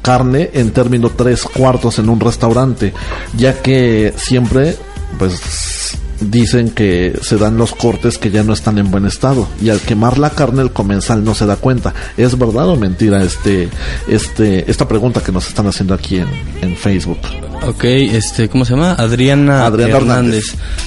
carne 0.00 0.48
en 0.54 0.70
término 0.70 1.10
tres 1.10 1.42
cuartos 1.42 1.98
en 1.98 2.08
un 2.08 2.20
restaurante, 2.20 2.94
ya 3.36 3.60
que 3.60 4.14
siempre, 4.16 4.74
pues, 5.18 5.98
dicen 6.20 6.70
que 6.70 7.18
se 7.22 7.36
dan 7.36 7.56
los 7.56 7.74
cortes 7.74 8.18
que 8.18 8.30
ya 8.30 8.42
no 8.42 8.52
están 8.52 8.78
en 8.78 8.90
buen 8.90 9.06
estado 9.06 9.48
y 9.60 9.70
al 9.70 9.80
quemar 9.80 10.18
la 10.18 10.30
carne 10.30 10.62
el 10.62 10.72
comensal 10.72 11.24
no 11.24 11.34
se 11.34 11.46
da 11.46 11.56
cuenta. 11.56 11.94
¿Es 12.16 12.36
verdad 12.38 12.68
o 12.68 12.76
mentira 12.76 13.22
este, 13.22 13.68
este, 14.08 14.70
esta 14.70 14.88
pregunta 14.88 15.22
que 15.22 15.32
nos 15.32 15.48
están 15.48 15.66
haciendo 15.66 15.94
aquí 15.94 16.16
en, 16.16 16.28
en 16.60 16.76
Facebook? 16.76 17.18
Ok, 17.66 17.84
este, 17.84 18.48
¿cómo 18.48 18.64
se 18.64 18.74
llama? 18.74 18.92
Adriana, 18.92 19.66
Adriana 19.66 19.96
Hernández. 19.96 20.44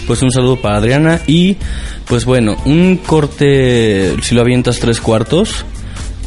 Pues 0.07 0.21
un 0.21 0.31
saludo 0.31 0.61
para 0.61 0.77
Adriana 0.77 1.21
y 1.27 1.57
pues 2.05 2.25
bueno, 2.25 2.55
un 2.65 2.97
corte, 2.97 4.15
si 4.21 4.35
lo 4.35 4.41
avientas 4.41 4.79
tres 4.79 4.99
cuartos, 4.99 5.65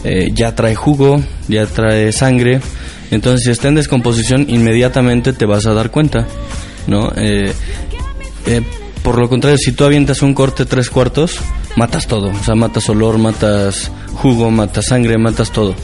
eh, 0.05 0.31
ya 0.35 0.55
trae 0.55 0.75
jugo, 0.75 1.23
ya 1.49 1.67
trae 1.67 2.13
sangre, 2.13 2.61
Entonces, 3.11 3.45
si 3.45 3.51
está 3.51 3.69
en 3.69 3.77
descomposición, 3.77 4.47
inmediatamente 4.49 5.33
te 5.33 5.47
vas 5.47 5.67
a 5.67 5.73
dar 5.73 5.91
cuenta, 5.91 6.27
¿no? 6.87 7.13
Eh, 7.17 7.53
eh, 8.47 8.63
por 9.05 9.19
lo 9.19 9.29
contrario, 9.29 9.59
si 9.59 9.73
tú 9.73 9.85
avientas 9.85 10.23
un 10.23 10.33
corte 10.33 10.65
tres 10.65 10.89
cuartos, 10.89 11.39
matas 11.77 12.07
todo. 12.07 12.31
O 12.31 12.43
sea, 12.43 12.55
matas 12.55 12.89
olor, 12.89 13.19
matas 13.19 13.91
jugo, 14.15 14.51
matas 14.51 14.87
sangre, 14.87 15.19
matas 15.19 15.53
todo. 15.53 15.75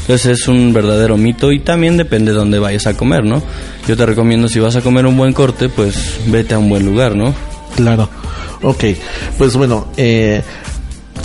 Entonces 0.00 0.40
es 0.40 0.48
un 0.48 0.72
verdadero 0.72 1.16
mito 1.16 1.52
y 1.52 1.60
también 1.60 1.96
depende 1.96 2.32
de 2.32 2.38
dónde 2.38 2.58
vayas 2.58 2.88
a 2.88 2.96
comer, 2.96 3.24
¿no? 3.24 3.40
Yo 3.86 3.96
te 3.96 4.04
recomiendo 4.04 4.48
si 4.48 4.58
vas 4.58 4.74
a 4.74 4.80
comer 4.80 5.06
un 5.06 5.16
buen 5.16 5.32
corte, 5.32 5.68
pues 5.68 6.18
vete 6.26 6.54
a 6.54 6.58
un 6.58 6.68
buen 6.68 6.84
lugar, 6.84 7.14
¿no? 7.14 7.32
Claro. 7.76 8.10
Ok. 8.62 8.84
Pues 9.38 9.56
bueno, 9.56 9.86
eh, 9.96 10.42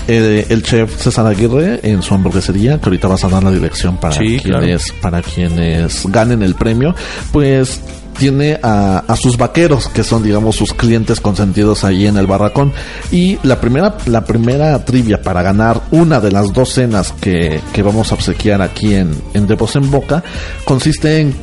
eh, 0.08 0.46
el 0.50 0.62
chef 0.62 1.02
César 1.02 1.26
Aguirre 1.26 1.80
en 1.82 2.04
su 2.04 2.14
hamburguesería, 2.14 2.78
que 2.78 2.86
ahorita 2.86 3.08
vas 3.08 3.24
a 3.24 3.28
dar 3.30 3.44
la 3.44 3.52
dirección 3.52 3.98
para 3.98 4.16
Sí, 4.16 4.38
quienes, 4.40 4.92
para 5.02 5.24
quienes 5.24 6.06
ganen 6.12 6.44
el 6.44 6.54
premio, 6.54 6.94
pues 7.32 7.82
tiene 8.20 8.60
a, 8.62 9.00
a 9.00 9.16
sus 9.16 9.38
vaqueros, 9.38 9.88
que 9.88 10.04
son 10.04 10.22
digamos 10.22 10.58
sus 10.58 10.74
clientes 10.74 11.20
consentidos 11.22 11.84
ahí 11.84 12.06
en 12.06 12.18
el 12.18 12.28
barracón. 12.28 12.74
Y 13.12 13.40
la 13.44 13.60
primera, 13.60 13.98
la 14.06 14.26
primera 14.26 14.84
trivia 14.86 15.22
para 15.22 15.42
ganar 15.42 15.82
una 15.92 16.20
de 16.20 16.32
las 16.32 16.54
dos 16.54 16.74
cenas 16.74 17.14
que, 17.14 17.62
que 17.74 17.82
vamos 17.82 18.12
a 18.12 18.16
obsequiar 18.16 18.62
aquí 18.62 18.94
en, 18.94 19.16
en 19.34 19.48
De 19.48 19.56
Voz 19.56 19.76
en 19.78 19.90
Boca, 19.90 20.24
consiste 20.66 21.22
en, 21.22 21.34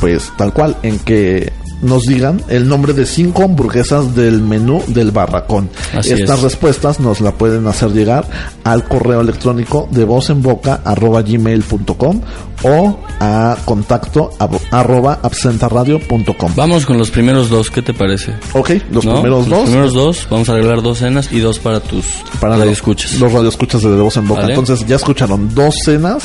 pues 0.00 0.32
tal 0.36 0.52
cual, 0.52 0.76
en 0.82 0.98
que 0.98 1.52
nos 1.82 2.02
digan 2.04 2.40
el 2.48 2.68
nombre 2.68 2.92
de 2.92 3.06
cinco 3.06 3.42
hamburguesas 3.44 4.14
del 4.14 4.40
menú 4.40 4.82
del 4.88 5.10
barracón. 5.10 5.68
Así 5.94 6.12
Estas 6.12 6.38
es. 6.38 6.42
respuestas 6.44 7.00
nos 7.00 7.20
la 7.20 7.32
pueden 7.32 7.66
hacer 7.66 7.90
llegar 7.92 8.26
al 8.64 8.84
correo 8.84 9.20
electrónico 9.20 9.88
de 9.90 10.04
voz 10.04 10.30
en 10.30 10.42
boca 10.42 10.80
arroba 10.84 11.22
gmail.com 11.22 12.20
o 12.62 12.98
a 13.20 13.56
contacto 13.64 14.30
arroba 14.70 15.18
absentaradio.com. 15.22 16.52
Vamos 16.56 16.86
con 16.86 16.98
los 16.98 17.10
primeros 17.10 17.48
dos, 17.50 17.70
¿qué 17.70 17.82
te 17.82 17.92
parece? 17.94 18.32
Ok, 18.52 18.70
los 18.90 19.04
¿No? 19.04 19.14
primeros 19.14 19.48
Los 19.48 19.58
dos 19.58 19.68
primeros 19.68 19.92
dos, 19.92 20.26
vamos 20.30 20.48
a 20.48 20.52
arreglar 20.52 20.82
dos 20.82 20.98
cenas 20.98 21.30
y 21.32 21.40
dos 21.40 21.58
para 21.58 21.80
tus 21.80 22.04
para 22.40 22.54
para 22.54 22.64
los, 22.64 22.72
escuchas. 22.74 23.14
los 23.14 23.32
radioescuchas 23.32 23.82
de, 23.82 23.90
de 23.90 24.00
voz 24.00 24.16
en 24.16 24.28
boca. 24.28 24.42
Vale. 24.42 24.54
Entonces 24.54 24.86
ya 24.86 24.96
escucharon 24.96 25.54
dos 25.54 25.74
cenas 25.84 26.24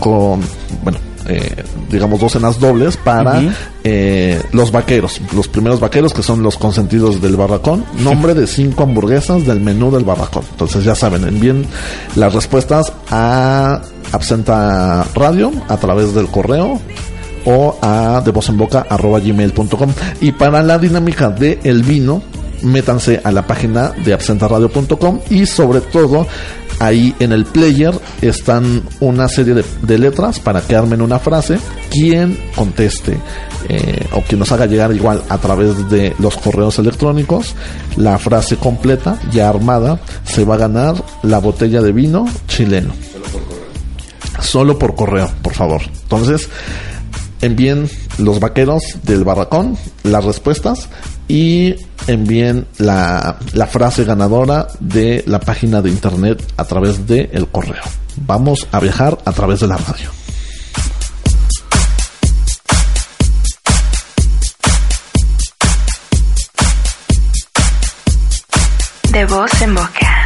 con, 0.00 0.40
bueno, 0.82 0.98
eh, 1.28 1.64
digamos 1.90 2.20
dos 2.20 2.32
cenas 2.32 2.58
dobles 2.58 2.96
para 2.96 3.42
eh, 3.84 4.42
los 4.52 4.72
vaqueros, 4.72 5.20
los 5.34 5.46
primeros 5.46 5.78
vaqueros 5.78 6.14
que 6.14 6.22
son 6.22 6.42
los 6.42 6.56
consentidos 6.56 7.20
del 7.20 7.36
barracón. 7.36 7.84
Nombre 7.98 8.34
de 8.34 8.46
cinco 8.46 8.84
hamburguesas 8.84 9.46
del 9.46 9.60
menú 9.60 9.90
del 9.90 10.04
barracón. 10.04 10.44
Entonces 10.50 10.84
ya 10.84 10.94
saben, 10.94 11.24
envíen 11.24 11.66
las 12.16 12.32
respuestas 12.32 12.92
a 13.10 13.82
Absenta 14.12 15.04
Radio 15.14 15.52
a 15.68 15.76
través 15.76 16.14
del 16.14 16.28
correo 16.28 16.80
o 17.44 17.76
a 17.82 18.22
de 18.24 18.30
voz 18.30 18.48
en 18.48 18.56
boca 18.56 18.86
arroba 18.88 19.20
gmail.com 19.20 19.92
y 20.20 20.32
para 20.32 20.62
la 20.62 20.78
dinámica 20.78 21.30
de 21.30 21.58
el 21.62 21.82
vino 21.82 22.22
métanse 22.62 23.20
a 23.22 23.30
la 23.30 23.46
página 23.46 23.92
de 24.04 24.12
absentaradio.com 24.12 25.20
y 25.30 25.46
sobre 25.46 25.80
todo 25.80 26.26
ahí 26.78 27.14
en 27.18 27.32
el 27.32 27.44
player 27.44 27.94
están 28.20 28.82
una 29.00 29.28
serie 29.28 29.54
de, 29.54 29.98
letras 29.98 30.38
para 30.38 30.60
que 30.60 30.76
armen 30.76 31.02
una 31.02 31.18
frase 31.18 31.58
quien 31.90 32.38
conteste 32.54 33.16
eh, 33.68 34.06
o 34.12 34.22
quien 34.22 34.38
nos 34.38 34.52
haga 34.52 34.66
llegar 34.66 34.94
igual 34.94 35.22
a 35.28 35.38
través 35.38 35.90
de 35.90 36.14
los 36.18 36.36
correos 36.36 36.78
electrónicos 36.78 37.54
la 37.96 38.18
frase 38.18 38.56
completa 38.56 39.18
ya 39.32 39.48
armada 39.48 40.00
se 40.24 40.44
va 40.44 40.54
a 40.54 40.58
ganar 40.58 41.02
la 41.22 41.38
botella 41.38 41.82
de 41.82 41.92
vino 41.92 42.26
chileno 42.46 42.92
solo 44.40 44.78
por 44.78 44.94
correo, 44.94 45.30
por 45.42 45.54
favor. 45.54 45.82
Entonces, 46.02 46.48
envíen 47.40 47.88
los 48.18 48.40
vaqueros 48.40 48.82
del 49.04 49.24
barracón 49.24 49.76
las 50.02 50.24
respuestas 50.24 50.88
y 51.28 51.74
envíen 52.06 52.66
la, 52.78 53.38
la 53.52 53.66
frase 53.66 54.04
ganadora 54.04 54.68
de 54.80 55.24
la 55.26 55.40
página 55.40 55.82
de 55.82 55.90
internet 55.90 56.42
a 56.56 56.64
través 56.64 57.06
del 57.06 57.28
el 57.32 57.48
correo. 57.48 57.82
Vamos 58.16 58.66
a 58.72 58.80
viajar 58.80 59.18
a 59.24 59.32
través 59.32 59.60
de 59.60 59.66
la 59.68 59.76
radio. 59.76 60.10
De 69.12 69.24
voz 69.24 69.62
en 69.62 69.74
boca. 69.74 70.17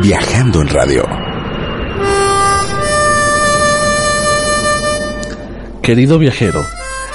Viajando 0.00 0.62
en 0.62 0.68
radio. 0.68 1.06
Querido 5.82 6.18
viajero, 6.18 6.64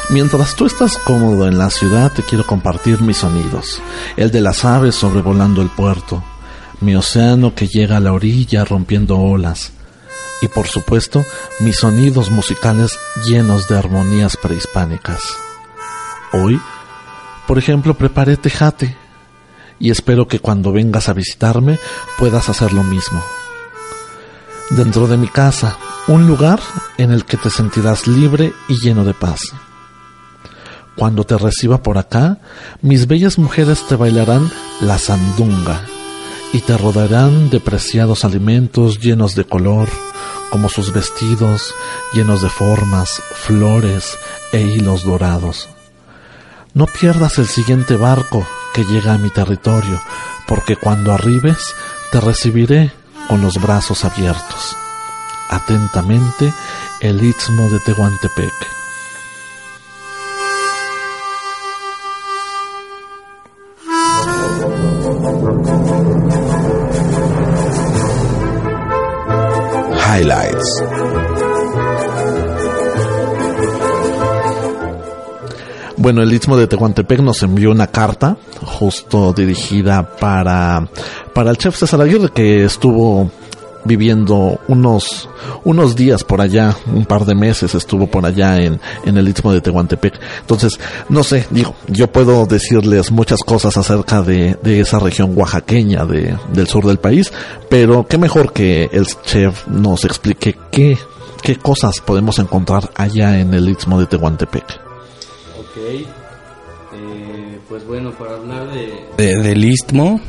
mientras 0.09 0.55
tú 0.55 0.67
estás 0.67 0.95
cómodo 0.99 1.47
en 1.47 1.57
la 1.57 1.71
ciudad 1.71 2.11
te 2.11 2.21
quiero 2.21 2.45
compartir 2.45 3.01
mis 3.01 3.17
sonidos. 3.17 3.81
El 4.15 4.29
de 4.29 4.41
las 4.41 4.63
aves 4.63 4.93
sobrevolando 4.93 5.63
el 5.63 5.69
puerto, 5.69 6.23
mi 6.81 6.95
océano 6.95 7.55
que 7.55 7.67
llega 7.67 7.97
a 7.97 7.99
la 7.99 8.13
orilla 8.13 8.63
rompiendo 8.63 9.17
olas. 9.17 9.71
Y 10.43 10.49
por 10.49 10.67
supuesto, 10.67 11.25
mis 11.61 11.77
sonidos 11.77 12.29
musicales 12.29 12.95
llenos 13.25 13.67
de 13.69 13.75
armonías 13.75 14.37
prehispánicas. 14.37 15.23
Hoy, 16.31 16.61
por 17.47 17.57
ejemplo, 17.57 17.95
preparé 17.95 18.37
tejate 18.37 19.06
y 19.79 19.91
espero 19.91 20.27
que 20.27 20.39
cuando 20.39 20.71
vengas 20.71 21.09
a 21.09 21.13
visitarme 21.13 21.79
puedas 22.17 22.49
hacer 22.49 22.73
lo 22.73 22.83
mismo 22.83 23.23
dentro 24.69 25.07
de 25.07 25.17
mi 25.17 25.27
casa, 25.27 25.77
un 26.07 26.27
lugar 26.27 26.59
en 26.97 27.11
el 27.11 27.25
que 27.25 27.37
te 27.37 27.49
sentirás 27.49 28.07
libre 28.07 28.53
y 28.67 28.75
lleno 28.79 29.03
de 29.03 29.13
paz. 29.13 29.39
Cuando 30.95 31.23
te 31.23 31.37
reciba 31.37 31.83
por 31.83 31.97
acá, 31.97 32.39
mis 32.81 33.07
bellas 33.07 33.37
mujeres 33.37 33.85
te 33.87 33.95
bailarán 33.95 34.51
la 34.81 34.97
sandunga 34.97 35.81
y 36.53 36.61
te 36.61 36.77
rodearán 36.77 37.49
de 37.49 37.59
preciados 37.59 38.25
alimentos 38.25 38.99
llenos 38.99 39.35
de 39.35 39.45
color, 39.45 39.87
como 40.49 40.69
sus 40.69 40.91
vestidos 40.91 41.73
llenos 42.13 42.41
de 42.41 42.49
formas, 42.49 43.21
flores 43.33 44.17
e 44.51 44.61
hilos 44.61 45.03
dorados. 45.03 45.69
No 46.73 46.87
pierdas 46.87 47.37
el 47.37 47.47
siguiente 47.47 47.95
barco 47.95 48.45
llega 48.83 49.13
a 49.13 49.17
mi 49.17 49.29
territorio, 49.29 50.01
porque 50.47 50.75
cuando 50.75 51.13
arribes 51.13 51.75
te 52.11 52.19
recibiré 52.19 52.91
con 53.27 53.41
los 53.41 53.61
brazos 53.61 54.05
abiertos. 54.05 54.75
Atentamente, 55.49 56.53
el 57.01 57.23
Istmo 57.23 57.69
de 57.69 57.79
Tehuantepec. 57.79 58.53
Highlights. 70.17 71.06
Bueno, 76.07 76.23
el 76.23 76.31
Istmo 76.31 76.55
de 76.55 76.67
Tehuantepec 76.67 77.19
nos 77.19 77.43
envió 77.43 77.69
una 77.69 77.87
carta 77.87 78.37
justo 78.63 79.33
dirigida 79.33 80.15
para, 80.15 80.87
para 81.33 81.51
el 81.51 81.57
chef 81.57 81.75
César 81.75 81.99
Aguirre 81.99 82.29
que 82.29 82.63
estuvo 82.63 83.29
viviendo 83.83 84.57
unos, 84.69 85.27
unos 85.65 85.97
días 85.97 86.23
por 86.23 86.39
allá, 86.39 86.77
un 86.85 87.03
par 87.03 87.25
de 87.25 87.35
meses 87.35 87.75
estuvo 87.75 88.07
por 88.07 88.25
allá 88.25 88.57
en, 88.61 88.79
en 89.03 89.17
el 89.17 89.27
Istmo 89.27 89.51
de 89.51 89.59
Tehuantepec. 89.59 90.17
Entonces, 90.39 90.79
no 91.09 91.25
sé, 91.25 91.45
digo, 91.49 91.75
yo 91.87 92.09
puedo 92.09 92.45
decirles 92.45 93.11
muchas 93.11 93.39
cosas 93.39 93.75
acerca 93.75 94.21
de, 94.21 94.57
de 94.63 94.79
esa 94.79 94.99
región 94.99 95.33
oaxaqueña 95.35 96.05
de, 96.05 96.37
del 96.53 96.67
sur 96.67 96.85
del 96.85 96.99
país, 96.99 97.33
pero 97.69 98.07
qué 98.07 98.17
mejor 98.17 98.53
que 98.53 98.89
el 98.93 99.07
chef 99.25 99.67
nos 99.67 100.05
explique 100.05 100.55
qué, 100.71 100.97
qué 101.43 101.57
cosas 101.57 101.99
podemos 101.99 102.39
encontrar 102.39 102.91
allá 102.95 103.41
en 103.41 103.53
el 103.53 103.67
Istmo 103.67 103.99
de 103.99 104.05
Tehuantepec. 104.05 104.86
Ok, 105.77 106.07
eh, 106.93 107.59
pues 107.69 107.85
bueno, 107.85 108.11
para 108.11 108.35
hablar 108.35 108.71
de, 108.71 109.05
de- 109.17 109.37
del 109.43 109.63
istmo, 109.65 110.19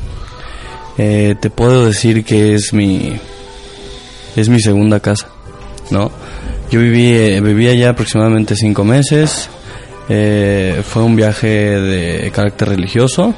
eh, 0.98 1.36
te 1.40 1.48
puedo 1.50 1.86
decir 1.86 2.24
que 2.24 2.54
es 2.54 2.72
mi, 2.74 3.12
es 4.36 4.48
mi 4.48 4.60
segunda 4.60 5.00
casa, 5.00 5.28
¿no? 5.90 6.10
Yo 6.70 6.80
viví, 6.80 7.12
eh, 7.12 7.40
viví 7.40 7.68
allá 7.68 7.90
aproximadamente 7.90 8.54
cinco 8.56 8.84
meses. 8.84 9.48
Eh, 10.10 10.82
fue 10.86 11.02
un 11.02 11.16
viaje 11.16 11.48
de 11.48 12.30
carácter 12.30 12.68
religioso, 12.70 13.34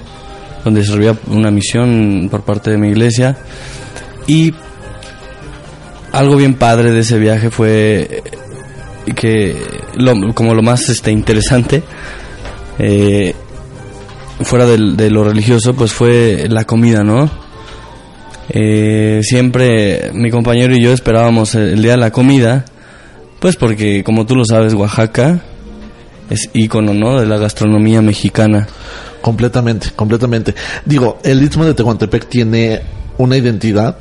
donde 0.64 0.84
servía 0.84 1.16
una 1.28 1.50
misión 1.52 2.28
por 2.30 2.42
parte 2.42 2.70
de 2.70 2.78
mi 2.78 2.88
iglesia. 2.88 3.36
Y 4.26 4.52
algo 6.12 6.36
bien 6.36 6.54
padre 6.54 6.90
de 6.90 7.00
ese 7.00 7.18
viaje 7.18 7.50
fue 7.50 8.22
que, 9.14 9.56
lo- 9.96 10.34
como 10.34 10.54
lo 10.54 10.62
más 10.62 10.88
este, 10.88 11.10
interesante, 11.10 11.82
eh, 12.78 13.34
fuera 14.42 14.66
de 14.66 15.10
lo 15.10 15.24
religioso, 15.24 15.74
pues 15.74 15.92
fue 15.92 16.46
la 16.48 16.64
comida, 16.64 17.02
¿no? 17.04 17.30
Eh, 18.48 19.20
siempre 19.22 20.10
mi 20.12 20.30
compañero 20.30 20.74
y 20.74 20.82
yo 20.82 20.92
esperábamos 20.92 21.54
el, 21.54 21.74
el 21.74 21.82
día 21.82 21.92
de 21.92 21.98
la 21.98 22.10
comida, 22.10 22.64
pues 23.38 23.56
porque 23.56 24.02
como 24.02 24.26
tú 24.26 24.34
lo 24.34 24.44
sabes, 24.44 24.74
Oaxaca 24.74 25.40
es 26.30 26.50
ícono, 26.52 26.92
¿no? 26.94 27.20
De 27.20 27.26
la 27.26 27.38
gastronomía 27.38 28.02
mexicana. 28.02 28.66
Completamente, 29.20 29.90
completamente. 29.94 30.54
Digo, 30.86 31.18
el 31.22 31.42
Istmo 31.42 31.64
de 31.66 31.74
Tehuantepec 31.74 32.26
tiene 32.28 32.80
una 33.18 33.36
identidad 33.36 33.98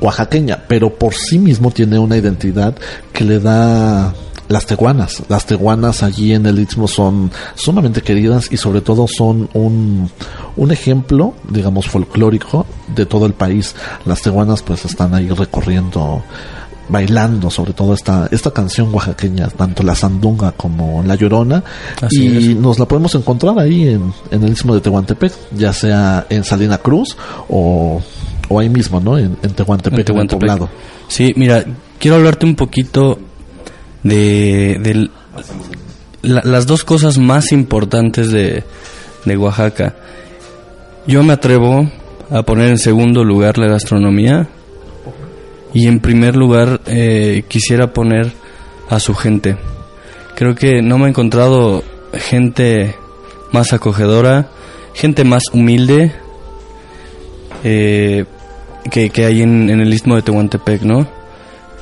oaxaqueña, 0.00 0.64
pero 0.68 0.94
por 0.94 1.14
sí 1.14 1.38
mismo 1.38 1.70
tiene 1.70 1.98
una 1.98 2.16
identidad 2.16 2.74
que 3.12 3.24
le 3.24 3.40
da 3.40 4.14
las 4.48 4.66
tehuanas. 4.66 5.22
Las 5.28 5.46
tehuanas 5.46 6.02
allí 6.02 6.34
en 6.34 6.46
el 6.46 6.58
Istmo 6.58 6.86
son 6.86 7.30
sumamente 7.54 8.02
queridas 8.02 8.48
y 8.50 8.56
sobre 8.56 8.80
todo 8.80 9.06
son 9.08 9.48
un, 9.54 10.10
un 10.56 10.70
ejemplo, 10.70 11.34
digamos, 11.48 11.88
folclórico 11.88 12.66
de 12.94 13.06
todo 13.06 13.26
el 13.26 13.32
país. 13.32 13.74
Las 14.04 14.22
tehuanas 14.22 14.62
pues 14.62 14.84
están 14.84 15.14
ahí 15.14 15.28
recorriendo 15.28 16.22
bailando 16.88 17.48
sobre 17.48 17.72
todo 17.72 17.94
esta 17.94 18.28
esta 18.32 18.50
canción 18.50 18.92
oaxaqueña 18.92 19.48
tanto 19.48 19.84
la 19.84 19.94
sandunga 19.94 20.50
como 20.50 21.02
la 21.04 21.14
llorona 21.14 21.62
Así 22.02 22.26
y 22.26 22.50
es. 22.50 22.56
nos 22.56 22.78
la 22.80 22.86
podemos 22.86 23.14
encontrar 23.14 23.56
ahí 23.60 23.88
en, 23.88 24.12
en 24.32 24.42
el 24.42 24.52
istmo 24.52 24.74
de 24.74 24.80
Tehuantepec 24.80 25.32
ya 25.56 25.72
sea 25.72 26.26
en 26.28 26.42
Salina 26.42 26.78
Cruz 26.78 27.16
o, 27.48 28.02
o 28.48 28.58
ahí 28.60 28.68
mismo 28.68 29.00
no 29.00 29.18
en, 29.18 29.36
en 29.42 29.54
Tehuantepec, 29.54 29.92
En 29.92 29.94
en 29.94 30.00
el 30.00 30.04
Tehuantepec. 30.04 30.40
poblado 30.40 30.68
Sí, 31.08 31.32
mira, 31.36 31.64
quiero 31.98 32.16
hablarte 32.16 32.46
un 32.46 32.54
poquito 32.56 33.18
de, 34.02 34.78
de 34.82 35.08
la- 36.22 36.42
las 36.44 36.66
dos 36.66 36.84
cosas 36.84 37.18
más 37.18 37.52
importantes 37.52 38.30
de, 38.30 38.64
de 39.24 39.36
Oaxaca. 39.36 39.94
Yo 41.06 41.22
me 41.22 41.32
atrevo 41.34 41.90
a 42.30 42.42
poner 42.44 42.68
en 42.70 42.78
segundo 42.78 43.24
lugar 43.24 43.58
la 43.58 43.66
gastronomía 43.66 44.48
y 45.74 45.86
en 45.86 46.00
primer 46.00 46.36
lugar 46.36 46.80
eh, 46.86 47.44
quisiera 47.48 47.92
poner 47.92 48.32
a 48.88 49.00
su 49.00 49.14
gente. 49.14 49.56
Creo 50.34 50.54
que 50.54 50.80
no 50.82 50.98
me 50.98 51.06
he 51.06 51.08
encontrado 51.10 51.82
gente 52.14 52.94
más 53.52 53.72
acogedora, 53.72 54.48
gente 54.94 55.24
más 55.24 55.42
humilde 55.52 56.12
eh, 57.62 58.24
que, 58.90 59.10
que 59.10 59.24
hay 59.24 59.42
en, 59.42 59.70
en 59.70 59.80
el 59.80 59.92
istmo 59.92 60.16
de 60.16 60.22
Tehuantepec, 60.22 60.82
¿no? 60.82 61.06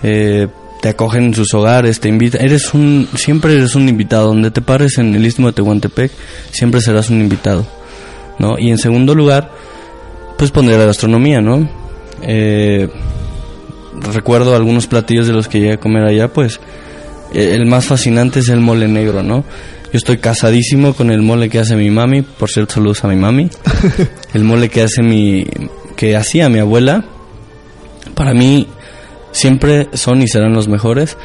Eh, 0.03 0.49
te 0.81 0.89
acogen 0.89 1.25
en 1.25 1.35
sus 1.35 1.53
hogares, 1.53 2.01
te 2.01 2.09
invitan, 2.09 2.43
eres 2.43 2.73
un, 2.73 3.09
siempre 3.15 3.55
eres 3.55 3.75
un 3.75 3.89
invitado, 3.89 4.29
donde 4.29 4.51
te 4.51 4.63
pares 4.63 4.97
en 4.99 5.15
el 5.15 5.27
istmo 5.27 5.49
de 5.49 5.53
Tehuantepec, 5.53 6.11
siempre 6.51 6.81
serás 6.81 7.11
un 7.11 7.21
invitado, 7.21 7.67
¿no? 8.39 8.59
Y 8.59 8.71
en 8.71 8.79
segundo 8.79 9.15
lugar, 9.15 9.51
pues 10.39 10.51
pondré 10.51 10.79
la 10.79 10.87
gastronomía, 10.87 11.43
¿no? 11.43 11.69
Eh, 12.23 12.89
recuerdo 14.13 14.57
algunos 14.57 14.87
platillos 14.87 15.27
de 15.27 15.35
los 15.35 15.49
que 15.49 15.61
llegué 15.61 15.73
a 15.75 15.81
comer 15.81 16.05
allá, 16.05 16.29
pues 16.29 16.61
eh, 17.35 17.55
el 17.55 17.67
más 17.67 17.85
fascinante 17.85 18.41
es 18.41 18.49
el 18.49 18.61
mole 18.61 18.89
negro, 18.89 19.23
¿no? 19.23 19.45
Yo 19.93 19.97
estoy 19.99 20.19
casadísimo 20.19 20.95
con 20.95 21.11
el 21.11 21.23
mole 21.23 21.49
que 21.51 21.59
hace 21.59 21.75
mi 21.75 21.91
mami, 21.91 22.23
por 22.23 22.49
cierto, 22.49 22.75
saludos 22.75 23.03
a 23.05 23.09
mi 23.09 23.17
mami. 23.17 23.51
el 24.35 24.45
mole 24.45 24.69
que 24.69 24.83
hace 24.83 25.03
mi 25.03 25.47
que 25.97 26.17
hacía 26.17 26.49
mi 26.49 26.59
abuela. 26.61 27.05
Para 28.15 28.33
mí 28.35 28.67
siempre 29.33 29.89
son 29.95 30.23
y 30.23 30.29
serán 30.29 30.53
los 30.55 30.69
mejores. 30.69 31.17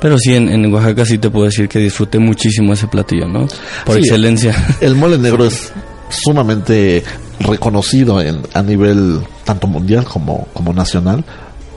Pero 0.00 0.18
sí, 0.18 0.34
en, 0.34 0.48
en 0.48 0.72
Oaxaca 0.74 1.04
sí 1.04 1.18
te 1.18 1.30
puedo 1.30 1.44
decir 1.46 1.68
que 1.68 1.78
disfruté 1.78 2.18
muchísimo 2.18 2.72
ese 2.72 2.88
platillo, 2.88 3.28
¿no? 3.28 3.46
Por 3.86 3.94
Sí. 3.96 4.00
excelencia. 4.00 4.52
el 4.80 4.96
mole 4.96 5.16
negro 5.16 5.44
es 5.46 5.72
sumamente 6.08 7.04
reconocido 7.38 8.20
en, 8.20 8.40
a 8.52 8.62
nivel 8.62 9.20
tanto 9.44 9.66
mundial 9.68 10.04
como, 10.04 10.48
como 10.52 10.72
nacional 10.72 11.24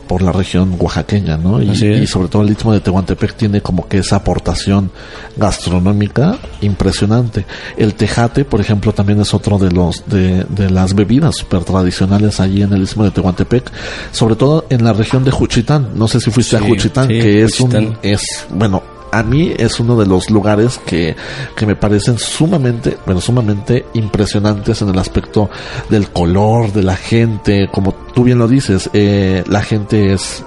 por 0.08 0.22
la 0.22 0.32
región 0.32 0.76
oaxaqueña, 0.80 1.38
¿no? 1.38 1.62
Y, 1.62 2.08
sobre 2.08 2.28
todo 2.28 2.43
el 2.43 2.49
Istmo 2.49 2.74
de 2.74 2.80
Tehuantepec 2.80 3.36
tiene 3.36 3.62
como 3.62 3.88
que 3.88 3.99
esa 3.99 4.18
aportación 4.18 4.91
gastronómica 5.36 6.38
impresionante. 6.62 7.45
El 7.78 7.95
tejate, 7.95 8.45
por 8.45 8.62
ejemplo, 8.62 8.93
también 8.93 9.20
es 9.20 9.34
otro 9.34 9.58
de 9.58 9.72
los 9.72 10.03
de, 10.08 10.45
de 10.45 10.70
las 10.70 10.93
bebidas 10.93 11.36
super 11.36 11.64
tradicionales 11.64 12.39
allí 12.39 12.62
en 12.62 12.74
el 12.74 12.84
Istmo 12.84 13.03
de 13.03 13.12
Tehuantepec, 13.12 13.72
sobre 14.12 14.36
todo 14.36 14.66
en 14.70 14.84
la 14.84 14.93
región 14.93 15.24
de 15.24 15.32
Juchitán. 15.32 15.89
No 15.95 16.08
sé 16.08 16.20
si 16.20 16.32
fuiste 16.32 16.58
a 16.58 16.60
Juchitán, 16.60 17.08
sí, 17.08 17.20
que 17.20 17.43
es 17.43 17.60
un 17.60 17.72
Juchitán. 17.72 17.97
es 18.01 18.47
bueno 18.49 18.95
a 19.18 19.24
mí 19.24 19.53
es 19.57 19.80
uno 19.80 19.97
de 19.97 20.05
los 20.05 20.30
lugares 20.30 20.80
que, 20.86 21.16
que 21.55 21.66
me 21.66 21.76
parecen 21.76 22.18
sumamente, 22.18 22.97
bueno, 23.05 23.22
sumamente 23.22 23.86
impresionantes 23.93 24.82
en 24.82 24.89
el 24.89 24.99
aspecto 24.99 25.49
del 25.89 26.09
color, 26.09 26.72
de 26.74 26.84
la 26.84 26.95
gente, 26.95 27.68
como 27.72 27.93
tú 27.93 28.24
bien 28.24 28.38
lo 28.38 28.47
dices, 28.47 28.89
eh, 28.93 29.43
la 29.47 29.61
gente 29.61 30.13
es 30.13 30.43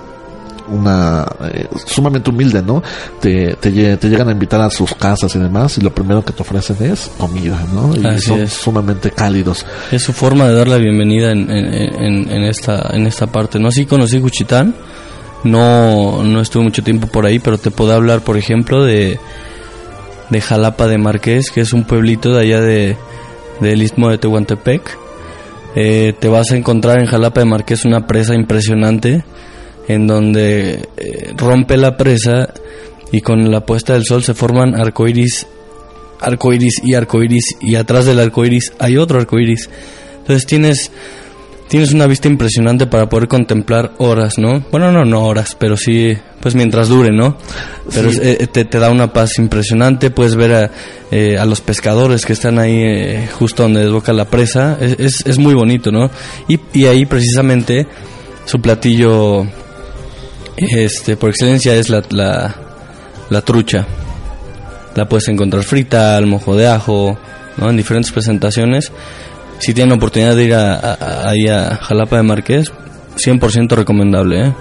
una 0.71 1.27
eh, 1.51 1.67
sumamente 1.87 2.29
humilde, 2.29 2.61
¿no? 2.63 2.83
Te, 3.21 3.55
te, 3.55 3.73
lle- 3.73 3.99
te 3.99 4.09
llegan 4.11 4.29
a 4.29 4.33
invitar 4.33 4.61
a 4.61 4.69
sus 4.71 4.95
casas 4.95 5.35
y 5.35 5.39
demás 5.39 5.79
y 5.79 5.81
lo 5.81 5.95
primero 5.95 6.23
que 6.23 6.35
te 6.35 6.43
ofrecen 6.43 6.77
es 6.83 7.11
comida, 7.17 7.59
¿no? 7.73 7.97
Y 7.97 8.05
Así 8.07 8.27
son 8.27 8.41
es. 8.43 8.53
sumamente 8.53 9.11
cálidos. 9.11 9.65
Es 9.91 10.03
su 10.03 10.13
forma 10.13 10.47
de 10.47 10.55
dar 10.55 10.69
la 10.69 10.77
bienvenida 10.77 11.33
en, 11.33 11.51
en- 11.51 11.73
en- 12.03 12.31
en 12.31 12.43
esta, 12.43 12.91
en 12.93 13.07
esta 13.07 13.27
parte. 13.29 13.59
No, 13.59 13.71
sí 13.71 13.87
conocí 13.87 14.21
Juchitán, 14.21 14.75
no, 15.45 16.23
no 16.25 16.41
estuve 16.41 16.65
mucho 16.65 16.83
tiempo 16.83 17.07
por 17.07 17.27
ahí, 17.27 17.39
pero 17.39 17.59
te 17.59 17.71
puedo 17.71 17.93
hablar, 17.93 18.21
por 18.21 18.37
ejemplo, 18.37 18.85
de, 18.85 19.19
de 20.31 20.41
Jalapa 20.41 20.87
de 20.87 20.99
Marqués, 20.99 21.51
que 21.51 21.61
es 21.61 21.73
un 21.73 21.85
pueblito 21.85 22.35
de 22.35 22.41
allá 22.41 22.61
de, 22.61 22.97
del 23.61 23.83
istmo 23.83 24.11
de 24.11 24.19
Tehuantepec. 24.19 24.99
Eh, 25.75 26.15
te 26.19 26.29
vas 26.29 26.51
a 26.51 26.57
encontrar 26.57 26.99
en 26.99 27.07
Jalapa 27.07 27.41
de 27.41 27.47
Marqués 27.47 27.85
una 27.85 28.07
presa 28.07 28.35
impresionante, 28.35 29.25
en 29.87 30.07
donde 30.07 30.89
eh, 30.97 31.33
rompe 31.37 31.77
la 31.77 31.97
presa 31.97 32.53
y 33.13 33.21
con 33.21 33.51
la 33.51 33.65
puesta 33.65 33.95
del 33.95 34.05
sol 34.05 34.23
se 34.23 34.35
forman 34.35 34.75
arcoiris 34.75 35.47
arcoiris 36.21 36.83
y 36.83 36.95
arcoiris 36.95 37.57
y 37.61 37.77
atrás 37.77 38.05
del 38.05 38.19
arcoiris 38.21 38.73
hay 38.79 38.97
otro 38.97 39.19
arcoiris. 39.19 39.71
Entonces 40.19 40.47
tienes 40.47 40.91
tienes 41.69 41.93
una 41.93 42.07
vista 42.07 42.29
impresionante 42.29 42.87
para 42.87 43.09
poder 43.09 43.29
contemplar 43.29 43.93
horas, 43.99 44.39
¿no? 44.39 44.61
Bueno, 44.71 44.91
no, 44.91 45.05
no 45.05 45.25
horas, 45.25 45.55
pero 45.59 45.77
sí, 45.77 46.17
pues 46.41 46.55
mientras 46.55 46.89
dure, 46.89 47.11
¿no? 47.11 47.37
Pero 47.93 48.11
Sí. 48.11 48.19
es- 48.23 48.41
eh, 48.41 48.47
te, 48.47 48.65
te 48.65 48.79
da 48.79 48.91
una 48.91 49.13
paz 49.13 49.39
impresionante, 49.39 50.11
puedes 50.11 50.35
ver 50.35 50.55
a, 50.55 50.71
eh, 51.11 51.37
a 51.39 51.45
los 51.45 51.61
pescadores 51.61 52.25
que 52.27 52.33
están 52.33 52.59
ahí 52.59 52.81
eh, 52.83 53.29
justo 53.39 53.63
donde 53.65 53.81
desboca 53.81 54.13
la 54.13 54.25
presa, 54.27 54.77
es, 54.81 54.97
es, 54.99 55.27
es 55.27 55.39
muy 55.39 55.55
bonito, 55.55 55.91
¿no? 55.93 56.11
Y, 56.49 56.59
y 56.73 56.87
ahí 56.87 57.05
precisamente 57.07 57.87
su 58.47 58.61
platillo, 58.61 59.47
este, 60.57 61.17
por 61.17 61.31
excelencia 61.31 61.75
es 61.75 61.89
la, 61.91 62.03
la, 62.11 62.55
la 63.31 63.41
trucha. 63.43 63.87
La 64.95 65.09
puedes 65.09 65.29
encontrar 65.29 65.63
frita, 65.65 66.17
al 66.17 66.27
mojo 66.27 66.57
de 66.57 66.67
ajo, 66.67 67.17
¿no? 67.57 67.71
En 67.71 67.77
diferentes 67.77 68.11
presentaciones. 68.11 68.91
Si 69.59 69.75
tienen 69.75 69.97
oportunidad 69.97 70.37
de 70.37 70.45
ir 70.45 70.55
a, 70.55 70.75
a- 70.75 70.95
a- 70.95 71.29
ahí 71.31 71.49
a 71.49 71.77
Jalapa 71.77 72.17
de 72.17 72.23
Marqués, 72.23 72.73
100% 73.17 73.75
recomendable, 73.75 74.47
¿eh? 74.49 74.55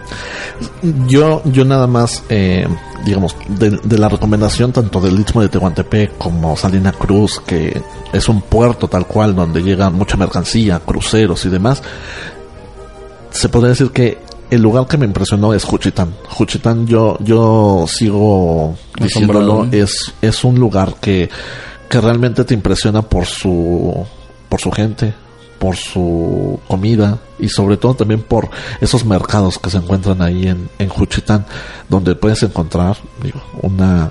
Yo, 1.08 1.44
yo 1.46 1.64
nada 1.66 1.86
más, 1.86 2.24
eh, 2.30 2.68
digamos, 3.06 3.36
de, 3.50 3.70
de 3.84 3.98
la 4.00 4.10
recomendación 4.10 4.72
tanto 4.72 5.00
del 5.00 5.20
Istmo 5.20 5.42
de 5.42 5.50
Tehuantepec 5.50 6.18
como 6.18 6.58
Salina 6.58 6.92
Cruz, 6.92 7.40
que 7.46 7.80
es 8.12 8.28
un 8.28 8.42
puerto 8.42 8.88
tal 8.88 9.06
cual 9.06 9.36
donde 9.36 9.62
llega 9.62 9.92
mucha 9.92 10.18
mercancía, 10.18 10.80
cruceros 10.80 11.46
y 11.46 11.50
demás, 11.50 11.84
se 13.30 13.50
podría 13.50 13.70
decir 13.70 13.92
que 13.92 14.18
el 14.50 14.62
lugar 14.62 14.88
que 14.88 14.98
me 14.98 15.06
impresionó 15.06 15.54
es 15.54 15.64
Juchitán. 15.64 16.16
Juchitán 16.30 16.88
yo, 16.88 17.18
yo 17.20 17.86
sigo 17.88 18.76
diciéndolo, 19.00 19.64
es, 19.84 20.14
es 20.22 20.44
un 20.44 20.56
lugar 20.56 20.96
que, 21.00 21.30
que 21.90 22.02
realmente 22.02 22.44
te 22.46 22.56
impresiona 22.56 23.02
por 23.04 23.26
su, 23.26 23.94
por 24.50 24.62
su 24.62 24.72
gente, 24.72 25.14
por 25.60 25.76
su 25.76 26.60
comida 26.68 27.18
y 27.40 27.50
sobre 27.50 27.78
todo 27.78 27.96
también 27.96 28.22
por 28.22 28.50
esos 28.82 29.06
mercados 29.06 29.60
que 29.60 29.70
se 29.70 29.78
encuentran 29.78 30.22
ahí 30.22 30.48
en, 30.48 30.70
en 30.80 30.90
Juchitán, 30.90 31.46
donde 31.90 32.16
puedes 32.16 32.44
encontrar 32.44 32.98
una 33.62 34.10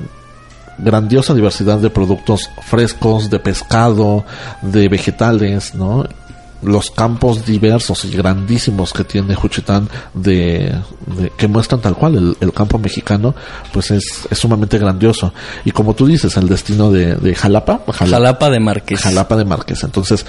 grandiosa 0.79 1.35
diversidad 1.35 1.79
de 1.79 1.91
productos 1.91 2.51
frescos, 2.63 3.31
de 3.31 3.39
pescado, 3.39 4.25
de 4.63 4.89
vegetales, 4.89 5.75
¿no? 5.75 6.05
Los 6.67 6.91
campos 6.91 7.47
diversos 7.47 8.05
y 8.05 8.11
grandísimos 8.11 8.93
que 8.93 9.05
tiene 9.05 9.35
Juchitán 9.35 9.89
de, 10.15 10.75
de- 11.07 11.31
que 11.37 11.47
muestran 11.49 11.81
tal 11.81 11.95
cual 11.95 12.17
el, 12.17 12.37
el 12.41 12.53
campo 12.53 12.79
mexicano, 12.79 13.35
pues 13.73 13.91
es, 13.93 14.27
es 14.31 14.39
sumamente 14.39 14.77
grandioso. 14.79 15.33
Y 15.65 15.71
como 15.71 15.95
tú 15.95 16.07
dices, 16.07 16.37
el 16.37 16.49
destino 16.49 16.91
de, 16.91 17.15
de 17.15 17.35
Jalapa, 17.35 17.81
Jala- 17.87 18.11
Jalapa 18.17 18.51
de 18.51 18.61
Márquez. 18.61 19.01
Jalapa 19.01 19.37
de 19.37 19.45
Márquez. 19.45 19.85
Entonces, 19.85 20.27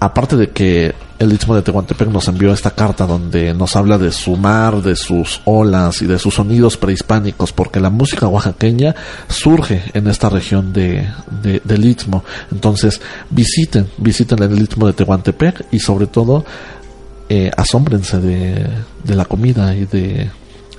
aparte 0.00 0.36
de 0.36 0.48
que 0.50 0.94
el 1.18 1.32
Istmo 1.32 1.54
de 1.54 1.60
Tehuantepec 1.62 2.08
nos 2.08 2.26
envió 2.28 2.52
esta 2.52 2.70
carta 2.70 3.06
donde 3.06 3.52
nos 3.52 3.76
habla 3.76 3.98
de 3.98 4.10
su 4.10 4.36
mar, 4.36 4.80
de 4.82 4.96
sus 4.96 5.42
olas 5.44 6.00
y 6.00 6.06
de 6.06 6.18
sus 6.18 6.34
sonidos 6.34 6.78
prehispánicos, 6.78 7.52
porque 7.52 7.78
la 7.78 7.90
música 7.90 8.26
oaxaqueña 8.26 8.94
surge 9.28 9.82
en 9.92 10.08
esta 10.08 10.30
región 10.30 10.72
de, 10.72 11.06
de- 11.42 11.60
del 11.62 11.84
Istmo. 11.84 12.24
Entonces, 12.50 13.00
visiten, 13.28 13.88
visiten 13.98 14.42
el 14.42 14.58
Istmo 14.62 14.86
de 14.86 14.94
Tehuantepec 14.94 15.66
y 15.70 15.78
sobre 15.80 16.06
todo, 16.06 16.44
eh, 17.28 17.50
asómbrense 17.56 18.18
de, 18.18 18.66
de 19.04 19.14
la 19.14 19.26
comida 19.26 19.76
y 19.76 19.84
de 19.84 20.30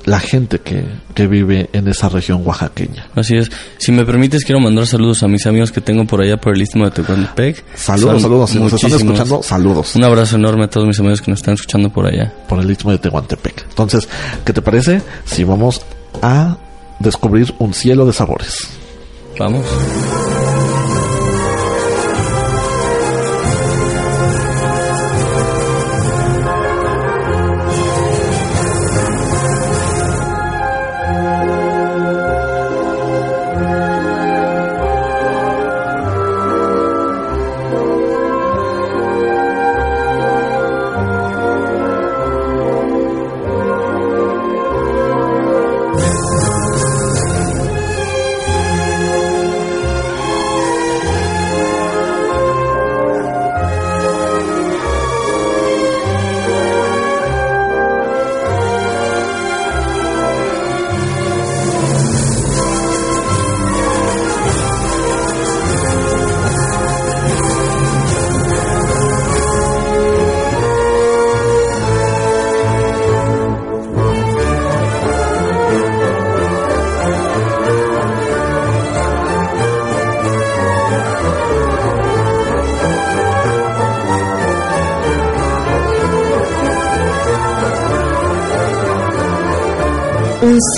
la 0.06 0.20
gente 0.20 0.60
que, 0.60 0.86
que 1.14 1.28
vive 1.28 1.70
en 1.74 1.88
esa 1.88 2.10
región 2.10 2.42
oaxaqueña. 2.46 3.08
Así 3.16 3.36
es. 3.38 3.52
Si 3.78 3.92
me 3.92 4.06
permites, 4.06 4.44
quiero 4.44 4.60
mandar 4.60 4.88
saludos 4.88 5.22
a 5.24 5.28
mis 5.28 5.46
amigos 5.46 5.72
que 5.72 5.82
tengo 5.82 6.06
por 6.06 6.22
allá 6.22 6.38
por 6.38 6.56
el 6.56 6.62
Istmo 6.62 6.86
de 6.86 6.92
Tehuantepec. 6.92 7.64
Saludos, 7.76 8.14
Son 8.14 8.22
saludos. 8.22 8.50
Si 8.50 8.60
nos 8.60 8.74
están 8.74 8.92
escuchando, 8.94 9.44
saludos. 9.44 9.96
Un 9.96 10.04
abrazo 10.04 10.36
enorme 10.36 10.66
a 10.66 10.70
todos 10.70 10.88
mis 10.88 11.00
amigos 11.00 11.22
que 11.22 11.32
nos 11.32 11.40
están 11.40 11.54
escuchando 11.56 11.90
por 11.90 12.06
allá. 12.06 12.34
por 12.48 12.60
el 12.60 12.70
istmo 12.70 12.92
de 12.92 12.98
Tehuantepec. 12.98 13.66
Entonces, 13.70 14.08
¿qué 14.46 14.54
te 14.54 14.62
parece 14.62 15.02
si 15.26 15.44
vamos 15.44 15.82
a 16.22 16.58
descubrir 17.00 17.54
un 17.60 17.74
cielo 17.74 18.06
de 18.06 18.14
sabores? 18.14 18.68
Vamos. 19.40 19.66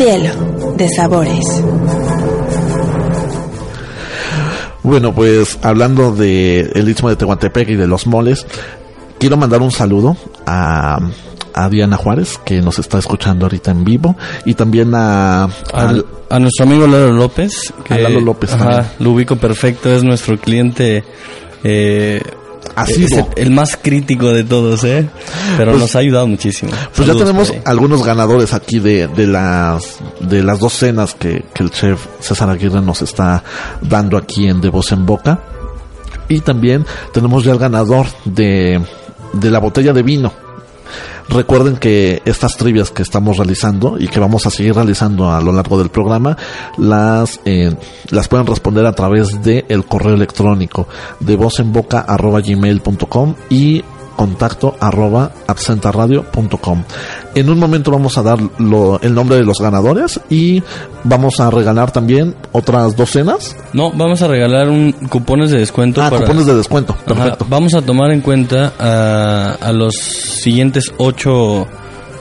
Cielo 0.03 0.73
de 0.75 0.89
sabores. 0.89 1.63
Bueno, 4.83 5.13
pues 5.15 5.57
hablando 5.61 6.11
de 6.13 6.59
el 6.75 6.89
istmo 6.89 7.09
de 7.09 7.15
Tehuantepec 7.15 7.69
y 7.69 7.75
de 7.75 7.87
los 7.87 8.05
moles, 8.05 8.45
quiero 9.17 9.37
mandar 9.37 9.61
un 9.61 9.71
saludo 9.71 10.17
a, 10.45 10.99
a 11.53 11.69
Diana 11.69 11.95
Juárez, 11.95 12.37
que 12.43 12.61
nos 12.61 12.79
está 12.79 12.97
escuchando 12.99 13.45
ahorita 13.45 13.71
en 13.71 13.85
vivo, 13.85 14.17
y 14.43 14.55
también 14.55 14.93
a, 14.93 15.45
Al- 15.45 15.51
al- 15.73 16.05
a 16.29 16.39
nuestro 16.39 16.65
amigo 16.65 16.85
Lalo 16.85 17.13
López. 17.13 17.73
A 17.89 17.97
Lalo 17.97 18.19
López 18.19 18.51
ajá, 18.51 18.63
también. 18.65 18.85
lo 18.99 19.11
ubico 19.11 19.37
perfecto, 19.37 19.89
es 19.93 20.03
nuestro 20.03 20.37
cliente. 20.37 21.05
Eh, 21.63 22.21
Asiduo. 22.75 23.19
es 23.19 23.37
el, 23.37 23.43
el 23.47 23.51
más 23.51 23.77
crítico 23.81 24.33
de 24.33 24.43
todos, 24.43 24.83
¿eh? 24.83 25.07
Pero 25.57 25.71
Pues- 25.71 25.81
nos 25.81 25.95
ha 25.95 25.99
ayudado 25.99 26.27
muchísimo. 26.27 26.71
Pues 26.95 27.07
ya 27.07 27.13
tenemos 27.15 27.53
algunos 27.65 28.03
ganadores 28.03 28.53
aquí 28.53 28.79
de, 28.79 29.07
de 29.07 29.27
las 29.27 29.97
de 30.19 30.43
las 30.43 30.59
dos 30.59 30.73
cenas 30.73 31.13
que, 31.15 31.45
que 31.53 31.63
el 31.63 31.71
chef 31.71 32.05
César 32.19 32.49
Aguirre 32.49 32.81
nos 32.81 33.01
está 33.01 33.43
dando 33.81 34.17
aquí 34.17 34.47
en 34.47 34.61
De 34.61 34.69
Voz 34.69 34.91
en 34.91 35.05
Boca. 35.05 35.39
Y 36.29 36.39
también 36.39 36.85
tenemos 37.13 37.43
ya 37.43 37.51
el 37.51 37.59
ganador 37.59 38.07
de, 38.25 38.81
de 39.33 39.51
la 39.51 39.59
botella 39.59 39.93
de 39.93 40.03
vino. 40.03 40.31
Recuerden 41.29 41.77
que 41.77 42.21
estas 42.25 42.57
trivias 42.57 42.91
que 42.91 43.01
estamos 43.01 43.37
realizando 43.37 43.95
y 43.97 44.07
que 44.09 44.19
vamos 44.19 44.45
a 44.45 44.49
seguir 44.49 44.75
realizando 44.75 45.31
a 45.31 45.39
lo 45.41 45.53
largo 45.53 45.77
del 45.79 45.89
programa, 45.89 46.35
las, 46.77 47.39
eh, 47.45 47.73
las 48.09 48.27
pueden 48.27 48.45
responder 48.45 48.85
a 48.85 48.91
través 48.91 49.41
de 49.41 49.65
el 49.69 49.85
correo 49.85 50.15
electrónico 50.15 50.87
de 51.21 51.35
voz 51.37 51.59
en 51.59 51.71
boca 51.71 52.01
arroba 52.01 52.41
gmail.com 52.41 53.35
y 53.49 53.83
contacto 54.15 54.75
arroba 54.79 55.31
absentaradio.com. 55.47 56.83
En 57.35 57.49
un 57.49 57.59
momento 57.59 57.91
vamos 57.91 58.17
a 58.17 58.23
dar 58.23 58.39
lo- 58.59 58.99
el 59.01 59.13
nombre 59.15 59.37
de 59.37 59.43
los 59.43 59.57
ganadores 59.59 60.19
y 60.29 60.61
vamos 61.03 61.39
a 61.39 61.49
regalar 61.49 61.91
también 61.91 62.35
otras 62.51 62.95
docenas. 62.95 63.55
No, 63.73 63.91
vamos 63.91 64.21
a 64.21 64.27
regalar 64.27 64.69
un 64.69 64.91
cupones 65.09 65.51
de 65.51 65.59
descuento. 65.59 66.01
Ah, 66.01 66.09
para- 66.09 66.21
cupones 66.21 66.45
de 66.45 66.55
descuento. 66.55 66.93
Ajá, 66.93 67.05
Perfecto. 67.05 67.45
vamos 67.49 67.73
a 67.73 67.81
tomar 67.81 68.11
en 68.11 68.21
cuenta 68.21 68.73
a, 68.79 69.57
a 69.61 69.71
los 69.71 69.95
siguientes 69.95 70.91
ocho 70.97 71.67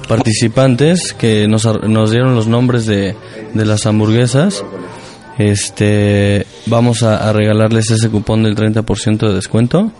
participantes 0.08 1.14
que 1.16 1.46
nos, 1.48 1.64
nos 1.88 2.10
dieron 2.10 2.34
los 2.34 2.46
nombres 2.46 2.86
de, 2.86 3.16
de 3.54 3.64
las 3.64 3.86
hamburguesas. 3.86 4.64
Este, 5.38 6.46
vamos 6.66 7.02
a, 7.02 7.28
a 7.28 7.32
regalarles 7.32 7.90
ese 7.90 8.08
cupón 8.10 8.42
del 8.42 8.54
30% 8.56 9.28
de 9.28 9.34
descuento. 9.34 9.90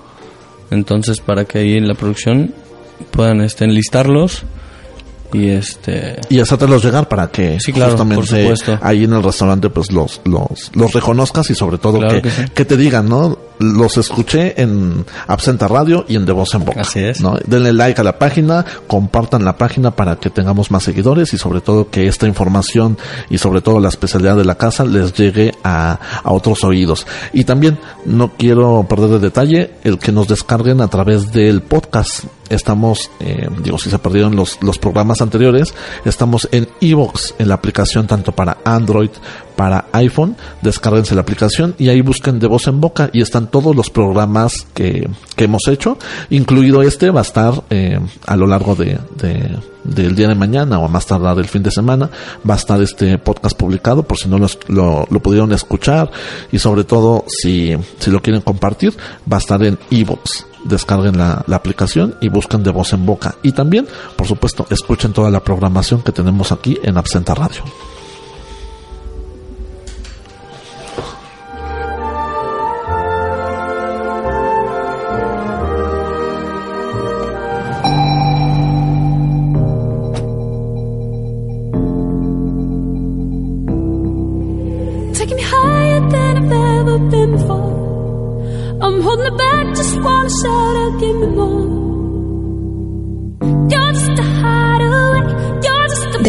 Entonces, 0.73 1.21
para 1.21 1.45
que 1.45 1.59
ahí 1.59 1.77
en 1.77 1.87
la 1.87 1.95
producción 1.95 2.55
puedan 3.11 3.41
este, 3.43 3.65
enlistarlos 3.65 4.45
y 5.33 5.49
este 5.51 6.21
y 6.29 6.41
hacértelos 6.41 6.85
llegar 6.85 7.09
para 7.09 7.29
que 7.29 7.59
Sí, 7.61 7.73
claro, 7.73 7.93
justamente 7.93 8.23
por 8.67 8.79
ahí 8.83 9.05
en 9.05 9.13
el 9.13 9.23
restaurante 9.23 9.71
pues 9.71 9.91
los 9.93 10.21
los 10.25 10.71
los 10.75 10.93
reconozcas 10.93 11.49
y 11.51 11.55
sobre 11.55 11.79
todo 11.79 11.99
Claro 11.99 12.15
que, 12.17 12.23
que 12.23 12.31
sí. 12.31 12.43
que 12.55 12.65
te 12.65 12.77
digan 12.77 13.09
no 13.09 13.39
los 13.59 13.97
escuché 13.97 14.61
en 14.61 15.05
Absenta 15.29 15.69
Radio 15.69 16.05
y 16.09 16.17
en 16.17 16.27
De 16.27 16.33
Voz 16.33 16.53
en 16.55 16.65
Boca 16.65 16.81
Así 16.81 16.99
es. 16.99 17.21
¿no? 17.21 17.37
denle 17.47 17.73
like 17.73 18.01
a 18.01 18.05
la 18.05 18.19
página 18.19 18.65
compartan 18.89 19.45
la 19.45 19.57
página 19.57 19.93
para 19.93 20.17
que 20.17 20.31
tengamos 20.31 20.71
más 20.71 20.83
seguidores 20.83 21.33
y 21.33 21.39
sobre 21.39 21.61
todo 21.61 21.89
que 21.89 22.09
esta 22.09 22.27
información 22.27 22.99
y 23.31 23.39
sobre 23.39 23.61
todo 23.61 23.79
la 23.79 23.89
especialidad 23.89 24.37
de 24.37 24.45
la 24.45 24.57
casa 24.57 24.85
les 24.85 25.13
llegue 25.13 25.55
a, 25.63 25.99
a 26.25 26.33
otros 26.33 26.65
oídos 26.65 27.07
y 27.33 27.45
también 27.45 27.79
no 28.05 28.33
quiero 28.37 28.85
perder 28.89 29.13
el 29.13 29.21
detalle 29.21 29.71
el 29.85 29.99
que 29.99 30.11
nos 30.13 30.27
descarguen 30.29 30.81
a 30.81 30.89
través 30.89 31.31
del 31.33 31.63
podcast 31.63 32.25
estamos, 32.55 33.11
eh, 33.21 33.49
digo, 33.63 33.79
si 33.79 33.91
se 33.91 33.99
perdieron 33.99 34.37
los, 34.37 34.63
los 34.63 34.79
programas 34.79 35.21
anteriores, 35.21 35.75
estamos 36.05 36.49
en 36.53 36.69
Evox, 36.81 37.35
en 37.39 37.49
la 37.49 37.55
aplicación 37.55 38.07
tanto 38.07 38.33
para 38.33 38.59
Android, 38.65 39.11
para 39.63 39.85
iPhone, 39.93 40.35
descárguense 40.61 41.15
la 41.15 41.21
aplicación 41.21 41.77
y 41.79 41.89
ahí 41.89 42.01
busquen 42.01 42.41
de 42.41 42.49
voz 42.49 42.67
en 42.67 42.81
boca 42.81 43.11
y 43.13 43.21
están 43.23 43.47
todos 43.47 43.77
los 43.77 43.91
programas 43.91 44.67
que, 44.75 45.09
que 45.37 45.45
hemos 45.45 45.69
hecho, 45.69 45.99
incluido 46.31 46.83
este, 46.83 47.11
va 47.11 47.21
a 47.21 47.23
estar 47.23 47.63
eh, 47.71 48.01
a 48.27 48.35
lo 48.37 48.49
largo 48.49 48.75
de, 48.75 48.99
de- 49.17 49.57
del 49.85 50.17
día 50.17 50.27
de 50.27 50.35
mañana 50.35 50.81
o 50.81 50.89
más 50.89 51.07
tardar 51.07 51.39
el 51.39 51.45
fin 51.47 51.63
de 51.63 51.71
semana, 51.71 52.11
va 52.49 52.55
a 52.55 52.57
estar 52.57 52.83
este 52.83 53.19
podcast 53.19 53.57
publicado 53.57 54.03
por 54.03 54.19
si 54.19 54.29
no 54.29 54.37
lo, 54.39 55.07
lo 55.09 55.21
pudieron 55.21 55.53
escuchar 55.53 56.11
y 56.51 56.59
sobre 56.59 56.83
todo 56.83 57.25
si, 57.29 57.77
si 58.01 58.11
lo 58.11 58.21
quieren 58.21 58.43
compartir, 58.43 58.97
va 59.33 59.37
a 59.37 59.41
estar 59.41 59.63
en 59.63 59.79
Evox 59.93 60.47
descarguen 60.65 61.17
la, 61.19 61.45
la 61.47 61.55
aplicación 61.57 62.17
y 62.21 62.29
busquen 62.31 62.63
de 62.65 62.71
voz 62.71 62.93
en 62.93 63.05
boca. 63.07 63.35
Y 63.45 63.51
también, 63.53 63.87
por 64.17 64.27
supuesto, 64.29 64.67
escuchen 64.71 65.13
toda 65.13 65.29
la 65.31 65.41
programación 65.43 66.03
que 66.03 66.11
tenemos 66.13 66.51
aquí 66.53 66.79
en 66.85 66.97
Absenta 66.97 67.35
Radio. 67.35 67.63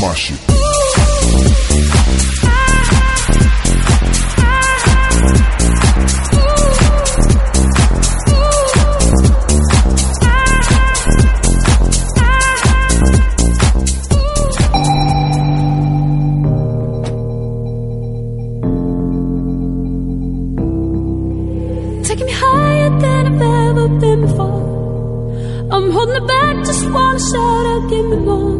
Macho. 0.00 0.47
Higher 22.88 23.00
than 23.00 23.26
I've 23.26 23.42
ever 23.42 23.88
been 24.00 24.20
before. 24.22 25.68
I'm 25.70 25.90
holding 25.90 26.16
it 26.16 26.26
back, 26.26 26.56
just 26.64 26.90
wanna 26.90 27.18
shout 27.18 27.66
out, 27.66 27.90
give 27.90 28.06
me 28.06 28.16
more. 28.16 28.56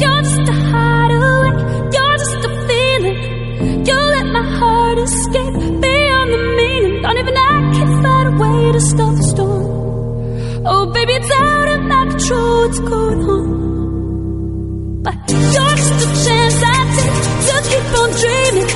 You're 0.00 0.22
just 0.22 0.48
a 0.48 0.56
hideaway, 0.70 1.52
you're 1.94 2.18
just 2.24 2.44
a 2.48 2.50
feeling. 2.66 3.86
You 3.86 3.94
let 3.94 4.26
my 4.26 4.44
heart 4.58 4.98
escape 4.98 5.54
beyond 5.84 6.28
the 6.34 6.40
meaning. 6.58 7.02
Don't 7.02 7.18
even 7.18 7.36
I 7.36 7.72
can 7.76 8.02
find 8.02 8.28
a 8.28 8.42
way 8.42 8.72
to 8.72 8.80
stop 8.80 9.14
the 9.16 9.22
storm. 9.22 10.66
Oh, 10.66 10.86
baby, 10.92 11.12
it's 11.14 11.30
out 11.30 11.68
of 11.68 11.80
my 11.82 12.06
control, 12.10 12.60
what's 12.62 12.80
going 12.80 13.22
on? 13.36 15.02
But 15.02 15.16
you're 15.30 15.76
just 15.82 16.04
a 16.06 16.08
chance 16.24 16.58
I 16.62 16.78
take 16.98 17.18
to 17.46 17.54
keep 17.70 17.86
on 18.00 18.10
dreaming. 18.20 18.68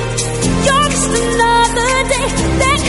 You're 0.65 0.89
just 0.93 1.11
another 1.21 1.93
day 2.09 2.72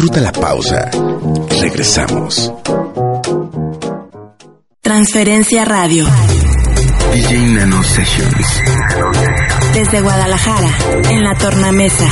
Disfruta 0.00 0.20
la 0.22 0.32
pausa. 0.32 0.90
Regresamos. 1.60 2.50
Transferencia 4.80 5.66
Radio. 5.66 6.06
DJ 7.12 7.38
Nano 7.52 7.82
Sessions. 7.84 8.62
Desde 9.74 10.00
Guadalajara, 10.00 10.70
en 11.10 11.22
la 11.22 11.34
tornamesa. 11.34 12.06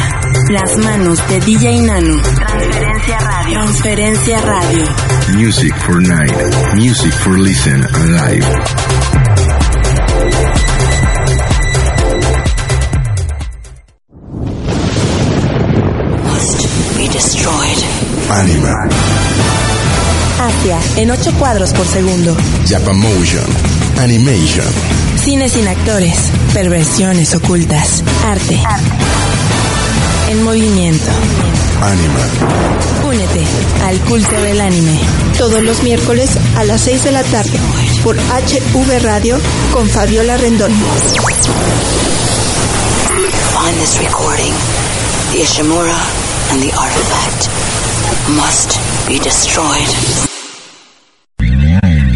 Las 0.51 0.77
manos 0.77 1.27
de 1.31 1.41
DJ 1.41 1.81
Nano. 1.81 2.21
Transferencia 2.21 3.19
Radio. 3.21 3.55
Transferencia 3.55 4.41
Radio. 4.43 4.85
Music 5.33 5.75
for 5.87 6.03
night. 6.03 6.75
Music 6.75 7.13
for 7.15 7.39
listen 7.39 7.83
and 7.83 8.13
live. 8.13 8.88
Anima. 18.39 18.73
Asia, 20.41 20.79
en 20.95 21.11
8 21.11 21.33
cuadros 21.41 21.73
por 21.73 21.85
segundo. 21.85 22.37
Japamotion. 22.69 23.45
Animation. 23.99 24.65
Cine 25.21 25.49
sin 25.49 25.67
actores. 25.67 26.15
Perversiones 26.55 27.35
ocultas. 27.35 28.05
Arte. 28.25 28.63
En 30.31 30.45
movimiento. 30.45 31.11
Anima. 31.83 33.09
Únete 33.09 33.45
al 33.85 33.99
culto 34.03 34.41
del 34.41 34.61
anime. 34.61 35.01
Todos 35.37 35.61
los 35.65 35.83
miércoles 35.83 36.31
a 36.57 36.63
las 36.63 36.83
6 36.83 37.03
de 37.03 37.11
la 37.11 37.25
tarde 37.25 37.59
por 38.05 38.17
HV 38.17 39.03
Radio 39.03 39.41
con 39.73 39.89
Fabiola 39.89 40.37
Rendón. 40.37 40.73
Find 43.53 43.77
this 43.81 43.99
recording. 43.99 44.55
The 45.33 45.43
Ishimura 45.43 45.99
and 46.53 46.63
the 46.63 46.73
artifact 46.73 47.68
must 48.37 48.77
be 49.09 49.19
destroyed. 49.19 49.89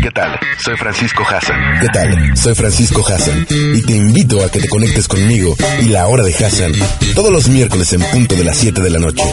¿Qué 0.02 0.10
tal? 0.10 0.38
Soy 0.62 0.76
Francisco 0.76 1.22
Hassan. 1.24 1.80
¿Qué 1.80 1.88
tal? 1.88 2.36
Soy 2.36 2.54
Francisco 2.54 3.04
Hassan 3.06 3.46
y 3.50 3.80
te 3.82 3.92
invito 3.94 4.44
a 4.44 4.50
que 4.50 4.60
te 4.60 4.68
conectes 4.68 5.08
conmigo 5.08 5.56
y 5.80 5.86
la 5.86 6.06
hora 6.08 6.22
de 6.22 6.34
Hassan 6.34 6.72
todos 7.14 7.32
los 7.32 7.48
miércoles 7.48 7.92
en 7.94 8.02
punto 8.02 8.34
de 8.34 8.44
las 8.44 8.56
7 8.58 8.82
de 8.82 8.90
la 8.90 8.98
noche. 8.98 9.24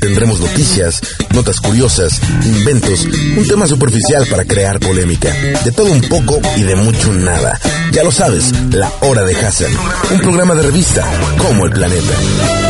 Tendremos 0.00 0.40
noticias, 0.40 1.00
notas 1.34 1.60
curiosas, 1.60 2.20
inventos, 2.44 3.04
un 3.04 3.46
tema 3.46 3.66
superficial 3.66 4.26
para 4.26 4.44
crear 4.44 4.80
polémica, 4.80 5.32
de 5.32 5.72
todo 5.72 5.92
un 5.92 6.00
poco 6.00 6.40
y 6.56 6.62
de 6.62 6.74
mucho 6.74 7.12
nada. 7.12 7.60
Ya 7.92 8.02
lo 8.02 8.10
sabes, 8.10 8.52
la 8.72 8.90
hora 9.02 9.22
de 9.22 9.36
Hassan, 9.36 9.70
un 10.10 10.20
programa 10.20 10.54
de 10.54 10.62
revista 10.62 11.06
como 11.38 11.66
el 11.66 11.72
planeta. 11.72 12.67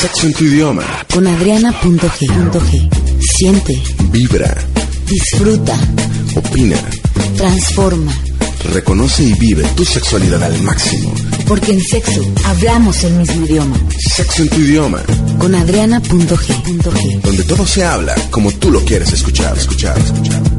Sexo 0.00 0.26
en 0.26 0.34
tu 0.34 0.44
idioma. 0.44 0.82
Con 1.12 1.26
Adriana.g. 1.26 2.88
Siente, 3.20 3.82
Vibra, 4.10 4.54
disfruta, 5.08 5.74
opina, 6.34 6.76
transforma. 7.36 8.12
reconoce 8.72 9.22
y 9.24 9.32
vive 9.34 9.64
tu 9.74 9.84
sexualidad 9.84 10.42
al 10.42 10.60
máximo. 10.62 11.12
Porque 11.46 11.72
en 11.72 11.82
sexo 11.82 12.20
hablamos 12.44 13.02
el 13.04 13.14
mismo 13.14 13.46
idioma. 13.46 13.76
Sexo 14.14 14.42
en 14.42 14.48
tu 14.50 14.60
idioma, 14.60 15.02
Con 15.38 15.54
Adriana.g. 15.54 17.20
donde 17.22 17.44
todo 17.44 17.66
se 17.66 17.84
habla 17.84 18.14
como 18.30 18.52
tú 18.52 18.70
lo 18.70 18.84
quieres 18.84 19.12
escuchar, 19.12 19.56
escuchar, 19.56 19.98
escuchar. 19.98 20.55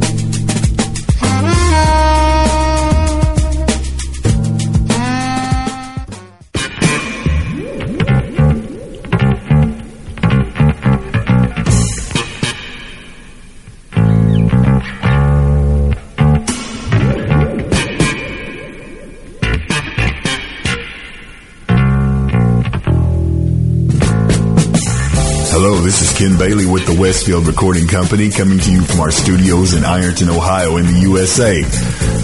Ken 26.17 26.35
Bailey 26.35 26.65
with 26.65 26.83
the 26.87 26.99
Westfield 26.99 27.45
Recording 27.45 27.85
Company 27.85 28.31
coming 28.31 28.57
to 28.57 28.71
you 28.71 28.81
from 28.81 29.01
our 29.01 29.11
studios 29.11 29.75
in 29.75 29.85
Ironton, 29.85 30.29
Ohio 30.29 30.77
in 30.77 30.87
the 30.87 31.01
USA. 31.01 31.61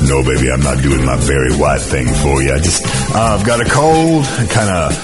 No, 0.09 0.23
baby, 0.23 0.49
I'm 0.49 0.61
not 0.61 0.81
doing 0.81 1.05
my 1.05 1.15
very 1.17 1.53
white 1.53 1.79
thing 1.79 2.07
for 2.07 2.41
you. 2.41 2.55
I 2.55 2.57
just, 2.57 2.83
uh, 3.13 3.37
I've 3.37 3.45
got 3.45 3.61
a 3.61 3.69
cold. 3.69 4.25
Kind 4.49 4.73
of 4.73 4.97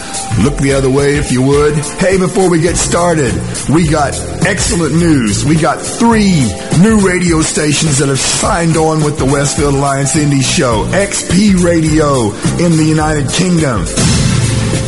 look 0.44 0.58
the 0.58 0.74
other 0.74 0.90
way 0.90 1.18
if 1.18 1.32
you 1.32 1.44
would. 1.44 1.76
Hey, 2.02 2.18
before 2.18 2.50
we 2.50 2.62
get 2.62 2.78
started, 2.78 3.32
we 3.70 3.88
got 3.88 4.18
excellent 4.48 4.96
news. 4.96 5.46
We 5.46 5.56
got 5.56 5.80
three 5.80 6.50
new 6.82 7.06
radio 7.06 7.44
stations 7.44 8.00
that 8.00 8.10
have 8.10 8.18
signed 8.18 8.76
on 8.76 9.04
with 9.04 9.20
the 9.20 9.26
Westfield 9.26 9.76
Alliance 9.76 10.16
Indie 10.16 10.42
Show. 10.42 10.90
XP 10.90 11.64
Radio 11.64 12.34
in 12.58 12.74
the 12.76 12.86
United 12.90 13.30
Kingdom. 13.30 13.86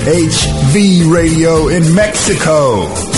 HV 0.10 1.14
Radio 1.14 1.68
in 1.68 1.94
Mexico 1.94 3.11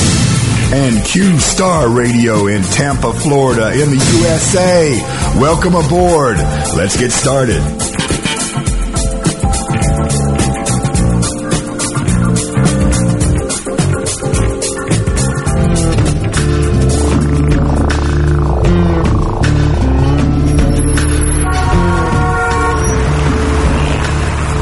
and 0.74 1.05
Q 1.05 1.38
Star 1.39 1.88
Radio 1.88 2.47
in 2.47 2.63
Tampa, 2.63 3.13
Florida 3.13 3.71
in 3.74 3.91
the 3.91 4.17
USA. 4.21 4.99
Welcome 5.39 5.76
aboard. 5.76 6.38
Let's 6.76 6.97
get 6.97 7.11
started. 7.11 7.61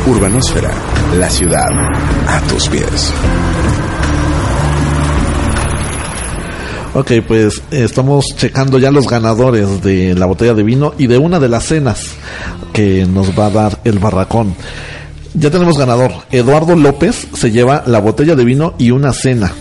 Urbanósfera, 0.08 0.74
la 1.18 1.30
ciudad, 1.30 1.72
a 2.28 2.42
tus 2.50 2.68
pies. 2.68 3.91
Ok, 6.94 7.12
pues 7.26 7.62
estamos 7.72 8.26
checando 8.36 8.78
ya 8.78 8.92
los 8.92 9.08
ganadores 9.08 9.82
de 9.82 10.14
la 10.14 10.26
botella 10.26 10.54
de 10.54 10.64
vino 10.64 10.94
y 10.98 11.08
de 11.08 11.18
una 11.18 11.40
de 11.40 11.48
las 11.48 11.64
cenas 11.66 12.04
que 12.74 13.06
nos 13.06 13.38
va 13.38 13.46
a 13.46 13.50
dar 13.50 13.80
el 13.86 13.98
barracón. 14.00 14.54
Ya 15.34 15.50
tenemos 15.50 15.78
ganador. 15.78 16.12
Eduardo 16.32 16.76
López 16.76 17.28
se 17.34 17.52
lleva 17.52 17.84
la 17.88 18.00
botella 18.00 18.36
de 18.36 18.44
vino 18.44 18.74
y 18.78 18.92
una 18.92 19.14
cena. 19.14 19.54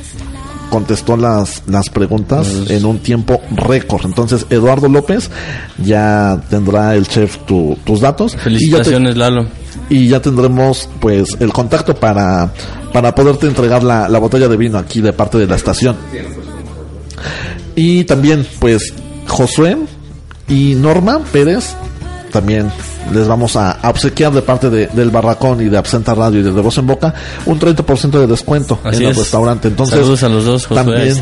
Contestó 0.71 1.17
las, 1.17 1.63
las 1.69 1.89
preguntas 1.89 2.49
en 2.69 2.85
un 2.85 2.99
tiempo 2.99 3.41
récord. 3.55 4.05
Entonces, 4.07 4.47
Eduardo 4.51 4.89
López, 4.89 5.31
ya 5.79 6.41
tendrá 6.51 6.97
el 6.97 7.07
chef 7.07 7.39
tu- 7.47 7.77
tus 7.85 8.01
datos. 8.01 8.33
Y 8.35 8.37
ya 8.37 8.39
te- 8.41 8.43
Felicitaciones, 8.45 9.17
Lalo. 9.17 9.47
y 9.89 10.09
ya 10.09 10.21
tendremos 10.21 10.89
pues 11.01 11.37
el 11.41 11.53
contacto 11.53 11.95
para, 11.95 12.53
para 12.93 13.15
poderte 13.15 13.47
entregar 13.47 13.85
la, 13.85 14.09
la 14.09 14.19
botella 14.19 14.49
de 14.49 14.57
vino 14.57 14.79
aquí 14.79 15.01
de 15.01 15.13
parte 15.13 15.39
de 15.39 15.47
la 15.47 15.55
estación. 15.57 15.97
Y 17.81 18.05
también 18.05 18.47
pues 18.59 18.93
Josué 19.27 19.79
y 20.49 20.75
Norma 20.75 21.21
Pérez 21.33 21.75
también 22.31 22.71
les 23.15 23.27
vamos 23.27 23.57
a 23.57 23.79
obsequiar 23.85 24.33
de 24.33 24.43
parte 24.43 24.69
de- 24.69 24.87
del 24.89 25.11
Barracón 25.11 25.61
y 25.63 25.69
de 25.71 25.79
Absenta 25.79 26.15
Radio 26.15 26.41
y 26.41 26.43
de, 26.43 26.53
De 26.53 26.61
Voz 26.61 26.77
en 26.79 26.87
Boca 26.87 27.15
un 27.47 27.59
30% 27.59 28.11
de 28.21 28.27
descuento 28.27 28.79
Así 28.85 28.99
en 28.99 29.05
el 29.05 29.11
es. 29.13 29.17
restaurante. 29.17 29.69
Entonces, 29.69 29.97
Saludos 29.99 30.23
a 30.23 30.29
los 30.29 30.45
dos, 30.45 30.67
Josué, 30.67 30.85
también, 30.85 31.19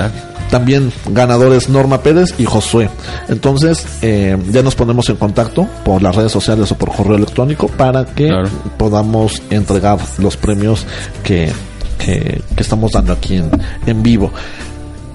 también 0.51 0.93
ganadores 1.11 1.69
Norma 1.69 2.03
Pérez 2.03 2.35
y 2.39 2.45
Josué. 2.45 2.91
Entonces, 3.29 3.87
eh, 4.03 4.37
ya 4.51 4.63
nos 4.65 4.75
ponemos 4.75 5.09
en 5.11 5.17
contacto 5.17 5.67
por 5.85 6.03
las 6.03 6.17
redes 6.17 6.33
sociales 6.33 6.73
o 6.73 6.75
por 6.77 6.93
correo 6.95 7.17
electrónico 7.17 7.69
para 7.69 8.05
que 8.05 8.31
podamos 8.77 9.41
entregar 9.51 9.99
los 10.19 10.37
premios 10.37 10.85
que, 11.23 11.53
que, 11.99 12.43
que 12.57 12.63
estamos 12.63 12.91
dando 12.93 13.13
aquí 13.13 13.37
en, 13.37 13.51
en 13.87 14.03
vivo. 14.03 14.33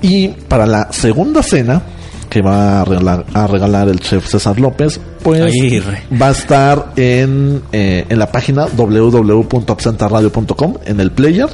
Y 0.03 0.27
para 0.27 0.67
la 0.67 0.91
segunda 0.91 1.41
cena 1.41 1.81
que 2.29 2.41
va 2.41 2.81
a 2.81 2.85
regalar, 2.85 3.25
a 3.33 3.47
regalar 3.47 3.89
el 3.89 3.99
chef 3.99 4.27
César 4.27 4.59
López, 4.59 4.99
pues 5.23 5.41
Aguirre. 5.41 6.03
va 6.21 6.27
a 6.27 6.31
estar 6.31 6.91
en, 6.95 7.63
eh, 7.71 8.05
en 8.09 8.19
la 8.19 8.31
página 8.31 8.65
www.absentaradio.com 8.65 10.75
en 10.85 10.99
el 10.99 11.11
player 11.11 11.47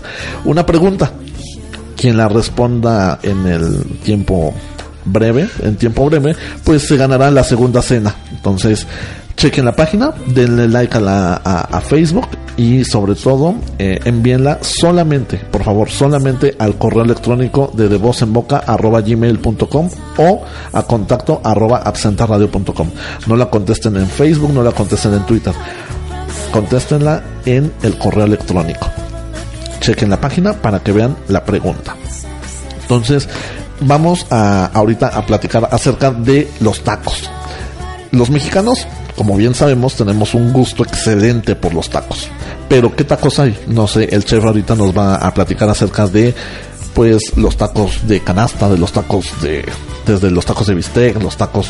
una 0.45 0.65
pregunta 0.65 1.11
quien 1.95 2.17
la 2.17 2.27
responda 2.29 3.19
en 3.23 3.45
el 3.45 3.83
tiempo 4.03 4.53
breve, 5.03 5.49
en 5.61 5.75
tiempo 5.75 6.05
breve, 6.05 6.33
pues 6.63 6.87
se 6.87 6.95
ganará 6.97 7.31
la 7.31 7.43
segunda 7.43 7.81
cena. 7.81 8.15
Entonces, 8.31 8.85
chequen 9.39 9.65
la 9.65 9.75
página, 9.75 10.13
denle 10.27 10.67
like 10.67 10.97
a, 10.97 11.01
la, 11.01 11.33
a, 11.33 11.81
Facebook 11.81 12.27
y 12.57 12.83
sobre 12.83 13.15
todo 13.15 13.55
eh, 13.79 13.99
envíenla 14.03 14.59
solamente, 14.61 15.37
por 15.37 15.63
favor, 15.63 15.89
solamente 15.89 16.55
al 16.59 16.77
correo 16.77 17.03
electrónico 17.03 17.71
de 17.73 17.87
devozenboca@gmail.com 17.87 19.89
o 20.17 20.43
a 20.73 20.83
contacto 20.83 21.41
arroba 21.43 21.79
absentaradio.com. 21.79 22.89
No 23.27 23.35
la 23.35 23.49
contesten 23.49 23.95
en 23.95 24.07
Facebook, 24.07 24.53
no 24.53 24.61
la 24.61 24.71
contesten 24.71 25.13
en 25.13 25.25
Twitter. 25.25 25.53
Contéstenla 26.51 27.23
en 27.45 27.71
el 27.81 27.97
correo 27.97 28.25
electrónico 28.25 28.87
chequen 29.79 30.09
la 30.09 30.19
página 30.19 30.53
para 30.53 30.81
que 30.81 30.91
vean 30.91 31.15
la 31.27 31.43
pregunta. 31.43 31.95
Entonces, 32.81 33.27
vamos 33.81 34.25
a 34.29 34.69
ahorita 34.73 35.07
a 35.07 35.25
platicar 35.25 35.67
acerca 35.71 36.11
de 36.11 36.49
los 36.59 36.83
tacos. 36.83 37.29
Los 38.11 38.29
mexicanos, 38.29 38.87
como 39.19 39.35
bien 39.35 39.53
sabemos, 39.53 39.95
tenemos 39.95 40.33
un 40.33 40.53
gusto 40.53 40.81
excelente 40.81 41.53
por 41.53 41.73
los 41.73 41.89
tacos. 41.89 42.29
Pero 42.69 42.95
¿qué 42.95 43.03
tacos 43.03 43.37
hay? 43.39 43.53
No 43.67 43.85
sé, 43.85 44.07
el 44.13 44.23
chef 44.23 44.41
ahorita 44.45 44.75
nos 44.75 44.97
va 44.97 45.15
a 45.15 45.33
platicar 45.33 45.67
acerca 45.67 46.07
de 46.07 46.33
pues 46.93 47.35
los 47.35 47.57
tacos 47.57 48.07
de 48.07 48.21
canasta, 48.21 48.69
de 48.69 48.77
los 48.77 48.93
tacos 48.93 49.25
de 49.41 49.65
desde 50.05 50.31
los 50.31 50.45
tacos 50.45 50.67
de 50.67 50.75
bistec, 50.75 51.21
los 51.21 51.35
tacos 51.35 51.69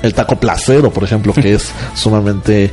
el 0.00 0.14
taco 0.14 0.40
placero, 0.40 0.90
por 0.90 1.04
ejemplo, 1.04 1.34
que 1.34 1.52
es 1.52 1.70
sumamente 1.94 2.70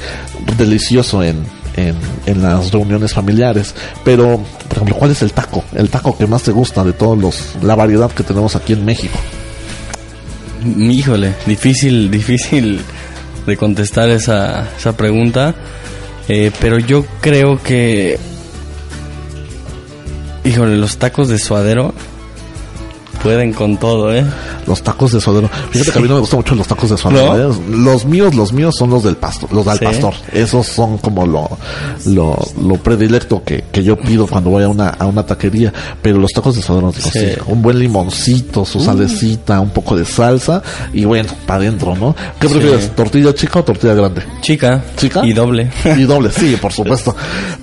delicioso 0.57 1.21
en, 1.21 1.43
en, 1.75 1.97
en 2.25 2.41
las 2.41 2.71
reuniones 2.71 3.11
familiares. 3.11 3.75
Pero, 4.05 4.39
por 4.69 4.77
ejemplo, 4.77 4.95
¿cuál 4.95 5.11
es 5.11 5.21
el 5.21 5.33
taco? 5.33 5.65
El 5.73 5.89
taco 5.89 6.17
que 6.17 6.27
más 6.27 6.43
te 6.43 6.53
gusta 6.53 6.85
de 6.85 6.93
todos 6.93 7.17
los, 7.17 7.61
la 7.61 7.75
variedad 7.75 8.09
que 8.09 8.23
tenemos 8.23 8.55
aquí 8.55 8.71
en 8.71 8.85
México. 8.85 9.19
Híjole, 10.77 11.33
difícil, 11.45 12.09
difícil 12.09 12.79
de 13.45 13.57
contestar 13.57 14.09
esa, 14.09 14.69
esa 14.77 14.95
pregunta. 14.95 15.55
Eh, 16.27 16.51
pero 16.59 16.79
yo 16.79 17.05
creo 17.21 17.61
que. 17.61 18.19
Híjole, 20.43 20.77
los 20.77 20.97
tacos 20.97 21.29
de 21.29 21.39
suadero 21.39 21.93
pueden 23.23 23.53
con 23.53 23.77
todo, 23.77 24.13
¿eh? 24.13 24.23
Los 24.67 24.81
tacos 24.83 25.11
de 25.13 25.21
suadero. 25.21 25.49
Fíjate 25.71 25.91
que 25.91 25.99
a 25.99 26.01
mí 26.01 26.07
no 26.07 26.15
me 26.15 26.19
gustan 26.21 26.39
mucho 26.39 26.55
los 26.55 26.67
tacos 26.67 26.89
de 26.89 26.97
suadero. 26.97 27.51
¿eh? 27.51 27.55
Los 27.69 28.05
míos, 28.05 28.35
los 28.35 28.53
míos 28.53 28.75
son 28.77 28.89
los 28.89 29.03
del 29.03 29.15
pastor, 29.15 29.51
los 29.53 29.65
del 29.65 29.79
Sí. 29.79 29.85
pastor. 29.85 30.13
Esos 30.31 30.67
son 30.67 30.97
como 30.99 31.25
lo, 31.25 31.49
lo, 32.05 32.37
lo 32.61 32.75
predilecto 32.77 33.43
que, 33.43 33.63
que 33.71 33.83
yo 33.83 33.97
pido 33.97 34.27
cuando 34.27 34.49
voy 34.51 34.63
a 34.63 34.67
una, 34.69 34.89
a 34.89 35.05
una 35.05 35.25
taquería. 35.25 35.73
Pero 36.01 36.17
los 36.19 36.31
tacos 36.31 36.55
de 36.55 36.61
suadero, 36.61 36.91
digo, 36.91 37.09
Sí. 37.11 37.27
un 37.47 37.61
buen 37.61 37.79
limoncito, 37.79 38.65
su 38.65 38.79
Uh. 38.79 38.85
salecita, 38.85 39.59
un 39.61 39.69
poco 39.69 39.95
de 39.95 40.03
salsa 40.05 40.61
y 40.93 41.05
bueno, 41.05 41.29
para 41.45 41.59
adentro, 41.61 41.95
¿no? 41.95 42.15
¿Qué 42.39 42.49
prefieres? 42.49 42.93
¿Tortilla 42.95 43.33
chica 43.33 43.59
o 43.59 43.63
tortilla 43.63 43.93
grande? 43.93 44.23
Chica. 44.41 44.83
¿Chica? 44.97 45.25
Y 45.25 45.33
doble. 45.33 45.71
Y 45.97 46.03
doble, 46.03 46.31
sí, 46.31 46.57
por 46.61 46.73
supuesto. 46.73 47.15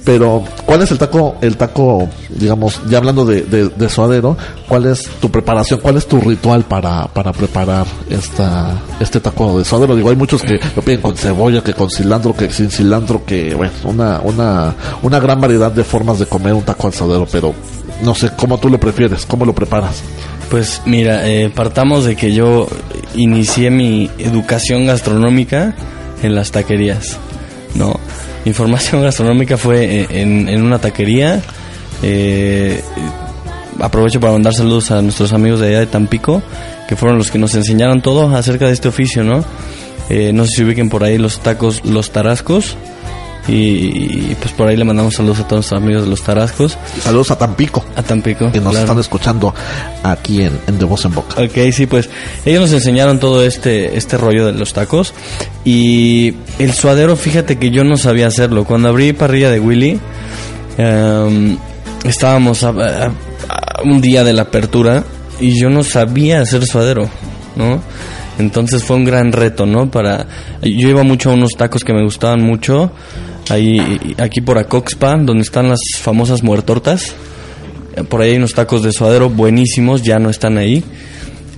Pero, 0.05 0.45
¿cuál 0.65 0.83
es 0.83 0.91
el 0.93 0.99
taco, 0.99 1.37
el 1.41 1.57
taco, 1.57 2.09
digamos, 2.31 2.81
ya 2.89 2.99
hablando 2.99 3.25
de, 3.25 3.43
de, 3.43 3.69
de 3.69 3.89
suadero, 3.89 4.37
cuál 4.69 4.87
es 4.87 5.03
tu 5.21 5.31
preparación, 5.31 5.50
cuál 5.83 5.97
es 5.97 6.07
tu 6.07 6.21
ritual 6.21 6.65
para, 6.65 7.07
para 7.09 7.33
preparar 7.33 7.87
esta, 8.09 8.79
este 9.01 9.21
taco 9.21 9.59
de 9.59 9.65
suadero? 9.65 9.97
Digo, 9.97 10.11
hay 10.11 10.17
muchos 10.17 10.43
que 10.43 10.59
lo 10.77 10.83
piden 10.83 11.01
con 11.01 11.17
cebolla, 11.17 11.63
que 11.63 11.75
con 11.75 11.91
cilantro, 11.91 12.35
que 12.35 12.51
sin 12.51 12.71
cilantro, 12.71 13.25
que, 13.25 13.55
bueno, 13.55 13.73
una, 13.85 14.21
una, 14.23 14.75
una 15.03 15.21
gran 15.21 15.41
variedad 15.41 15.71
de 15.73 15.85
formas 15.85 16.19
de 16.19 16.27
comer 16.27 16.55
un 16.55 16.63
taco 16.63 16.87
al 16.87 16.95
suadero, 16.95 17.27
pero 17.31 17.55
no 18.03 18.15
sé 18.15 18.31
cómo 18.37 18.59
tú 18.59 18.69
lo 18.69 18.79
prefieres, 18.79 19.27
cómo 19.27 19.45
lo 19.45 19.55
preparas. 19.55 20.03
Pues 20.51 20.83
mira, 20.87 21.29
eh, 21.29 21.51
partamos 21.55 22.05
de 22.05 22.17
que 22.17 22.33
yo 22.33 22.67
inicié 23.15 23.71
mi 23.71 24.11
educación 24.19 24.87
gastronómica 24.87 25.75
en 26.23 26.35
las 26.35 26.51
taquerías, 26.51 27.19
¿no? 27.75 27.99
Mi 28.45 28.53
formación 28.53 29.03
gastronómica 29.05 29.57
fue 29.57 29.85
eh, 30.03 30.07
en, 30.11 30.49
en 30.49 30.63
una 30.63 30.79
taquería. 30.79 31.41
eh, 32.03 32.83
aprovecho 33.81 34.21
para 34.21 34.33
mandar 34.33 34.55
saludos 34.55 34.91
a 34.91 35.03
nuestros 35.03 35.33
amigos 35.33 35.61
de 35.61 35.69
allá 35.69 35.81
de 35.81 35.87
Tampico, 35.87 36.43
que 36.89 36.97
fueron 36.97 37.19
los 37.19 37.31
que 37.31 37.39
nos 37.39 37.55
enseñaron 37.55 38.03
todo 38.03 38.35
acerca 38.35 38.67
de 38.67 38.73
este 38.73 38.89
oficio, 38.89 39.25
¿no? 39.25 39.45
Eh, 40.09 40.33
no 40.33 40.45
sé 40.45 40.51
si 40.57 40.65
ubiquen 40.65 40.91
por 40.91 41.05
ahí 41.05 41.19
los 41.19 41.41
tacos 41.41 41.85
Los 41.85 42.11
Tarascos. 42.11 42.77
Y, 43.49 43.55
y, 43.55 44.37
pues 44.39 44.53
por 44.53 44.69
ahí 44.69 44.77
le 44.77 44.85
mandamos 44.85 45.15
saludos 45.15 45.41
a 45.41 45.45
todos 45.45 45.59
nuestros 45.59 45.83
amigos 45.83 46.05
de 46.05 46.11
Los 46.11 46.23
Tarascos. 46.23 46.77
Saludos 47.03 47.31
a 47.31 47.39
Tampico. 47.39 47.85
A 47.97 48.03
Tampico. 48.03 48.53
Que 48.53 48.61
nos 48.61 48.71
claro. 48.73 48.81
están 48.81 48.99
escuchando 48.99 49.55
aquí 50.03 50.43
en, 50.43 50.61
en 50.67 50.79
De 50.79 50.85
Voz 50.85 51.05
en 51.07 51.15
Boca. 51.15 51.43
Ok, 51.43 51.73
sí, 51.73 51.87
pues 51.87 52.11
ellos 52.45 52.61
nos 52.61 52.73
enseñaron 52.73 53.19
todo 53.19 53.45
este, 53.45 53.97
este 53.97 54.19
rollo 54.19 54.47
de 54.47 54.53
los 54.53 54.73
tacos. 54.73 55.15
Y 55.65 56.35
el 56.59 56.75
suadero, 56.75 57.17
fíjate 57.17 57.57
que 57.57 57.71
yo 57.71 57.83
no 57.83 57.97
sabía 57.97 58.27
hacerlo. 58.27 58.65
Cuando 58.65 58.89
abrí 58.89 59.13
parrilla 59.13 59.51
de 59.51 59.59
Willy, 59.59 59.99
em, 60.77 61.57
estábamos 62.05 62.63
a 62.63 63.11
un 63.85 64.01
día 64.01 64.25
de 64.25 64.33
la 64.33 64.43
apertura 64.43 65.05
y 65.41 65.59
yo 65.59 65.71
no 65.71 65.83
sabía 65.83 66.41
hacer 66.41 66.67
suadero, 66.67 67.09
¿no? 67.57 67.81
Entonces 68.39 68.85
fue 68.85 68.97
un 68.97 69.05
gran 69.05 69.33
reto, 69.33 69.67
¿no? 69.67 69.91
Para 69.91 70.27
yo 70.63 70.89
iba 70.89 71.03
mucho 71.03 71.31
a 71.31 71.35
unos 71.35 71.53
tacos 71.57 71.85
que 71.85 71.93
me 71.93 72.03
gustaban 72.03 72.43
mucho, 72.43 72.93
ahí 73.49 74.15
aquí 74.19 74.41
por 74.41 74.59
Acoxpa, 74.59 75.17
donde 75.17 75.43
están 75.43 75.69
las 75.69 75.81
famosas 75.99 76.43
muertortas. 76.43 77.15
Por 78.09 78.23
ahí 78.23 78.31
hay 78.31 78.37
unos 78.37 78.55
tacos 78.55 78.83
de 78.83 78.93
suadero 78.93 79.29
buenísimos, 79.29 80.03
ya 80.03 80.19
no 80.19 80.31
están 80.31 80.57
ahí. 80.57 80.85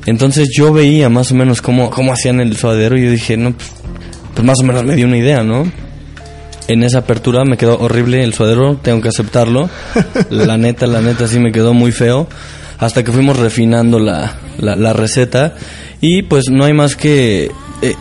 Entonces 0.06 0.48
yo 0.56 0.72
veía 0.72 1.08
más 1.08 1.30
o 1.30 1.34
menos 1.34 1.62
cómo, 1.62 1.90
cómo 1.90 2.12
hacían 2.12 2.40
el 2.40 2.56
suadero 2.56 2.98
y 2.98 3.04
yo 3.04 3.10
dije, 3.10 3.36
no, 3.36 3.52
pues, 3.52 3.70
pues 4.34 4.44
más 4.44 4.58
o 4.60 4.64
menos 4.64 4.84
me 4.84 4.96
dio 4.96 5.06
una 5.06 5.18
idea, 5.18 5.44
¿no? 5.44 5.70
En 6.68 6.82
esa 6.82 6.98
apertura 6.98 7.44
me 7.44 7.56
quedó 7.56 7.78
horrible 7.78 8.22
el 8.22 8.34
suadero, 8.34 8.78
tengo 8.80 9.00
que 9.00 9.08
aceptarlo. 9.08 9.68
La 10.30 10.56
neta, 10.56 10.86
la 10.86 11.00
neta 11.00 11.26
sí 11.26 11.38
me 11.38 11.52
quedó 11.52 11.74
muy 11.74 11.92
feo. 11.92 12.28
Hasta 12.78 13.04
que 13.04 13.12
fuimos 13.12 13.38
refinando 13.38 14.00
la, 14.00 14.38
la, 14.58 14.74
la 14.74 14.92
receta 14.92 15.54
y 16.00 16.22
pues 16.22 16.50
no 16.50 16.64
hay 16.64 16.72
más 16.72 16.96
que 16.96 17.52
eh, 17.80 17.94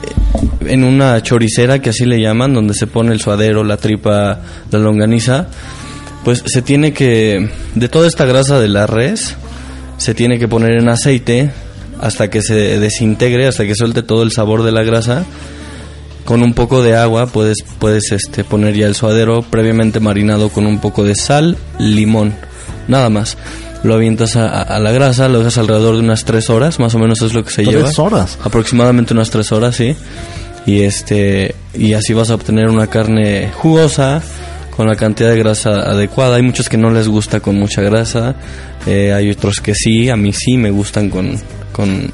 en 0.61 0.83
una 0.83 1.21
choricera 1.21 1.79
que 1.79 1.89
así 1.91 2.05
le 2.05 2.19
llaman, 2.19 2.53
donde 2.53 2.73
se 2.73 2.87
pone 2.87 3.13
el 3.13 3.19
suadero, 3.19 3.63
la 3.63 3.77
tripa, 3.77 4.39
la 4.71 4.79
longaniza, 4.79 5.47
pues 6.23 6.43
se 6.45 6.61
tiene 6.61 6.93
que, 6.93 7.49
de 7.75 7.89
toda 7.89 8.07
esta 8.07 8.25
grasa 8.25 8.59
de 8.59 8.69
la 8.69 8.87
res, 8.87 9.35
se 9.97 10.13
tiene 10.13 10.39
que 10.39 10.47
poner 10.47 10.79
en 10.79 10.89
aceite 10.89 11.51
hasta 11.99 12.29
que 12.29 12.41
se 12.41 12.79
desintegre, 12.79 13.47
hasta 13.47 13.65
que 13.65 13.75
suelte 13.75 14.01
todo 14.01 14.23
el 14.23 14.31
sabor 14.31 14.63
de 14.63 14.71
la 14.71 14.83
grasa. 14.83 15.25
Con 16.25 16.43
un 16.43 16.53
poco 16.53 16.83
de 16.83 16.95
agua 16.95 17.27
puedes, 17.27 17.63
puedes 17.79 18.11
este, 18.11 18.43
poner 18.43 18.75
ya 18.75 18.87
el 18.87 18.95
suadero 18.95 19.41
previamente 19.41 19.99
marinado 19.99 20.49
con 20.49 20.67
un 20.67 20.79
poco 20.79 21.03
de 21.03 21.15
sal, 21.15 21.57
limón, 21.79 22.33
nada 22.87 23.09
más 23.09 23.37
lo 23.83 23.95
avientas 23.95 24.35
a, 24.35 24.61
a, 24.61 24.79
la 24.79 24.91
grasa, 24.91 25.27
lo 25.27 25.39
dejas 25.39 25.57
alrededor 25.57 25.95
de 25.95 26.01
unas 26.01 26.23
tres 26.23 26.49
horas, 26.49 26.79
más 26.79 26.93
o 26.95 26.99
menos 26.99 27.21
es 27.21 27.33
lo 27.33 27.43
que 27.43 27.51
se 27.51 27.65
lleva. 27.65 27.83
¿Tres 27.83 27.99
horas? 27.99 28.37
Aproximadamente 28.43 29.13
unas 29.13 29.29
tres 29.29 29.51
horas, 29.51 29.75
sí. 29.75 29.95
Y 30.65 30.81
este 30.81 31.55
y 31.73 31.93
así 31.93 32.13
vas 32.13 32.29
a 32.29 32.35
obtener 32.35 32.69
una 32.69 32.87
carne 32.87 33.49
jugosa 33.51 34.21
con 34.75 34.87
la 34.87 34.95
cantidad 34.95 35.29
de 35.29 35.37
grasa 35.37 35.69
adecuada. 35.81 36.35
Hay 36.35 36.43
muchos 36.43 36.69
que 36.69 36.77
no 36.77 36.91
les 36.91 37.07
gusta 37.07 37.39
con 37.39 37.55
mucha 37.57 37.81
grasa, 37.81 38.35
eh, 38.85 39.13
hay 39.13 39.31
otros 39.31 39.61
que 39.61 39.73
sí, 39.73 40.09
a 40.09 40.15
mí 40.15 40.31
sí 40.33 40.57
me 40.57 40.69
gustan 40.69 41.09
con, 41.09 41.39
con 41.71 42.09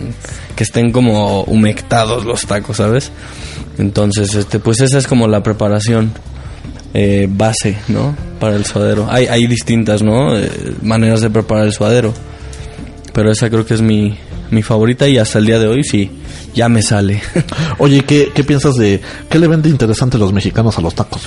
que 0.55 0.63
estén 0.63 0.91
como 0.91 1.43
humectados 1.43 2.23
los 2.23 2.45
tacos, 2.45 2.77
¿sabes? 2.77 3.11
Entonces, 3.77 4.33
este, 4.35 4.59
pues 4.59 4.81
esa 4.81 4.97
es 4.97 5.07
como 5.07 5.27
la 5.27 5.43
preparación 5.43 6.11
eh, 6.93 7.27
base, 7.29 7.77
¿no? 7.87 8.15
Para 8.39 8.55
el 8.55 8.65
suadero. 8.65 9.07
Hay, 9.09 9.27
hay 9.27 9.45
distintas, 9.47 10.01
¿no? 10.01 10.35
Eh, 10.37 10.49
maneras 10.81 11.21
de 11.21 11.29
preparar 11.29 11.65
el 11.65 11.73
suadero. 11.73 12.13
Pero 13.13 13.31
esa 13.31 13.49
creo 13.49 13.65
que 13.65 13.73
es 13.73 13.81
mi, 13.81 14.17
mi 14.51 14.63
favorita 14.63 15.07
y 15.07 15.17
hasta 15.17 15.39
el 15.39 15.45
día 15.45 15.59
de 15.59 15.67
hoy 15.67 15.83
sí, 15.83 16.11
ya 16.53 16.69
me 16.69 16.81
sale. 16.81 17.21
Oye, 17.77 18.03
¿qué, 18.03 18.31
¿qué 18.33 18.43
piensas 18.43 18.75
de 18.75 19.01
qué 19.29 19.39
le 19.39 19.47
vende 19.47 19.69
interesante 19.69 20.17
los 20.17 20.33
mexicanos 20.33 20.77
a 20.77 20.81
los 20.81 20.95
tacos? 20.95 21.21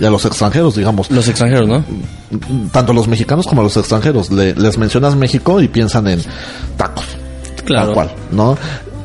Y 0.00 0.04
a 0.04 0.10
los 0.10 0.24
extranjeros, 0.24 0.76
digamos. 0.76 1.10
Los 1.10 1.26
extranjeros, 1.26 1.68
¿no? 1.68 1.84
Tanto 2.70 2.92
los 2.92 3.08
mexicanos 3.08 3.46
como 3.46 3.62
los 3.62 3.76
extranjeros. 3.76 4.30
Le, 4.30 4.54
les 4.54 4.78
mencionas 4.78 5.16
México 5.16 5.60
y 5.60 5.68
piensan 5.68 6.06
en 6.06 6.22
tacos. 6.76 7.04
Claro. 7.64 7.86
Tal 7.86 7.94
cual, 7.94 8.14
¿no? 8.30 8.56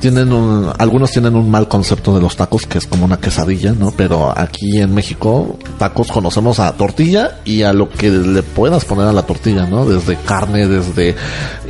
Tienen 0.04 0.34
un, 0.34 0.70
algunos 0.80 1.12
tienen 1.12 1.34
un 1.34 1.49
mal 1.49 1.70
concepto 1.70 2.14
de 2.14 2.20
los 2.20 2.36
tacos 2.36 2.66
que 2.66 2.78
es 2.78 2.88
como 2.88 3.06
una 3.06 3.22
quesadilla, 3.22 3.72
¿no? 3.72 3.91
Pero 3.95 4.38
aquí 4.38 4.82
en 4.82 4.93
México 4.93 5.58
tacos 5.78 6.12
conocemos 6.12 6.60
a 6.60 6.74
tortilla 6.74 7.39
y 7.45 7.62
a 7.62 7.72
lo 7.72 7.88
que 7.88 8.10
le 8.10 8.43
puedas 8.43 8.84
poner 8.84 9.08
a 9.08 9.14
la 9.14 9.22
tortilla, 9.22 9.66
¿no? 9.66 9.86
Desde 9.86 10.18
carne, 10.18 10.68
desde 10.68 11.16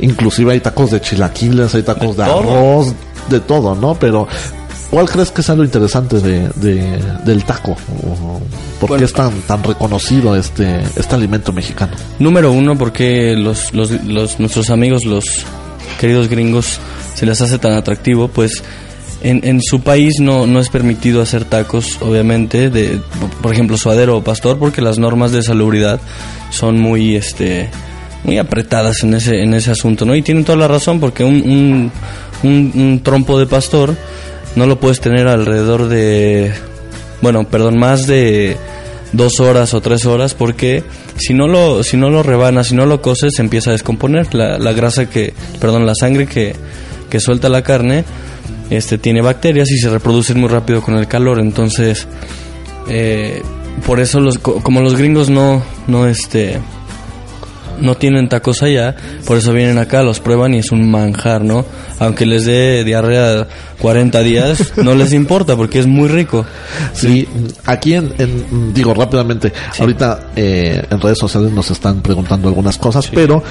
inclusive 0.00 0.50
hay 0.50 0.58
tacos 0.58 0.90
de 0.90 1.00
chilaquiles, 1.00 1.76
hay 1.76 1.84
tacos 1.84 2.16
de, 2.16 2.24
de 2.24 2.30
arroz, 2.32 2.92
de 3.30 3.38
todo, 3.38 3.76
¿no? 3.76 3.94
Pero 3.94 4.26
¿Cuál 4.90 5.08
crees 5.08 5.30
que 5.30 5.42
sea 5.42 5.54
lo 5.54 5.64
interesante 5.64 6.20
de, 6.20 6.48
de 6.56 7.00
del 7.24 7.44
taco? 7.44 7.76
¿Por 8.78 8.88
bueno, 8.88 8.98
qué 8.98 9.04
es 9.04 9.12
tan, 9.12 9.32
tan 9.42 9.62
reconocido 9.62 10.36
este, 10.36 10.82
este 10.96 11.14
alimento 11.14 11.52
mexicano? 11.52 11.92
Número 12.18 12.52
uno, 12.52 12.76
porque 12.76 13.34
los, 13.36 13.72
los, 13.74 13.90
los, 14.04 14.38
nuestros 14.38 14.70
amigos, 14.70 15.04
los 15.04 15.44
queridos 15.98 16.28
gringos, 16.28 16.80
se 17.14 17.26
les 17.26 17.40
hace 17.40 17.58
tan 17.58 17.72
atractivo, 17.72 18.28
pues 18.28 18.62
en, 19.22 19.40
en 19.44 19.62
su 19.62 19.80
país 19.80 20.16
no, 20.20 20.46
no 20.46 20.60
es 20.60 20.68
permitido 20.68 21.22
hacer 21.22 21.44
tacos, 21.44 21.98
obviamente, 22.00 22.70
de, 22.70 23.00
por 23.42 23.52
ejemplo, 23.52 23.76
suadero 23.78 24.18
o 24.18 24.24
pastor, 24.24 24.58
porque 24.58 24.82
las 24.82 24.98
normas 24.98 25.32
de 25.32 25.42
salubridad 25.42 26.00
son 26.50 26.78
muy, 26.78 27.16
este, 27.16 27.70
muy 28.22 28.38
apretadas 28.38 29.02
en 29.02 29.14
ese, 29.14 29.42
en 29.42 29.54
ese 29.54 29.70
asunto, 29.70 30.04
¿no? 30.04 30.14
Y 30.14 30.22
tienen 30.22 30.44
toda 30.44 30.58
la 30.58 30.68
razón, 30.68 31.00
porque 31.00 31.24
un, 31.24 31.36
un, 31.42 31.92
un, 32.42 32.72
un 32.74 33.00
trompo 33.02 33.38
de 33.38 33.46
pastor 33.46 33.96
no 34.56 34.66
lo 34.66 34.78
puedes 34.78 35.00
tener 35.00 35.26
alrededor 35.26 35.88
de, 35.88 36.52
bueno, 37.22 37.44
perdón, 37.44 37.78
más 37.78 38.06
de 38.06 38.56
dos 39.16 39.40
horas 39.40 39.74
o 39.74 39.80
tres 39.80 40.06
horas 40.06 40.34
porque 40.34 40.82
si 41.16 41.34
no 41.34 41.46
lo 41.46 41.82
si 41.82 41.96
no 41.96 42.10
lo 42.10 42.22
rebanas 42.22 42.68
si 42.68 42.74
no 42.74 42.86
lo 42.86 43.00
coces 43.00 43.34
se 43.36 43.42
empieza 43.42 43.70
a 43.70 43.72
descomponer. 43.72 44.34
La, 44.34 44.58
la 44.58 44.72
grasa 44.72 45.08
que 45.08 45.32
perdón 45.60 45.86
la 45.86 45.94
sangre 45.94 46.26
que, 46.26 46.54
que 47.10 47.20
suelta 47.20 47.48
la 47.48 47.62
carne 47.62 48.04
este 48.70 48.98
tiene 48.98 49.20
bacterias 49.20 49.70
y 49.70 49.78
se 49.78 49.90
reproducen 49.90 50.40
muy 50.40 50.48
rápido 50.48 50.82
con 50.82 50.96
el 50.96 51.06
calor. 51.06 51.38
Entonces 51.38 52.06
eh, 52.88 53.42
por 53.86 54.00
eso 54.00 54.20
los 54.20 54.38
como 54.38 54.80
los 54.80 54.96
gringos 54.96 55.30
no 55.30 55.62
no 55.86 56.06
este 56.06 56.58
no 57.80 57.96
tienen 57.96 58.28
tacos 58.28 58.62
allá, 58.62 58.96
por 59.26 59.38
eso 59.38 59.52
vienen 59.52 59.78
acá, 59.78 60.02
los 60.02 60.20
prueban 60.20 60.54
y 60.54 60.58
es 60.58 60.72
un 60.72 60.90
manjar, 60.90 61.42
¿no? 61.42 61.64
Aunque 61.98 62.26
les 62.26 62.44
dé 62.44 62.84
diarrea 62.84 63.46
40 63.80 64.20
días, 64.20 64.72
no 64.82 64.94
les 64.94 65.12
importa 65.12 65.56
porque 65.56 65.78
es 65.78 65.86
muy 65.86 66.08
rico. 66.08 66.44
Sí, 66.92 67.28
aquí 67.64 67.94
en, 67.94 68.14
en 68.18 68.74
digo 68.74 68.94
rápidamente, 68.94 69.52
sí. 69.72 69.82
ahorita 69.82 70.30
eh, 70.36 70.82
en 70.90 71.00
redes 71.00 71.18
sociales 71.18 71.52
nos 71.52 71.70
están 71.70 72.00
preguntando 72.02 72.48
algunas 72.48 72.78
cosas, 72.78 73.04
sí. 73.04 73.12
pero 73.14 73.42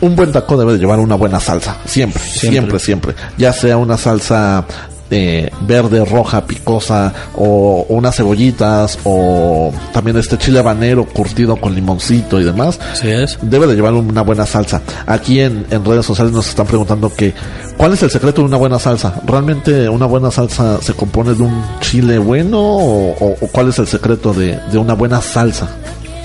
un 0.00 0.16
buen 0.16 0.32
taco 0.32 0.56
debe 0.56 0.72
de 0.72 0.78
llevar 0.78 0.98
una 0.98 1.14
buena 1.14 1.38
salsa, 1.38 1.76
siempre, 1.84 2.20
siempre, 2.22 2.50
siempre, 2.50 2.78
siempre. 2.78 3.14
Ya 3.38 3.52
sea 3.52 3.76
una 3.76 3.96
salsa 3.96 4.64
eh, 5.12 5.50
verde, 5.60 6.04
roja, 6.04 6.46
picosa, 6.46 7.12
o, 7.36 7.86
o, 7.88 7.94
unas 7.94 8.16
cebollitas, 8.16 8.98
o 9.04 9.70
también 9.92 10.16
este 10.16 10.38
chile 10.38 10.58
habanero 10.58 11.04
curtido 11.06 11.56
con 11.56 11.74
limoncito 11.74 12.40
y 12.40 12.44
demás. 12.44 12.80
Así 12.92 13.08
es. 13.10 13.38
Debe 13.42 13.66
de 13.66 13.74
llevar 13.74 13.92
una 13.92 14.22
buena 14.22 14.46
salsa. 14.46 14.80
Aquí 15.06 15.40
en, 15.40 15.66
en 15.70 15.84
redes 15.84 16.06
sociales 16.06 16.32
nos 16.32 16.48
están 16.48 16.66
preguntando 16.66 17.12
que, 17.12 17.34
¿cuál 17.76 17.92
es 17.92 18.02
el 18.02 18.10
secreto 18.10 18.40
de 18.40 18.48
una 18.48 18.56
buena 18.56 18.78
salsa? 18.78 19.20
¿Realmente 19.26 19.88
una 19.88 20.06
buena 20.06 20.30
salsa 20.30 20.80
se 20.80 20.94
compone 20.94 21.34
de 21.34 21.42
un 21.42 21.62
chile 21.80 22.18
bueno 22.18 22.58
o, 22.58 23.10
o, 23.12 23.36
o 23.40 23.48
cuál 23.48 23.68
es 23.68 23.78
el 23.78 23.86
secreto 23.86 24.32
de, 24.32 24.58
de 24.70 24.78
una 24.78 24.94
buena 24.94 25.20
salsa 25.20 25.68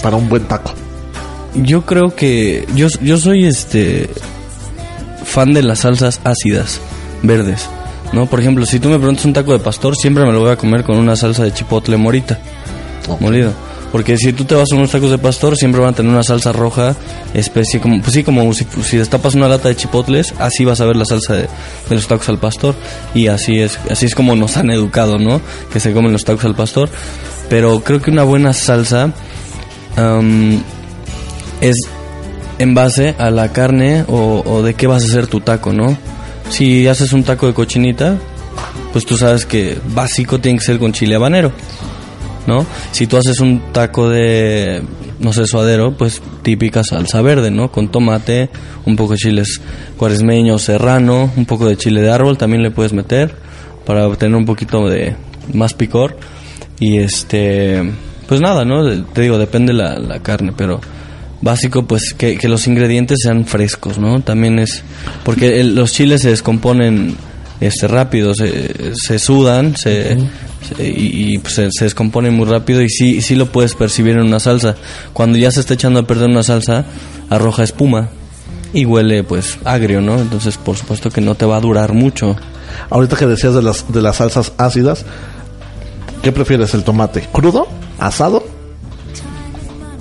para 0.01 0.15
un 0.15 0.29
buen 0.29 0.45
taco? 0.45 0.71
Yo 1.55 1.85
creo 1.85 2.15
que 2.15 2.65
yo, 2.75 2.87
yo 3.01 3.17
soy 3.17 3.45
este 3.45 4.09
fan 5.25 5.53
de 5.53 5.61
las 5.61 5.79
salsas 5.79 6.21
ácidas, 6.23 6.79
verdes. 7.23 7.67
¿No? 8.13 8.25
Por 8.25 8.39
ejemplo, 8.39 8.65
si 8.65 8.79
tú 8.79 8.89
me 8.89 8.97
preguntas 8.97 9.25
un 9.25 9.33
taco 9.33 9.53
de 9.53 9.59
pastor, 9.59 9.95
siempre 9.95 10.25
me 10.25 10.31
lo 10.31 10.41
voy 10.41 10.51
a 10.51 10.55
comer 10.55 10.83
con 10.83 10.97
una 10.97 11.15
salsa 11.15 11.43
de 11.43 11.53
chipotle 11.53 11.97
morita, 11.97 12.39
okay. 13.07 13.25
molido. 13.25 13.53
Porque 13.91 14.17
si 14.17 14.33
tú 14.33 14.43
te 14.43 14.53
vas 14.53 14.71
a 14.71 14.75
unos 14.75 14.91
tacos 14.91 15.11
de 15.11 15.17
pastor, 15.17 15.55
siempre 15.55 15.79
van 15.81 15.93
a 15.93 15.95
tener 15.95 16.11
una 16.11 16.23
salsa 16.23 16.51
roja, 16.51 16.95
especie 17.33 17.79
como, 17.79 18.01
pues 18.01 18.13
sí, 18.13 18.23
como 18.23 18.53
si, 18.53 18.67
si 18.83 18.97
destapas 18.97 19.33
una 19.35 19.47
lata 19.47 19.69
de 19.69 19.75
chipotles, 19.75 20.33
así 20.39 20.65
vas 20.65 20.81
a 20.81 20.85
ver 20.85 20.97
la 20.97 21.05
salsa 21.05 21.35
de, 21.35 21.41
de, 21.43 21.95
los 21.95 22.07
tacos 22.07 22.27
al 22.29 22.37
pastor. 22.37 22.75
Y 23.13 23.27
así 23.27 23.59
es, 23.59 23.79
así 23.89 24.05
es 24.05 24.15
como 24.15 24.35
nos 24.35 24.57
han 24.57 24.71
educado, 24.71 25.17
¿no? 25.17 25.41
Que 25.71 25.79
se 25.79 25.93
comen 25.93 26.11
los 26.11 26.25
tacos 26.25 26.43
al 26.45 26.55
pastor. 26.55 26.89
Pero 27.49 27.79
creo 27.79 28.01
que 28.01 28.11
una 28.11 28.23
buena 28.23 28.51
salsa 28.51 29.13
um, 29.97 30.61
es 31.61 31.77
en 32.59 32.73
base 32.73 33.15
a 33.17 33.29
la 33.31 33.53
carne 33.53 34.03
o, 34.09 34.43
o 34.45 34.63
de 34.63 34.73
qué 34.73 34.87
vas 34.87 35.03
a 35.03 35.07
hacer 35.07 35.27
tu 35.27 35.39
taco, 35.39 35.71
¿no? 35.71 35.97
Si 36.49 36.87
haces 36.87 37.13
un 37.13 37.23
taco 37.23 37.47
de 37.47 37.53
cochinita, 37.53 38.17
pues 38.91 39.05
tú 39.05 39.17
sabes 39.17 39.45
que 39.45 39.77
básico 39.93 40.39
tiene 40.39 40.59
que 40.59 40.65
ser 40.65 40.79
con 40.79 40.93
chile 40.93 41.15
habanero, 41.15 41.51
¿no? 42.47 42.65
Si 42.91 43.05
tú 43.05 43.17
haces 43.17 43.39
un 43.39 43.71
taco 43.71 44.09
de, 44.09 44.81
no 45.19 45.33
sé, 45.33 45.45
suadero, 45.45 45.95
pues 45.95 46.21
típica 46.41 46.83
salsa 46.83 47.21
verde, 47.21 47.51
¿no? 47.51 47.71
Con 47.71 47.89
tomate, 47.89 48.49
un 48.85 48.95
poco 48.95 49.13
de 49.13 49.17
chiles 49.19 49.61
cuaresmeño, 49.97 50.57
serrano, 50.57 51.31
un 51.35 51.45
poco 51.45 51.67
de 51.67 51.77
chile 51.77 52.01
de 52.01 52.11
árbol 52.11 52.37
también 52.37 52.63
le 52.63 52.71
puedes 52.71 52.93
meter 52.93 53.35
para 53.85 54.07
obtener 54.07 54.35
un 54.35 54.45
poquito 54.45 54.87
de 54.87 55.15
más 55.53 55.73
picor. 55.73 56.17
Y 56.79 56.97
este, 56.97 57.81
pues 58.27 58.41
nada, 58.41 58.65
¿no? 58.65 58.83
Te 59.13 59.21
digo, 59.21 59.37
depende 59.37 59.73
la, 59.73 59.97
la 59.99 60.19
carne, 60.19 60.53
pero 60.55 60.79
básico 61.41 61.85
pues 61.85 62.13
que, 62.13 62.37
que, 62.37 62.47
los 62.47 62.67
ingredientes 62.67 63.19
sean 63.21 63.45
frescos 63.45 63.99
no 63.99 64.21
también 64.21 64.59
es 64.59 64.83
porque 65.23 65.59
el, 65.59 65.75
los 65.75 65.93
chiles 65.93 66.21
se 66.21 66.29
descomponen 66.29 67.15
este 67.59 67.87
rápido 67.87 68.33
se, 68.33 68.95
se 68.95 69.19
sudan 69.19 69.75
se, 69.75 70.15
uh 70.15 70.19
-huh. 70.19 70.77
se 70.77 70.87
y, 70.87 71.33
y 71.33 71.37
pues, 71.37 71.53
se, 71.53 71.69
se, 71.71 71.85
descomponen 71.85 72.33
muy 72.33 72.45
rápido 72.45 72.81
y 72.81 72.89
sí 72.89 73.21
sí 73.21 73.35
lo 73.35 73.51
puedes 73.51 73.75
percibir 73.75 74.17
en 74.17 74.23
una 74.23 74.39
salsa 74.39 74.75
cuando 75.13 75.37
ya 75.37 75.51
se 75.51 75.59
está 75.59 75.75
echando 75.75 75.99
a 75.99 76.07
perder 76.07 76.29
una 76.29 76.43
salsa 76.43 76.85
arroja 77.29 77.63
espuma 77.63 78.09
y 78.73 78.85
huele 78.85 79.23
pues 79.23 79.57
agrio, 79.65 80.01
¿no? 80.01 80.19
Entonces 80.19 80.57
por 80.57 80.77
supuesto 80.77 81.09
que 81.09 81.21
no 81.21 81.35
te 81.35 81.45
va 81.45 81.57
a 81.57 81.61
durar 81.61 81.93
mucho. 81.93 82.35
Ahorita 82.89 83.15
que 83.15 83.25
decías 83.25 83.53
de 83.53 83.61
las, 83.61 83.91
de 83.91 84.01
las 84.01 84.17
salsas 84.17 84.53
ácidas, 84.57 85.05
¿qué 86.21 86.31
prefieres? 86.31 86.73
¿El 86.73 86.83
tomate 86.83 87.27
crudo, 87.31 87.67
asado? 87.97 88.43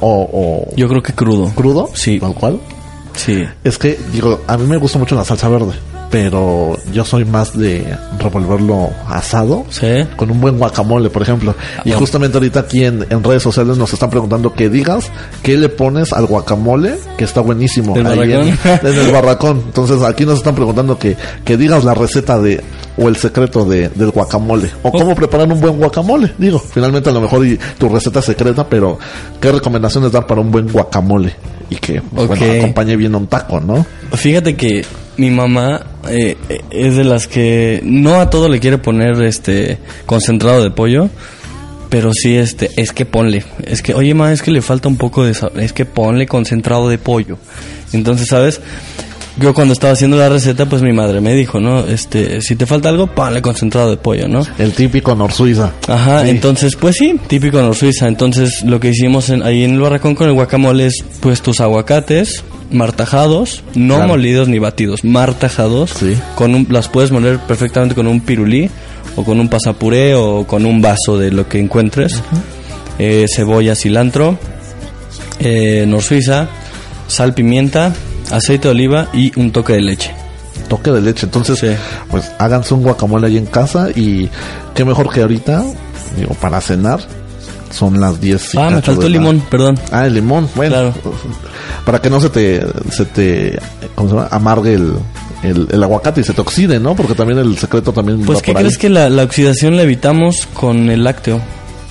O, 0.01 0.29
o 0.71 0.75
Yo 0.77 0.89
creo 0.89 1.03
que 1.03 1.13
crudo. 1.13 1.51
crudo? 1.55 1.89
Sí. 1.95 2.19
Tal 2.21 2.35
cual. 2.35 2.61
Sí. 3.15 3.45
Es 3.65 3.79
que, 3.79 3.99
digo, 4.13 4.41
a 4.47 4.57
mí 4.59 4.67
me 4.67 4.77
gusta 4.77 4.99
mucho 4.99 5.15
la 5.15 5.25
salsa 5.25 5.49
verde, 5.49 5.73
pero 6.11 6.77
yo 6.93 7.03
soy 7.03 7.25
más 7.25 7.57
de 7.57 7.97
revolverlo 8.19 8.91
asado 9.09 9.65
Sí. 9.71 9.87
con 10.17 10.31
un 10.31 10.39
buen 10.41 10.59
guacamole, 10.59 11.09
por 11.09 11.23
ejemplo. 11.23 11.55
Y 11.87 11.93
Ah. 11.93 11.97
justamente 11.99 12.37
ahorita 12.37 12.61
aquí 12.61 12.85
en, 12.85 13.07
en 13.09 13.25
redes 13.25 13.43
sociales 13.43 13.79
nos 13.79 13.91
están 13.93 14.11
preguntando 14.11 14.53
que 14.53 14.69
digas 14.69 15.11
qué 15.43 15.57
le 15.57 15.71
pones 15.71 16.13
al 16.13 16.27
guacamole, 16.27 16.99
que 17.17 17.25
está 17.25 17.41
buenísimo. 17.41 17.95
¿Del 17.95 18.07
ahí 18.07 18.33
en, 18.33 18.49
en 18.83 18.99
el 18.99 19.11
barracón. 19.11 19.63
Entonces 19.67 20.03
aquí 20.03 20.27
nos 20.27 20.37
están 20.39 20.55
preguntando 20.55 20.99
que, 20.99 21.17
que 21.45 21.57
digas 21.57 21.85
la 21.85 21.95
receta 21.95 22.39
de 22.39 22.63
o 22.97 23.09
el 23.09 23.17
secreto 23.17 23.65
de, 23.65 23.89
del 23.91 24.11
guacamole. 24.11 24.71
O 24.83 24.91
cómo 24.91 25.15
preparar 25.15 25.51
un 25.51 25.61
buen 25.61 25.77
guacamole. 25.77 26.33
Digo, 26.39 26.59
finalmente 26.59 27.11
a 27.11 27.13
lo 27.13 27.21
mejor 27.21 27.47
y 27.47 27.59
tu 27.79 27.89
receta 27.89 28.23
secreta, 28.23 28.69
pero 28.69 28.99
¿qué 29.41 29.53
recomendaciones 29.53 30.13
dar 30.13 30.27
para 30.27 30.41
un 30.41 30.51
buen 30.51 30.69
guacamole? 30.69 31.35
Y 31.69 31.77
que 31.77 32.01
pues, 32.01 32.29
bueno, 32.29 32.45
acompañe 32.59 32.97
bien 32.97 33.15
un 33.15 33.27
taco, 33.27 33.61
¿no? 33.61 33.85
Fíjate 34.13 34.55
que 34.57 34.85
mi 35.17 35.31
mamá 35.31 35.85
eh, 36.09 36.37
eh, 36.49 36.61
es 36.71 36.97
de 36.97 37.05
las 37.05 37.27
que 37.27 37.81
no 37.85 38.21
a 38.21 38.31
todo 38.31 38.49
le 38.49 38.61
quiere 38.61 38.79
poner 38.79 39.21
este 39.23 39.79
concentrado 40.07 40.63
de 40.63 40.71
pollo, 40.71 41.09
pero 41.89 42.13
sí 42.13 42.37
este 42.37 42.71
es 42.77 42.93
que 42.93 43.05
ponle, 43.05 43.45
es 43.65 43.83
que 43.83 43.95
oye 43.95 44.15
ma, 44.15 44.33
es 44.33 44.43
que 44.43 44.51
le 44.51 44.63
falta 44.63 44.89
un 44.89 44.97
poco 44.97 45.25
de 45.25 45.35
sabor, 45.35 45.61
es 45.61 45.73
que 45.73 45.85
ponle 45.85 46.27
concentrado 46.27 46.89
de 46.89 46.99
pollo. 46.99 47.39
Entonces, 47.93 48.29
¿sabes? 48.29 48.61
Yo 49.39 49.53
cuando 49.53 49.75
estaba 49.75 49.93
haciendo 49.93 50.17
la 50.17 50.31
receta, 50.31 50.65
pues 50.67 50.81
mi 50.81 50.93
madre 50.95 51.21
me 51.21 51.35
dijo, 51.35 51.61
¿no? 51.61 51.81
Este, 51.87 52.41
si 52.41 52.57
te 52.57 52.65
falta 52.65 52.89
algo, 52.89 53.07
ponle 53.07 53.43
concentrado 53.43 53.91
de 53.91 53.99
pollo, 53.99 54.29
¿no? 54.29 54.41
El 54.59 54.73
típico 54.73 55.15
Nor 55.15 55.31
Suiza. 55.33 55.73
Ajá, 55.89 56.23
Sí. 56.25 56.31
entonces, 56.31 56.75
pues 56.77 56.97
sí, 56.97 57.21
típico 57.27 57.61
Nor 57.61 57.75
Suiza. 57.77 58.09
Entonces, 58.09 58.63
lo 58.63 58.81
que 58.81 58.89
hicimos 58.89 59.29
en- 59.29 59.43
ahí 59.43 59.63
en 59.65 59.73
el 59.75 59.81
barracón 59.81 60.15
con 60.15 60.27
el 60.29 60.33
guacamole 60.33 60.87
es, 60.87 61.05
pues, 61.21 61.43
tus 61.43 61.61
aguacates 61.61 62.45
martajados, 62.71 63.63
no 63.75 63.97
Claro. 63.97 64.09
molidos 64.09 64.49
ni 64.49 64.59
batidos, 64.59 65.05
martajados. 65.05 65.91
Sí. 65.91 66.17
Con 66.35 66.55
un, 66.55 66.67
las 66.71 66.89
puedes 66.89 67.11
moler 67.13 67.39
perfectamente 67.39 67.95
con 67.95 68.07
un 68.07 68.21
pirulí, 68.23 68.71
o 69.17 69.25
con 69.25 69.39
un 69.39 69.49
pasapuré, 69.49 70.15
o 70.15 70.47
con 70.47 70.65
un 70.65 70.81
vaso 70.81 71.19
de 71.19 71.31
lo 71.31 71.47
que 71.47 71.59
encuentres. 71.59 72.23
Eh, 72.99 73.27
cebolla, 73.33 73.75
cilantro, 73.77 74.39
eh, 75.41 75.85
Nor 75.87 76.03
Suiza, 76.03 76.49
sal, 77.07 77.35
pimienta, 77.35 77.95
aceite 78.31 78.69
de 78.69 78.73
oliva 78.73 79.09
y 79.13 79.33
un 79.39 79.51
toque 79.53 79.75
de 79.75 79.81
leche. 79.83 80.11
toque 80.69 80.91
de 80.91 81.01
leche. 81.01 81.27
Entonces, 81.27 81.59
Sí. 81.59 81.69
pues 82.11 82.31
háganse 82.39 82.75
un 82.75 82.83
guacamole 82.83 83.27
ahí 83.29 83.37
en 83.37 83.47
casa 83.47 83.89
y 83.95 84.29
qué 84.75 84.85
mejor 84.85 85.13
que 85.13 85.21
ahorita, 85.23 85.63
digo, 86.19 86.35
para 86.35 86.61
cenar. 86.61 87.01
Son 87.71 88.01
las 88.01 88.21
10. 88.21 88.55
y 88.55 88.59
Ah, 88.59 88.71
me 88.71 88.81
faltó 88.81 89.07
el 89.07 89.13
la- 89.13 89.19
limón, 89.19 89.43
perdón. 89.51 89.79
Ah, 89.93 90.07
el 90.07 90.15
limón, 90.15 90.49
bueno. 90.55 90.71
Claro. 90.77 90.95
Para 91.85 92.01
que 92.01 92.09
no 92.09 92.21
se 92.21 92.31
te, 92.31 92.65
se 92.91 93.05
te, 93.05 93.59
¿cómo 93.95 94.09
se 94.09 94.15
llama? 94.15 94.29
Amargue 94.31 94.75
el, 94.75 94.93
el, 95.43 95.69
el 95.71 95.83
aguacate 95.83 96.21
y 96.21 96.25
se 96.25 96.33
te 96.33 96.41
oxide, 96.41 96.81
¿no? 96.81 96.95
Porque 96.97 97.15
también 97.15 97.39
el 97.39 97.59
secreto 97.59 97.93
también 97.93 98.21
Pues, 98.23 98.39
va 98.39 98.43
¿qué 98.43 98.53
por 98.53 98.61
crees 98.63 98.75
ahí. 98.77 98.81
que 98.81 98.89
la, 98.89 99.11
la 99.11 99.25
oxidación 99.25 99.77
la 99.77 99.83
evitamos 99.83 100.47
con 100.55 100.89
el 100.91 101.05
lácteo 101.05 101.41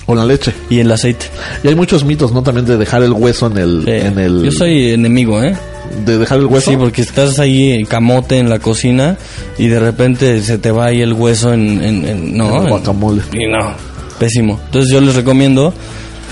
Con 0.06 0.16
la 0.18 0.24
leche. 0.24 0.52
y 0.70 0.80
el 0.80 0.90
aceite? 0.90 1.26
Y 1.62 1.68
hay 1.68 1.74
muchos 1.74 2.04
mitos, 2.04 2.32
¿no? 2.32 2.42
También 2.42 2.66
de 2.66 2.76
dejar 2.78 3.02
el 3.02 3.12
hueso 3.12 3.46
en 3.46 3.58
el, 3.58 3.82
Sí. 3.84 3.90
en 3.92 4.18
el, 4.18 4.42
Yo 4.44 4.50
soy 4.52 4.90
enemigo, 4.92 5.42
¿eh? 5.42 5.56
De 6.04 6.18
dejar 6.18 6.38
el 6.38 6.46
hueso. 6.46 6.70
Sí, 6.70 6.76
porque 6.76 7.02
estás 7.02 7.38
ahí 7.38 7.84
camote 7.88 8.38
en 8.38 8.48
la 8.48 8.58
cocina 8.58 9.16
y 9.58 9.66
de 9.68 9.78
repente 9.80 10.40
se 10.42 10.58
te 10.58 10.70
va 10.70 10.86
ahí 10.86 11.00
el 11.02 11.12
hueso 11.12 11.52
en... 11.52 11.82
en- 11.82 12.04
en- 12.06 12.36
no, 12.36 12.56
el 12.56 12.62
en- 12.64 12.68
guacamole. 12.68 13.22
y 13.32 13.46
no, 13.46 13.74
pésimo. 14.18 14.60
Entonces 14.66 14.90
yo 14.90 15.00
les 15.00 15.14
recomiendo 15.14 15.72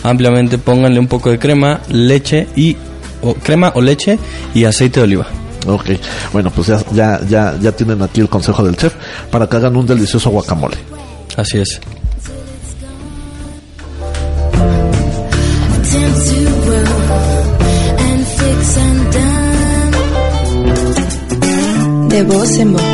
ampliamente 0.02 0.58
pónganle 0.58 1.00
un 1.00 1.06
poco 1.08 1.30
de 1.30 1.38
crema, 1.38 1.80
leche 1.88 2.46
y... 2.56 2.76
O, 3.22 3.32
crema 3.34 3.72
o 3.74 3.80
leche 3.80 4.18
y 4.54 4.64
aceite 4.64 5.00
de 5.00 5.04
oliva. 5.04 5.26
Ok, 5.66 5.92
bueno, 6.34 6.50
pues 6.50 6.66
ya, 6.66 6.78
ya, 6.92 7.20
ya, 7.26 7.56
ya 7.58 7.72
tienen 7.72 8.02
aquí 8.02 8.20
el 8.20 8.28
consejo 8.28 8.62
del 8.62 8.76
chef 8.76 8.92
para 9.30 9.46
que 9.48 9.56
hagan 9.56 9.74
un 9.76 9.86
delicioso 9.86 10.28
guacamole. 10.28 10.76
Así 11.38 11.56
es. 11.56 11.80
Undone. 22.24 22.74
De 22.76 22.93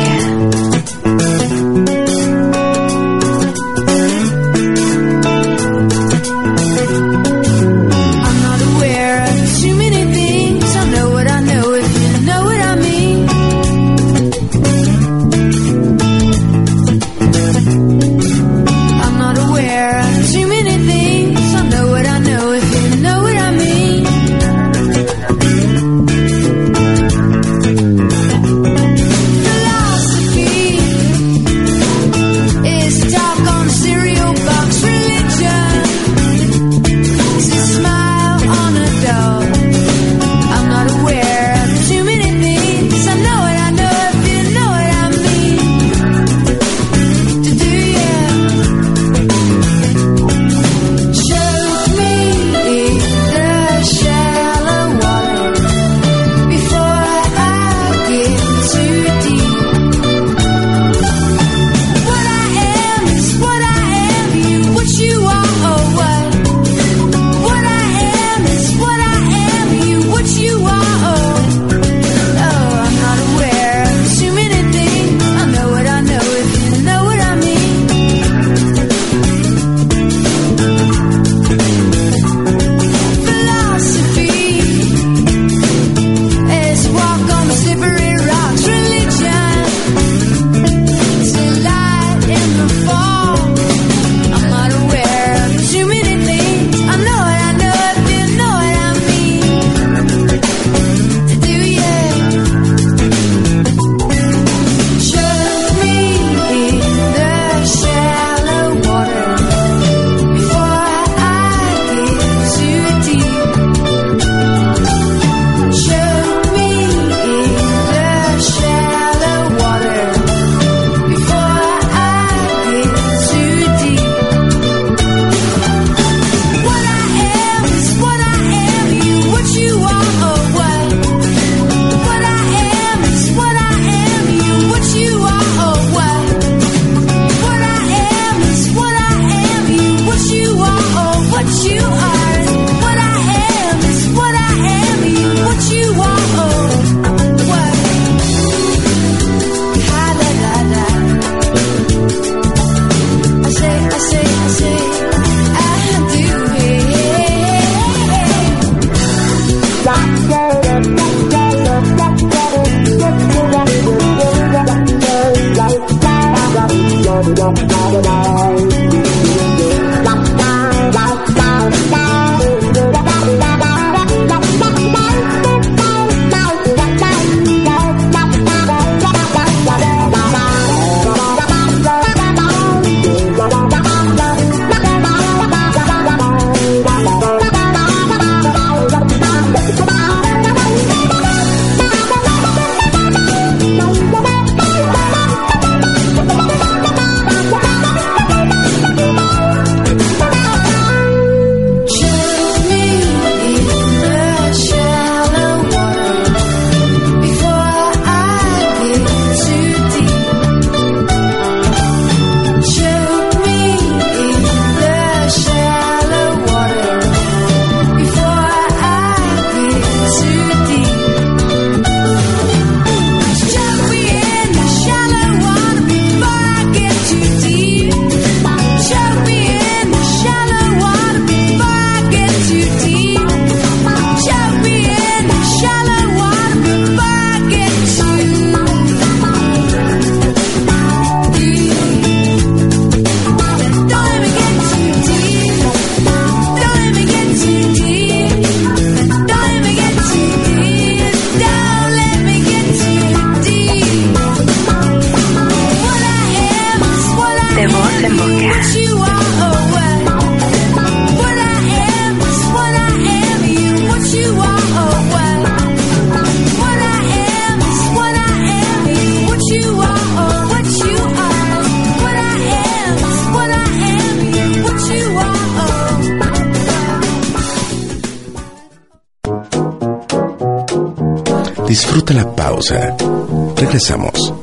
Regresamos. 283.71 284.33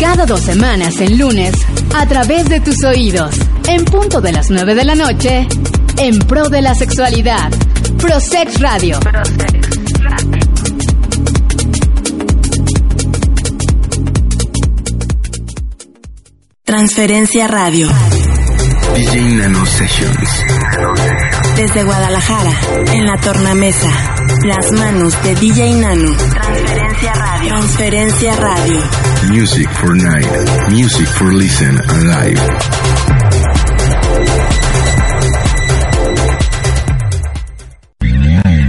Cada 0.00 0.24
dos 0.24 0.40
semanas 0.40 0.98
en 0.98 1.18
lunes, 1.18 1.54
a 1.94 2.06
través 2.06 2.48
de 2.48 2.60
tus 2.60 2.82
oídos, 2.84 3.36
en 3.68 3.84
punto 3.84 4.22
de 4.22 4.32
las 4.32 4.48
9 4.48 4.74
de 4.74 4.84
la 4.84 4.94
noche, 4.94 5.46
en 5.98 6.18
pro 6.20 6.48
de 6.48 6.62
la 6.62 6.74
sexualidad, 6.74 7.50
Prosex 7.98 8.60
Radio. 8.60 8.98
Transferencia 16.64 17.46
Radio. 17.46 17.88
DJ 18.94 19.20
Nano 19.34 19.66
Sessions. 19.66 21.15
Desde 21.56 21.84
Guadalajara, 21.84 22.52
en 22.92 23.06
la 23.06 23.16
tornamesa. 23.16 23.88
Las 24.44 24.72
manos 24.72 25.14
de 25.22 25.34
DJ 25.36 25.72
Nano. 25.80 26.14
Transferencia 26.14 27.12
Radio. 27.14 27.48
Transferencia 27.48 28.36
Radio. 28.36 28.80
Music 29.30 29.68
for 29.70 29.96
night. 29.96 30.26
Music 30.68 31.06
for 31.06 31.32
listen 31.32 31.80
and 31.88 32.02
live. 32.04 32.40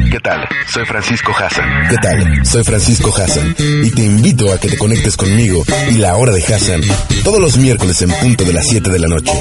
¿Qué 0.10 0.20
tal? 0.22 0.48
Soy 0.74 0.86
Francisco 0.86 1.34
Hassan. 1.38 1.90
¿Qué 1.90 1.98
tal? 1.98 2.46
Soy 2.46 2.64
Francisco 2.64 3.14
Hassan 3.14 3.56
y 3.84 3.92
te 3.92 4.04
invito 4.04 4.54
a 4.54 4.60
que 4.60 4.70
te 4.70 4.78
conectes 4.78 5.18
conmigo 5.18 5.64
y 5.92 5.96
la 5.96 6.16
hora 6.16 6.32
de 6.32 6.42
Hassan 6.42 6.82
todos 7.24 7.42
los 7.42 7.58
miércoles 7.58 8.02
en 8.02 8.12
punto 8.12 8.46
de 8.46 8.54
las 8.54 8.66
7 8.66 8.90
de 8.90 9.00
la 9.00 9.08
noche. 9.08 9.34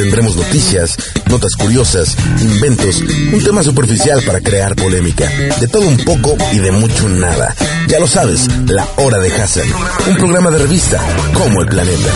Tendremos 0.00 0.34
noticias, 0.34 0.96
notas 1.28 1.52
curiosas, 1.56 2.16
inventos, 2.40 3.02
un 3.34 3.44
tema 3.44 3.62
superficial 3.62 4.22
para 4.22 4.40
crear 4.40 4.74
polémica, 4.74 5.28
de 5.60 5.68
todo 5.68 5.86
un 5.86 5.98
poco 5.98 6.38
y 6.54 6.58
de 6.58 6.72
mucho 6.72 7.06
nada. 7.10 7.54
Ya 7.86 8.00
lo 8.00 8.06
sabes, 8.06 8.48
la 8.66 8.88
hora 8.96 9.18
de 9.18 9.30
Hassan, 9.30 9.68
un 10.08 10.16
programa 10.16 10.50
de 10.50 10.58
revista 10.58 10.98
como 11.34 11.60
el 11.60 11.68
planeta. 11.68 12.14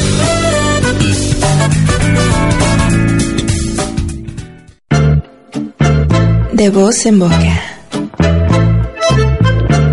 De 6.54 6.70
voz 6.70 7.04
en 7.04 7.18
boca. 7.18 7.62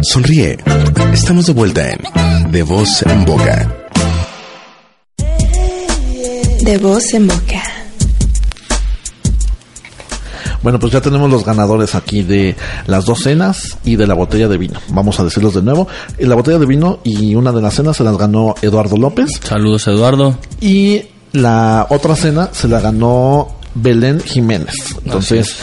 Sonríe. 0.02 0.58
Estamos 1.12 1.46
de 1.46 1.54
vuelta 1.54 1.92
en 1.92 2.52
De 2.54 2.64
Voz 2.64 3.04
en 3.04 3.26
Boca. 3.26 3.70
De 6.62 6.78
voz 6.78 7.14
en 7.14 7.28
boca. 7.28 7.61
Bueno, 10.64 10.80
pues 10.80 10.94
ya 10.94 11.02
tenemos 11.02 11.30
los 11.30 11.44
ganadores 11.44 11.96
aquí 11.96 12.24
de 12.24 12.56
las 12.88 13.06
dos 13.06 13.22
cenas 13.24 13.78
y 13.84 13.96
de 13.96 14.08
la 14.08 14.14
botella 14.14 14.48
de 14.48 14.58
vino. 14.58 14.80
Vamos 14.90 15.20
a 15.20 15.24
decirlos 15.24 15.56
de 15.56 15.62
nuevo. 15.62 15.88
Y 16.20 16.26
La 16.26 16.36
botella 16.36 16.60
de 16.60 16.66
vino 16.66 17.00
y 17.04 17.36
una 17.36 17.52
de 17.52 17.62
las 17.62 17.76
cenas 17.76 17.98
se 17.98 18.04
las 18.04 18.18
ganó 18.18 18.56
Eduardo 18.62 18.98
López. 18.98 19.32
Saludos, 19.44 19.88
Eduardo. 19.88 20.38
Y 20.60 21.04
la 21.34 21.88
otra 21.90 22.16
cena 22.16 22.50
se 22.52 22.68
la 22.68 22.80
ganó 22.80 23.56
Belén 23.74 24.20
Jiménez. 24.20 24.76
Entonces, 25.06 25.56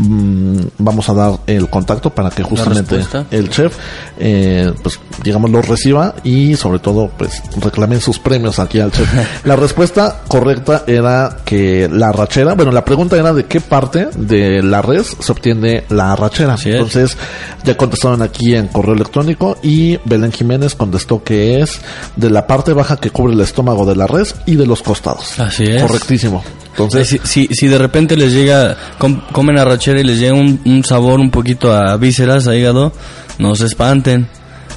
mm, 0.00 0.60
vamos 0.78 1.08
a 1.08 1.14
dar 1.14 1.40
el 1.46 1.68
contacto 1.68 2.10
para 2.10 2.30
que 2.30 2.42
justamente 2.42 3.00
el 3.30 3.48
chef, 3.50 3.76
eh, 4.18 4.72
pues 4.82 5.00
digamos, 5.22 5.50
lo 5.50 5.62
reciba 5.62 6.14
y 6.24 6.56
sobre 6.56 6.78
todo, 6.78 7.10
pues 7.16 7.42
reclamen 7.60 8.00
sus 8.00 8.18
premios 8.18 8.58
aquí 8.58 8.80
al 8.80 8.92
chef. 8.92 9.08
la 9.44 9.56
respuesta 9.56 10.22
correcta 10.28 10.84
era 10.86 11.38
que 11.44 11.88
la 11.90 12.08
arrachera, 12.08 12.54
bueno, 12.54 12.72
la 12.72 12.84
pregunta 12.84 13.16
era 13.16 13.32
de 13.32 13.44
qué 13.44 13.60
parte 13.60 14.08
de 14.16 14.62
la 14.62 14.82
res 14.82 15.16
se 15.18 15.32
obtiene 15.32 15.84
la 15.88 16.12
arrachera. 16.12 16.56
Entonces, 16.64 17.16
ya 17.64 17.76
contestaron 17.76 18.22
aquí 18.22 18.54
en 18.54 18.68
correo 18.68 18.94
electrónico 18.94 19.58
y 19.62 19.98
Belén 20.04 20.32
Jiménez 20.32 20.74
contestó 20.74 21.22
que 21.22 21.60
es 21.60 21.80
de 22.16 22.30
la 22.30 22.46
parte 22.46 22.72
baja 22.72 22.96
que 22.96 23.10
cubre 23.10 23.34
el 23.34 23.40
estómago 23.40 23.86
de 23.86 23.96
la 23.96 24.06
res 24.06 24.34
y 24.46 24.56
de 24.56 24.66
los 24.66 24.82
costados. 24.82 25.38
Así 25.38 25.64
es. 25.64 25.82
Correctísimo. 25.82 26.42
Entonces, 26.84 27.08
si, 27.24 27.46
si, 27.46 27.54
si 27.54 27.68
de 27.68 27.78
repente 27.78 28.16
les 28.16 28.32
llega, 28.32 28.76
com- 28.98 29.20
comen 29.32 29.58
arrachera 29.58 30.00
y 30.00 30.04
les 30.04 30.18
llega 30.18 30.34
un, 30.34 30.60
un 30.64 30.84
sabor 30.84 31.20
un 31.20 31.30
poquito 31.30 31.72
a 31.72 31.96
vísceras, 31.96 32.46
a 32.46 32.56
hígado, 32.56 32.92
no 33.38 33.54
se 33.54 33.66
espanten. 33.66 34.28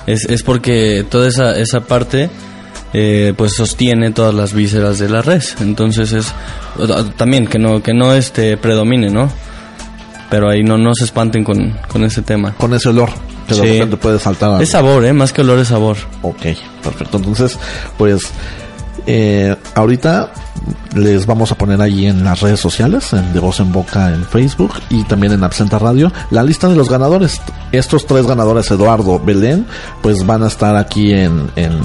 Es, 0.08 0.26
es 0.26 0.44
porque 0.44 1.06
toda 1.10 1.28
esa, 1.28 1.58
esa 1.58 1.82
parte 1.82 2.30
eh, 2.94 3.34
pues 3.38 3.54
sostiene 3.56 4.12
todas 4.12 4.34
las 4.34 4.54
vísceras 4.54 5.00
de 5.00 5.10
la 5.10 5.22
res. 5.22 5.56
Entonces 5.62 6.12
es 6.14 6.34
también 7.18 7.48
que 7.48 7.58
no, 7.60 7.82
que 7.82 7.94
no 7.94 8.14
este 8.14 8.58
predomine, 8.58 9.10
¿no? 9.10 9.30
Pero 10.30 10.50
ahí 10.50 10.64
no, 10.64 10.78
no 10.78 10.94
se 10.96 11.04
espanten 11.06 11.44
con, 11.44 11.78
con 11.88 12.04
ese 12.04 12.22
tema. 12.24 12.54
Con 12.56 12.74
ese 12.74 12.90
olor 12.90 13.10
que 13.48 13.54
de 13.56 13.62
Sí. 13.62 13.68
repente 13.74 13.98
puede 13.98 14.20
saltar. 14.20 14.62
Es 14.62 14.70
sabor, 14.70 15.06
¿eh? 15.06 15.14
Más 15.14 15.32
que 15.32 15.42
olor 15.42 15.60
es 15.60 15.68
sabor. 15.68 15.96
Ok, 16.22 16.42
perfecto. 16.84 17.18
Entonces, 17.18 17.58
pues 17.98 18.22
Eh, 19.06 19.54
ahorita 19.76 20.32
les 20.96 21.26
vamos 21.26 21.52
a 21.52 21.56
poner 21.56 21.82
ahí 21.82 22.06
en 22.06 22.24
las 22.24 22.42
redes 22.42 22.60
sociales, 22.60 23.14
en 23.14 23.34
De 23.34 23.40
Voz 23.40 23.60
en 23.60 23.72
Boca 23.72 24.14
en 24.14 24.24
Facebook 24.26 24.74
y 24.90 25.04
también 25.04 25.34
en 25.34 25.44
Absenta 25.44 25.80
Radio, 25.80 26.12
la 26.30 26.44
lista 26.44 26.68
de 26.68 26.76
los 26.76 26.90
ganadores. 26.90 27.42
Estos 27.72 28.06
tres 28.06 28.28
ganadores, 28.28 28.70
Eduardo, 28.70 29.20
Belén, 29.20 29.66
pues 30.02 30.26
van 30.26 30.44
a 30.44 30.48
estar 30.48 30.76
aquí 30.76 31.12
en, 31.12 31.50
en, 31.56 31.82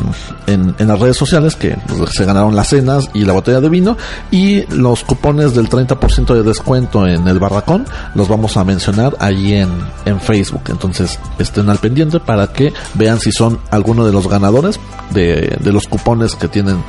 en, 0.47 0.89
las 0.89 1.01
redes 1.01 1.17
sociales 1.17 1.57
que 1.57 1.77
se 2.11 2.25
ganaron 2.25 2.55
las 2.55 2.69
cenas 2.69 3.09
y 3.15 3.25
la 3.25 3.33
botella 3.33 3.61
de 3.61 3.69
vino 3.71 3.97
y 4.31 4.67
los 4.75 5.03
cupones 5.05 5.55
del 5.55 5.69
30% 5.69 6.35
de 6.35 6.43
descuento 6.43 7.07
en 7.07 7.27
el 7.27 7.39
barracón 7.39 7.87
los 8.15 8.29
vamos 8.29 8.57
a 8.59 8.65
mencionar 8.65 9.17
ahí 9.19 9.55
en, 9.55 9.71
en 10.05 10.21
Facebook. 10.21 10.65
Entonces 10.69 11.19
estén 11.39 11.71
al 11.71 11.79
pendiente 11.79 12.21
para 12.21 12.49
que 12.49 12.73
vean 12.95 13.19
si 13.19 13.33
son 13.33 13.59
alguno 13.71 14.05
de 14.05 14.13
los 14.13 14.29
ganadores 14.29 14.79
de, 15.11 15.57
de 15.59 15.73
los 15.73 15.87
cupones 15.87 16.35
que 16.35 16.49
tienen 16.49 16.83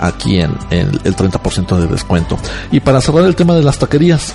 aquí 0.00 0.40
en, 0.40 0.52
en 0.70 0.88
el 1.04 1.14
30% 1.16 1.35
de 1.38 1.86
descuento. 1.86 2.38
Y 2.70 2.80
para 2.80 3.00
cerrar 3.00 3.24
el 3.24 3.34
tema 3.34 3.54
de 3.54 3.62
las 3.62 3.78
taquerías, 3.78 4.34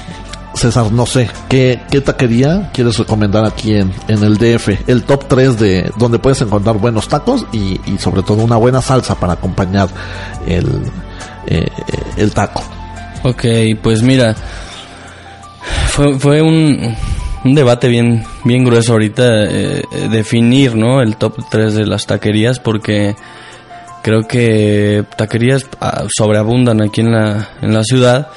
César, 0.54 0.92
no 0.92 1.06
sé, 1.06 1.30
¿qué, 1.50 1.80
qué 1.90 2.02
taquería 2.02 2.72
quieres 2.74 2.98
recomendar 2.98 3.46
aquí 3.46 3.76
en, 3.76 3.94
en 4.08 4.24
el 4.24 4.38
DF? 4.38 4.88
El 4.90 5.04
top 5.04 5.28
3 5.28 5.60
de 5.60 5.92
donde 5.98 6.20
puedes 6.20 6.42
encontrar 6.42 6.78
buenos 6.78 7.08
tacos 7.08 7.46
y, 7.54 7.80
y 7.86 7.98
sobre 7.98 8.22
todo 8.22 8.44
una 8.44 8.58
buena 8.58 8.82
salsa 8.82 9.16
para 9.16 9.34
acompañar 9.34 9.88
el, 10.46 10.68
eh, 11.48 11.68
el 12.18 12.34
taco. 12.34 12.64
Ok, 13.24 13.46
pues 13.82 14.02
mira, 14.02 14.36
fue, 15.88 16.20
fue 16.20 16.42
un, 16.42 16.96
un 17.46 17.56
debate 17.56 17.88
bien, 17.88 18.24
bien 18.44 18.64
grueso 18.64 18.94
ahorita 18.94 19.46
eh, 19.46 19.84
eh, 19.92 20.10
definir, 20.10 20.76
¿no? 20.76 21.02
El 21.02 21.16
top 21.16 21.38
3 21.50 21.74
de 21.76 21.86
las 21.86 22.06
taquerías 22.08 22.60
porque 22.60 23.16
creo 24.02 24.28
que 24.28 25.06
taquerías 25.16 25.68
ah, 25.80 26.06
sobreabundan 26.16 26.82
aquí 26.82 27.02
en 27.02 27.12
la, 27.12 27.50
en 27.62 27.74
la 27.74 27.84
ciudad. 27.84 28.30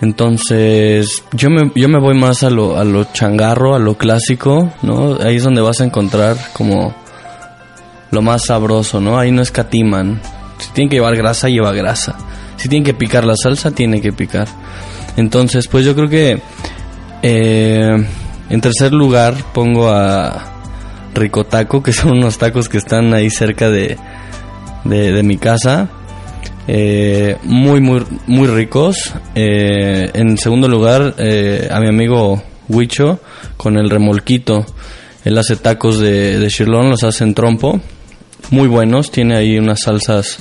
Entonces, 0.00 1.24
yo 1.32 1.50
me, 1.50 1.72
yo 1.74 1.88
me 1.88 1.98
voy 1.98 2.16
más 2.16 2.44
a 2.44 2.50
lo, 2.50 2.78
a 2.78 2.84
lo 2.84 3.04
changarro, 3.04 3.74
a 3.74 3.80
lo 3.80 3.94
clásico, 3.94 4.72
¿no? 4.82 5.16
Ahí 5.20 5.36
es 5.36 5.42
donde 5.42 5.60
vas 5.60 5.80
a 5.80 5.84
encontrar 5.84 6.36
como 6.52 6.94
lo 8.10 8.22
más 8.22 8.46
sabroso, 8.46 9.00
¿no? 9.00 9.18
Ahí 9.18 9.32
no 9.32 9.42
escatiman. 9.42 10.20
Si 10.58 10.70
tienen 10.72 10.88
que 10.88 10.96
llevar 10.96 11.16
grasa, 11.16 11.48
lleva 11.48 11.72
grasa. 11.72 12.16
Si 12.56 12.68
tienen 12.68 12.84
que 12.84 12.94
picar 12.94 13.24
la 13.24 13.34
salsa, 13.36 13.72
tiene 13.72 14.00
que 14.00 14.12
picar. 14.12 14.46
Entonces, 15.16 15.66
pues 15.66 15.84
yo 15.84 15.96
creo 15.96 16.08
que 16.08 16.40
eh, 17.22 18.06
en 18.50 18.60
tercer 18.60 18.92
lugar 18.92 19.34
pongo 19.52 19.88
a 19.90 20.44
Rico 21.14 21.44
Taco, 21.44 21.82
que 21.82 21.92
son 21.92 22.12
unos 22.12 22.38
tacos 22.38 22.68
que 22.68 22.78
están 22.78 23.12
ahí 23.14 23.30
cerca 23.30 23.68
de, 23.68 23.98
de, 24.84 25.12
de 25.12 25.22
mi 25.22 25.36
casa. 25.36 25.88
Eh, 26.70 27.36
muy, 27.44 27.80
muy, 27.80 28.04
muy 28.26 28.46
ricos. 28.46 29.12
Eh, 29.34 30.10
en 30.12 30.36
segundo 30.36 30.68
lugar, 30.68 31.14
eh, 31.18 31.66
a 31.70 31.80
mi 31.80 31.88
amigo 31.88 32.42
Huicho 32.68 33.20
con 33.56 33.78
el 33.78 33.88
remolquito. 33.88 34.66
Él 35.24 35.38
hace 35.38 35.56
tacos 35.56 35.98
de, 35.98 36.38
de 36.38 36.48
shirlón, 36.48 36.90
los 36.90 37.04
hace 37.04 37.24
en 37.24 37.34
trompo. 37.34 37.80
Muy 38.50 38.68
buenos, 38.68 39.10
tiene 39.10 39.36
ahí 39.36 39.58
unas 39.58 39.80
salsas 39.80 40.38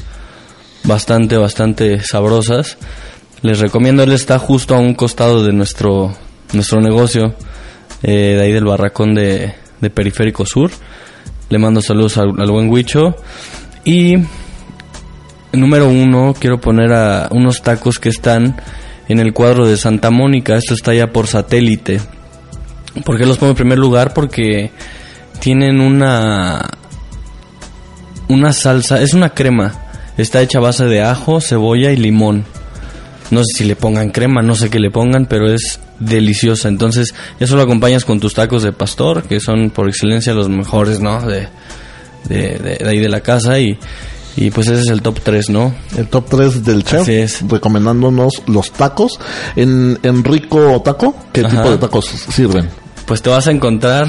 bastante, 0.84 1.38
bastante 1.38 2.02
sabrosas. 2.02 2.78
Les 3.42 3.60
recomiendo, 3.60 4.04
él 4.04 4.12
está 4.12 4.38
justo 4.40 4.76
a 4.76 4.80
un 4.80 4.94
costado 4.94 5.44
de 5.44 5.54
nuestro, 5.54 6.14
nuestro 6.54 6.82
negocio, 6.82 7.36
de 8.02 8.42
ahí 8.42 8.52
del 8.52 8.66
barracón 8.66 9.14
de, 9.14 9.54
de 9.82 9.90
Periférico 9.90 10.46
Sur. 10.46 10.72
Le 11.50 11.58
mando 11.58 11.82
saludos 11.82 12.18
al, 12.18 12.34
al 12.38 12.52
buen 12.52 12.70
Huicho. 12.70 13.16
Y 13.84 14.18
número 15.54 15.88
uno, 15.90 16.36
quiero 16.38 16.60
poner 16.60 16.94
a 16.94 17.28
unos 17.32 17.62
tacos 17.62 18.00
que 18.00 18.10
están 18.10 18.62
en 19.08 19.20
el 19.20 19.34
cuadro 19.34 19.68
de 19.68 19.78
Santa 19.78 20.12
Mónica. 20.12 20.56
Esto 20.56 20.74
está 20.74 20.94
ya 20.94 21.08
por 21.08 21.28
satélite. 21.28 22.02
¿Por 23.06 23.18
qué 23.18 23.26
los 23.26 23.38
pongo 23.38 23.52
en 23.52 23.58
primer 23.58 23.78
lugar? 23.78 24.14
Porque 24.14 24.72
tienen 25.40 25.80
una 25.80 26.70
una 28.28 28.54
salsa, 28.54 29.02
es 29.02 29.14
una 29.14 29.30
crema. 29.30 29.74
Está 30.18 30.42
hecha 30.42 30.58
a 30.58 30.62
base 30.62 30.86
de 30.86 31.02
ajo, 31.02 31.42
cebolla 31.42 31.92
y 31.92 31.98
limón. 31.98 32.46
No 33.30 33.44
sé 33.44 33.58
si 33.58 33.64
le 33.66 33.76
pongan 33.76 34.10
crema, 34.10 34.42
no 34.42 34.56
sé 34.56 34.70
qué 34.70 34.80
le 34.80 34.90
pongan, 34.90 35.26
pero 35.26 35.52
es 35.52 35.80
deliciosa. 36.00 36.70
Entonces, 36.70 37.14
eso 37.40 37.56
lo 37.56 37.62
acompañas 37.62 38.06
con 38.06 38.20
tus 38.20 38.34
tacos 38.34 38.64
de 38.64 38.72
pastor, 38.72 39.24
que 39.24 39.40
son 39.40 39.70
por 39.70 39.90
excelencia 39.90 40.34
los 40.34 40.50
mejores, 40.50 41.02
¿no? 41.02 41.22
De, 41.22 41.48
de, 42.28 42.58
de- 42.60 42.84
de 42.84 42.90
ahí 42.90 43.00
de 43.00 43.10
la 43.10 43.22
casa 43.22 43.60
y, 43.60 43.78
y 44.36 44.52
pues 44.52 44.68
ese 44.68 44.82
es 44.82 44.88
el 44.90 45.02
top 45.02 45.20
3, 45.24 45.50
¿no? 45.50 45.74
El 45.98 46.08
top 46.08 46.30
3 46.30 46.64
del 46.64 46.84
chef, 46.84 47.02
Así 47.02 47.14
es. 47.16 47.42
recomendándonos 47.48 48.44
los 48.48 48.72
tacos. 48.72 49.20
En, 49.56 49.98
en 50.04 50.24
Rico 50.24 50.82
Taco, 50.84 51.16
¿qué 51.34 51.42
Ajá. 51.42 51.50
tipo 51.58 51.72
de 51.72 51.78
tacos 51.78 52.06
sirven? 52.06 52.70
Pues 53.06 53.22
te 53.22 53.30
vas 53.30 53.48
a 53.48 53.52
encontrar 53.52 54.08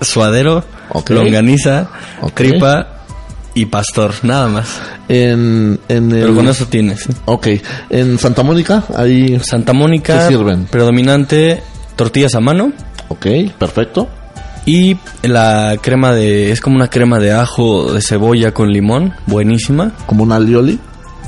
suadero, 0.00 0.64
longaniza, 1.08 1.88
Ok. 2.22 2.34
tripa 2.34 2.92
y 3.54 3.66
pastor, 3.66 4.12
nada 4.22 4.48
más. 4.48 4.68
En, 5.08 5.80
en 5.88 6.12
el... 6.12 6.20
Pero 6.22 6.34
con 6.34 6.48
eso 6.48 6.66
tienes. 6.66 7.06
Ok, 7.24 7.46
en 7.88 8.18
Santa 8.18 8.42
Mónica, 8.42 8.84
ahí... 8.94 9.38
Santa 9.40 9.72
Mónica, 9.72 10.18
¿Qué 10.26 10.34
sirven? 10.34 10.64
predominante, 10.66 11.62
tortillas 11.94 12.34
a 12.34 12.40
mano 12.40 12.72
Ok, 13.08 13.26
perfecto. 13.58 14.08
Y 14.66 14.96
la 15.22 15.78
crema 15.80 16.12
de, 16.12 16.50
es 16.50 16.60
como 16.60 16.74
una 16.76 16.88
crema 16.88 17.20
de 17.20 17.32
ajo, 17.32 17.92
de 17.92 18.02
cebolla 18.02 18.52
con 18.52 18.72
limón, 18.72 19.14
buenísima. 19.26 19.92
Como 20.06 20.24
una 20.24 20.36
alioli. 20.36 20.78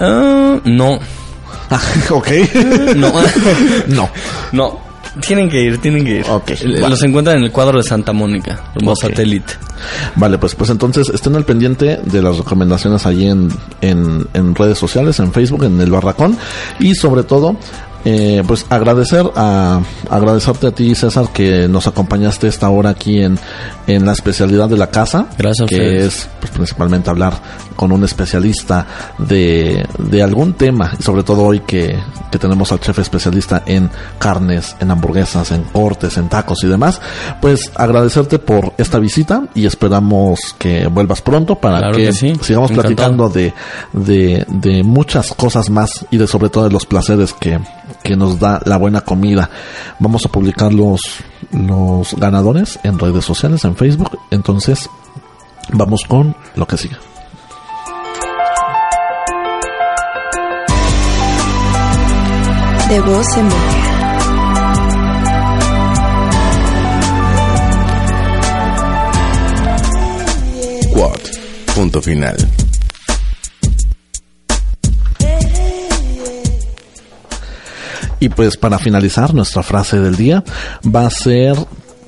Ah, 0.01 0.59
no, 0.65 0.95
ok. 2.11 2.29
no, 2.97 3.13
no. 3.89 4.11
no. 4.53 4.89
Tienen 5.21 5.49
que 5.49 5.63
ir, 5.63 5.79
tienen 5.79 6.05
que 6.05 6.21
ir. 6.21 6.27
Los 6.81 7.03
encuentran 7.03 7.39
en 7.39 7.45
el 7.45 7.51
cuadro 7.51 7.79
de 7.79 7.83
Santa 7.83 8.13
Mónica, 8.13 8.71
como 8.75 8.95
satélite. 8.95 9.55
Vale, 10.17 10.39
pues, 10.39 10.55
pues 10.55 10.71
entonces 10.71 11.09
estén 11.09 11.35
al 11.35 11.45
pendiente 11.45 12.01
de 12.05 12.23
las 12.23 12.37
recomendaciones 12.37 13.05
allí 13.07 13.29
en, 13.29 13.49
en, 13.81 14.27
en 14.35 14.55
redes 14.55 14.79
sociales, 14.79 15.19
en 15.19 15.33
Facebook, 15.33 15.65
en 15.65 15.81
el 15.81 15.91
Barracón 15.91 16.37
y 16.79 16.95
sobre 16.95 17.23
todo, 17.25 17.57
eh, 18.05 18.43
pues 18.47 18.65
agradecer 18.71 19.27
a 19.37 19.81
agradecerte 20.09 20.69
a 20.69 20.71
ti 20.71 20.95
César 20.95 21.29
que 21.33 21.69
nos 21.69 21.87
acompañaste 21.87 22.47
esta 22.49 22.69
hora 22.71 22.91
aquí 22.91 23.23
en, 23.23 23.39
en 23.87 24.07
la 24.07 24.13
especialidad 24.13 24.69
de 24.69 24.77
la 24.77 24.91
casa, 24.91 25.27
Gracias 25.37 25.69
que 25.69 26.05
es 26.07 26.29
pues, 26.41 26.51
principalmente 26.53 27.11
hablar 27.11 27.35
con 27.77 27.93
un 27.93 28.05
especialista 28.05 28.87
de, 29.19 29.87
de 29.99 30.23
algún 30.23 30.55
tema 30.55 30.93
y 30.99 31.03
sobre 31.03 31.23
todo 31.23 31.43
hoy 31.45 31.61
que, 31.61 31.99
que 32.31 32.39
tenemos 32.39 32.73
al 32.73 32.81
chef 32.81 32.99
especialista 32.99 33.63
en 33.67 33.91
carnes, 34.19 34.77
en 34.81 34.91
hamburguesas, 34.91 35.51
en 35.53 35.63
cortes, 35.65 36.17
en 36.17 36.29
tacos 36.29 36.63
y 36.65 36.67
demás, 36.67 37.01
pues 37.41 37.71
agradecerte 37.75 38.39
por 38.39 38.73
esta 38.79 38.99
visita 38.99 39.45
y 39.55 39.67
esperamos 39.67 40.39
que 40.59 40.87
vuelvas 40.89 41.21
pronto 41.23 41.57
para 41.57 41.79
Claro 41.79 41.97
que, 41.97 42.07
que 42.07 42.13
sí. 42.13 42.33
sigamos 42.41 42.71
Encantado. 42.71 42.95
platicando 42.95 43.29
de, 43.29 43.55
de, 43.93 44.45
de 44.49 44.83
muchas 44.83 45.33
cosas 45.35 45.71
más 45.71 46.07
y 46.11 46.17
de 46.17 46.27
sobre 46.27 46.49
todo 46.49 46.65
de 46.65 46.71
los 46.71 46.87
placeres 46.87 47.33
que, 47.33 47.59
que 48.09 48.17
nos 48.17 48.41
da 48.41 48.59
la 48.65 48.79
buena 48.79 49.03
comida. 49.03 49.51
Vamos 49.99 50.25
a 50.25 50.31
publicar 50.31 50.73
los, 50.73 51.03
los 51.53 52.15
ganadores 52.15 52.79
en 52.83 52.99
redes 52.99 53.23
sociales, 53.23 53.67
en 53.67 53.77
Facebook, 53.77 54.19
entonces 54.31 54.89
vamos 55.75 56.05
con 56.09 56.35
lo 56.55 56.67
que 56.67 56.79
sigue. 56.79 56.97
De 62.89 63.01
voz 63.03 63.37
en 63.37 63.49
boca. 63.51 63.59
Quad. 70.95 71.75
Punto 71.75 72.01
final. 72.01 72.58
Y 78.21 78.29
pues 78.29 78.57
para 78.57 78.79
finalizar, 78.79 79.35
nuestra 79.35 79.63
frase 79.63 80.01
del 80.01 80.17
día 80.17 80.43
va 80.85 81.07
a 81.07 81.11
ser 81.11 81.57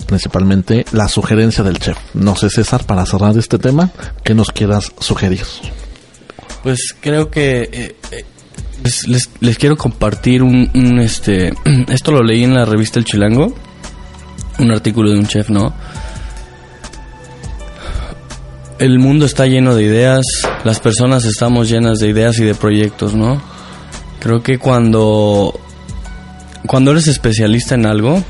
principalmente 0.06 0.84
la 0.92 1.08
sugerencia 1.08 1.62
del 1.62 1.78
chef. 1.78 1.96
No 2.14 2.34
sé, 2.34 2.50
César, 2.50 2.84
para 2.84 3.06
cerrar 3.06 3.36
este 3.38 3.58
tema, 3.58 3.90
¿qué 4.24 4.34
nos 4.34 4.50
quieras 4.50 4.92
sugerir? 4.98 5.44
Pues 6.62 6.94
creo 7.00 7.30
que 7.30 7.68
eh, 7.72 7.96
eh, 8.10 8.24
les, 9.40 9.58
quiero 9.58 9.76
compartir 9.76 10.42
un, 10.42 10.70
un, 10.74 11.00
este 11.00 11.52
esto 11.88 12.12
lo 12.12 12.22
leí 12.22 12.44
en 12.44 12.54
la 12.54 12.64
revista 12.64 12.98
El 12.98 13.04
Chilango, 13.04 13.54
un 14.58 14.70
artículo 14.70 15.10
de 15.10 15.18
un 15.18 15.26
chef, 15.26 15.48
¿no? 15.48 15.72
El 18.78 18.98
mundo 18.98 19.26
está 19.26 19.46
lleno 19.46 19.74
de 19.74 19.84
ideas, 19.84 20.24
las 20.64 20.80
personas 20.80 21.26
estamos 21.26 21.68
llenas 21.68 21.98
de 21.98 22.08
ideas 22.08 22.38
y 22.38 22.44
de 22.44 22.54
proyectos, 22.54 23.14
¿no? 23.14 23.40
Creo 24.20 24.42
que 24.42 24.58
cuando 24.58 25.58
cuando 26.66 26.90
eres 26.92 27.08
especialista 27.08 27.74
en 27.74 27.86
algo 27.86 28.22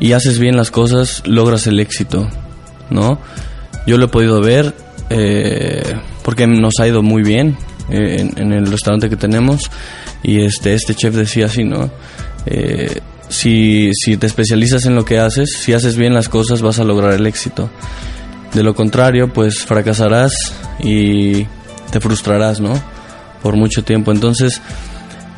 y 0.00 0.12
haces 0.12 0.38
bien 0.38 0.56
las 0.56 0.70
cosas, 0.70 1.22
logras 1.26 1.66
el 1.66 1.80
éxito, 1.80 2.28
¿no? 2.90 3.20
Yo 3.86 3.96
lo 3.96 4.06
he 4.06 4.08
podido 4.08 4.40
ver, 4.40 4.74
eh, 5.10 5.96
porque 6.22 6.46
nos 6.46 6.74
ha 6.80 6.86
ido 6.86 7.02
muy 7.02 7.22
bien 7.22 7.56
eh, 7.90 8.28
en, 8.36 8.52
el 8.52 8.70
restaurante 8.70 9.08
que 9.08 9.16
tenemos 9.16 9.70
y 10.22 10.42
este 10.42 10.74
este 10.74 10.94
chef 10.94 11.14
decía 11.14 11.46
así, 11.46 11.64
¿no? 11.64 11.90
Eh, 12.46 13.00
si, 13.28 13.90
si 13.94 14.16
te 14.16 14.26
especializas 14.26 14.86
en 14.86 14.94
lo 14.94 15.04
que 15.04 15.18
haces, 15.18 15.52
si 15.52 15.72
haces 15.72 15.96
bien 15.96 16.14
las 16.14 16.28
cosas 16.28 16.62
vas 16.62 16.78
a 16.78 16.84
lograr 16.84 17.12
el 17.12 17.26
éxito. 17.26 17.70
De 18.54 18.62
lo 18.62 18.74
contrario, 18.74 19.32
pues 19.32 19.64
fracasarás 19.64 20.32
y 20.80 21.44
te 21.90 22.00
frustrarás, 22.00 22.60
¿no? 22.60 22.80
Por 23.42 23.56
mucho 23.56 23.84
tiempo. 23.84 24.10
Entonces, 24.10 24.62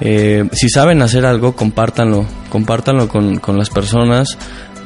eh, 0.01 0.48
si 0.52 0.68
saben 0.68 1.02
hacer 1.02 1.27
algo, 1.27 1.55
compártanlo, 1.55 2.27
compártanlo 2.48 3.09
con, 3.09 3.39
con 3.39 3.59
las 3.59 3.70
personas, 3.70 4.39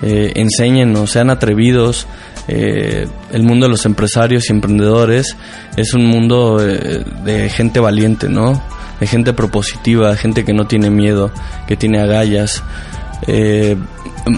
eh, 0.02 0.32
enséñennos, 0.36 1.10
sean 1.10 1.30
atrevidos. 1.30 2.06
Eh, 2.46 3.06
el 3.32 3.42
mundo 3.42 3.66
de 3.66 3.70
los 3.70 3.86
empresarios 3.86 4.48
y 4.48 4.52
emprendedores 4.52 5.34
es 5.76 5.94
un 5.94 6.04
mundo 6.06 6.58
eh, 6.60 7.02
de 7.24 7.48
gente 7.48 7.80
valiente, 7.80 8.28
¿no? 8.28 8.62
De 9.00 9.06
gente 9.06 9.32
propositiva, 9.32 10.14
gente 10.16 10.44
que 10.44 10.52
no 10.52 10.66
tiene 10.66 10.90
miedo, 10.90 11.30
que 11.66 11.76
tiene 11.76 12.00
agallas. 12.00 12.62
Eh, 13.26 13.76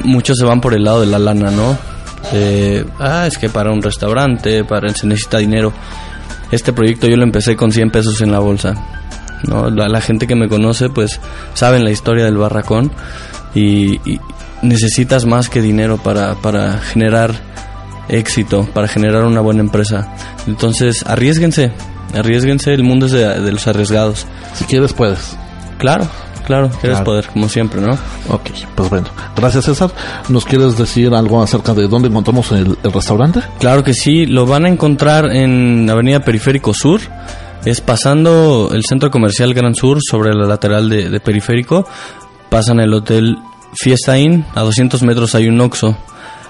muchos 0.05 0.39
se 0.39 0.45
van 0.45 0.61
por 0.61 0.75
el 0.75 0.85
lado 0.85 1.01
de 1.01 1.07
la 1.07 1.19
lana, 1.19 1.51
¿no? 1.51 1.77
Eh, 2.33 2.85
ah, 2.99 3.27
es 3.27 3.39
que 3.39 3.49
para 3.49 3.73
un 3.73 3.83
restaurante, 3.83 4.65
para 4.65 4.93
se 4.95 5.07
necesita 5.07 5.39
dinero. 5.39 5.73
Este 6.51 6.73
proyecto 6.73 7.09
yo 7.09 7.17
lo 7.17 7.25
empecé 7.25 7.57
con 7.57 7.73
100 7.73 7.91
pesos 7.91 8.21
en 8.21 8.31
la 8.31 8.39
bolsa. 8.39 8.75
¿No? 9.47 9.71
La, 9.71 9.89
la 9.89 10.01
gente 10.01 10.27
que 10.27 10.35
me 10.37 10.49
conoce, 10.49 10.89
pues, 10.89 11.21
saben 11.55 11.85
la 11.85 11.91
historia 11.91 12.25
del 12.25 12.37
barracón 12.37 12.91
y, 13.55 13.95
y 14.11 14.21
necesitas 14.63 15.25
más 15.27 15.49
que 15.49 15.61
dinero 15.63 15.97
para, 15.99 16.35
para 16.37 16.79
generar 16.79 17.35
éxito, 18.09 18.69
para 18.73 18.89
generar 18.89 19.25
una 19.25 19.41
buena 19.41 19.61
empresa. 19.61 20.13
Entonces, 20.47 21.05
arriesguense, 21.07 21.73
arriesguense, 22.15 22.73
el 22.73 22.83
mundo 22.85 23.07
es 23.07 23.13
de, 23.13 23.41
de 23.41 23.53
los 23.53 23.67
arriesgados. 23.67 24.27
Si 24.55 24.65
quieres, 24.65 24.93
puedes. 24.93 25.37
Claro, 25.79 26.07
claro, 26.47 26.69
quieres 26.69 26.99
Claro. 26.99 27.05
poder, 27.05 27.27
como 27.29 27.49
siempre, 27.49 27.81
¿no? 27.81 27.93
Ok, 28.31 28.51
pues 28.75 28.89
bueno. 28.91 29.09
Gracias, 29.37 29.65
César. 29.67 29.91
¿Nos 30.29 30.45
quieres 30.45 30.79
decir 30.79 31.13
algo 31.15 31.43
acerca 31.43 31.75
de 31.75 31.89
dónde 31.89 32.09
encontramos 32.09 32.51
el, 32.53 32.79
el 32.83 32.93
restaurante? 32.93 33.41
Claro 33.59 33.83
que 33.85 33.93
sí, 33.93 34.25
lo 34.27 34.47
van 34.47 34.65
a 34.65 34.69
encontrar 34.69 35.27
en 35.35 35.89
Avenida 35.91 36.21
Periférico 36.21 36.73
Sur. 36.73 37.01
Es 37.67 37.81
pasando 37.81 38.71
el 38.73 38.85
centro 38.85 39.11
comercial 39.11 39.53
Gran 39.53 39.75
Sur 39.75 39.99
sobre 40.01 40.33
la 40.35 40.47
lateral 40.47 40.89
de, 40.89 41.21
Periférico. 41.21 41.87
Pasan 42.49 42.79
el 42.81 42.95
hotel 42.95 43.37
Fiesta 43.75 44.17
Inn. 44.19 44.47
A 44.55 44.63
200 44.63 45.03
metros 45.03 45.35
hay 45.35 45.49
un 45.49 45.61
Oxxo. 45.61 45.97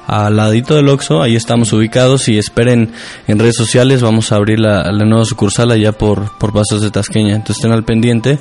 Al 0.06 0.36
ladito 0.36 0.76
del 0.76 0.88
Oxxo, 0.88 1.22
ahí 1.22 1.34
estamos 1.34 1.72
ubicados 1.72 2.28
y 2.28 2.38
esperen 2.38 2.92
en 3.26 3.38
redes 3.38 3.56
sociales. 3.56 4.02
Vamos 4.02 4.30
a 4.30 4.36
abrir 4.36 4.60
la, 4.60 4.92
nueva 4.92 5.24
sucursal 5.24 5.70
allá 5.72 5.92
por, 5.92 6.36
por 6.38 6.52
Pasos 6.52 6.82
de 6.82 6.90
Tasqueña. 6.90 7.34
Entonces 7.34 7.56
estén 7.56 7.72
al 7.72 7.84
pendiente 7.84 8.38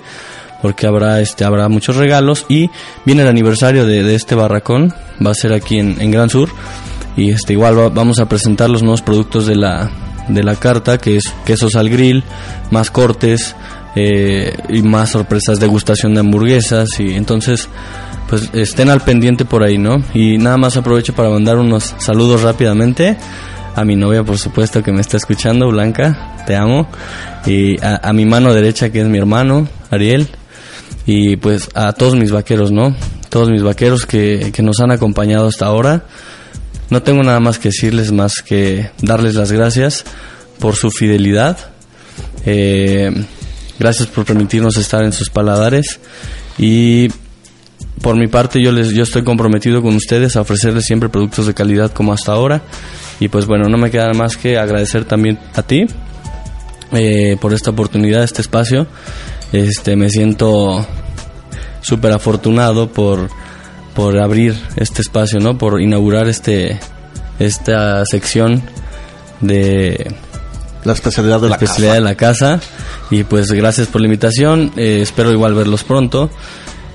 porque 0.62 0.86
habrá 0.86 1.22
este 1.22 1.44
habrá 1.46 1.70
muchos 1.70 1.96
regalos 1.96 2.46
y 2.50 2.70
viene 3.06 3.22
el 3.22 3.30
aniversario 3.30 3.86
de, 3.86 4.04
de 4.04 4.16
este 4.16 4.36
barracón. 4.36 4.94
Va 5.26 5.32
a 5.32 5.36
ser 5.36 5.54
aquí 5.54 5.80
en, 5.80 6.00
en 6.02 6.12
Gran 6.12 6.30
Sur 6.30 6.50
y 7.16 7.32
este 7.32 7.54
igual 7.54 7.80
va- 7.80 7.90
vamos 7.90 8.20
a 8.20 8.28
presentar 8.28 8.70
los 8.70 8.84
nuevos 8.84 9.02
productos 9.02 9.46
de 9.48 9.56
la 9.56 9.90
de 10.28 10.44
la 10.44 10.56
carta 10.56 10.98
que 10.98 11.18
es 11.18 11.34
quesos 11.46 11.76
al 11.76 11.90
grill 11.90 12.24
más 12.72 12.92
cortes 12.92 13.56
eh, 13.96 14.56
y 14.70 14.82
más 14.82 15.12
sorpresas 15.12 15.60
degustación 15.60 16.14
de 16.14 16.22
hamburguesas 16.22 16.90
y 17.00 17.14
entonces 17.14 17.70
pues 18.30 18.50
estén 18.54 18.90
al 18.90 19.02
pendiente 19.02 19.46
por 19.46 19.64
ahí 19.64 19.78
no 19.78 20.04
y 20.14 20.38
nada 20.38 20.58
más 20.58 20.78
aprovecho 20.78 21.14
para 21.14 21.30
mandar 21.30 21.58
unos 21.58 21.96
saludos 22.00 22.42
rápidamente 22.42 23.18
a 23.76 23.86
mi 23.86 23.96
novia 23.96 24.24
por 24.24 24.38
supuesto 24.38 24.84
que 24.84 24.92
me 24.92 25.02
está 25.02 25.18
escuchando 25.18 25.70
Blanca 25.70 26.44
te 26.46 26.56
amo 26.56 26.88
y 27.46 27.80
a, 27.84 28.02
a 28.04 28.14
mi 28.14 28.26
mano 28.26 28.54
derecha 28.54 28.90
que 28.90 29.02
es 29.02 29.08
mi 29.08 29.18
hermano 29.18 29.68
Ariel 29.92 30.30
y 31.06 31.38
pues 31.38 31.70
a 31.74 31.94
todos 31.94 32.16
mis 32.16 32.32
vaqueros, 32.32 32.72
¿no? 32.72 32.96
Todos 33.30 33.50
mis 33.50 33.64
vaqueros 33.64 34.06
que, 34.06 34.52
que 34.54 34.64
nos 34.64 34.80
han 34.80 34.92
acompañado 34.92 35.48
hasta 35.48 35.66
ahora. 35.66 36.06
No 36.90 37.02
tengo 37.02 37.24
nada 37.24 37.40
más 37.40 37.60
que 37.60 37.70
decirles 37.70 38.12
más 38.12 38.34
que 38.46 38.92
darles 39.02 39.36
las 39.36 39.52
gracias 39.52 40.06
por 40.60 40.76
su 40.76 40.92
fidelidad. 40.92 41.58
Eh, 42.46 43.12
gracias 43.80 44.08
por 44.08 44.26
permitirnos 44.26 44.78
estar 44.78 45.04
en 45.04 45.12
sus 45.12 45.30
paladares. 45.30 46.00
Y 46.58 47.10
por 48.02 48.16
mi 48.16 48.28
parte 48.28 48.62
yo 48.62 48.72
les 48.72 48.90
yo 48.90 49.04
estoy 49.04 49.24
comprometido 49.24 49.82
con 49.82 49.96
ustedes 49.96 50.36
a 50.36 50.42
ofrecerles 50.42 50.86
siempre 50.86 51.10
productos 51.10 51.48
de 51.48 51.54
calidad 51.54 51.92
como 51.92 52.14
hasta 52.14 52.34
ahora. 52.34 52.62
Y 53.20 53.30
pues 53.30 53.46
bueno 53.46 53.68
no 53.68 53.78
me 53.78 53.90
queda 53.90 54.14
más 54.14 54.38
que 54.38 54.58
agradecer 54.58 55.06
también 55.06 55.40
a 55.56 55.64
ti 55.64 55.86
eh, 56.92 57.38
por 57.42 57.54
esta 57.54 57.72
oportunidad 57.72 58.24
este 58.24 58.42
espacio. 58.42 58.88
Este 59.52 59.96
me 59.96 60.10
siento 60.10 60.86
súper 61.82 62.12
afortunado 62.12 62.92
por 62.92 63.30
por 63.96 64.20
abrir 64.20 64.56
este 64.76 65.02
espacio 65.02 65.40
no 65.40 65.58
por 65.58 65.82
inaugurar 65.82 66.28
este 66.28 66.80
esta 67.40 68.06
sección 68.06 68.62
de 69.42 70.14
la 70.84 70.94
especialidad 70.94 71.42
de 71.42 71.50
la 71.50 71.56
especialidad 71.56 71.94
casa. 71.94 72.00
de 72.00 72.06
la 72.06 72.16
casa 72.16 72.60
y 73.10 73.24
pues 73.24 73.52
gracias 73.52 73.88
por 73.88 74.02
la 74.02 74.08
invitación 74.08 74.72
eh, 74.78 75.00
espero 75.02 75.32
igual 75.32 75.54
verlos 75.54 75.84
pronto 75.84 76.30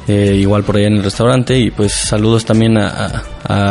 eh, 0.09 0.37
igual 0.41 0.63
por 0.65 0.77
allá 0.77 0.87
en 0.89 0.95
el 0.97 1.03
restaurante 1.05 1.59
y 1.59 1.71
pues 1.71 1.93
saludos 1.93 2.45
también 2.45 2.77
a, 2.79 2.89
a- 2.89 3.23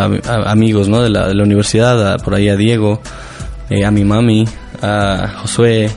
a- 0.05 0.09
a 0.25 0.51
amigos 0.51 0.87
¿no? 0.89 1.01
de, 1.01 1.09
la, 1.09 1.27
de 1.27 1.35
la 1.35 1.43
universidad 1.43 2.13
a- 2.13 2.17
por 2.17 2.35
ahí 2.35 2.49
a 2.49 2.55
Diego 2.55 3.01
eh, 3.69 3.85
a 3.85 3.91
mi 3.91 4.03
mami 4.03 4.45
a 4.81 5.35
Josué 5.41 5.89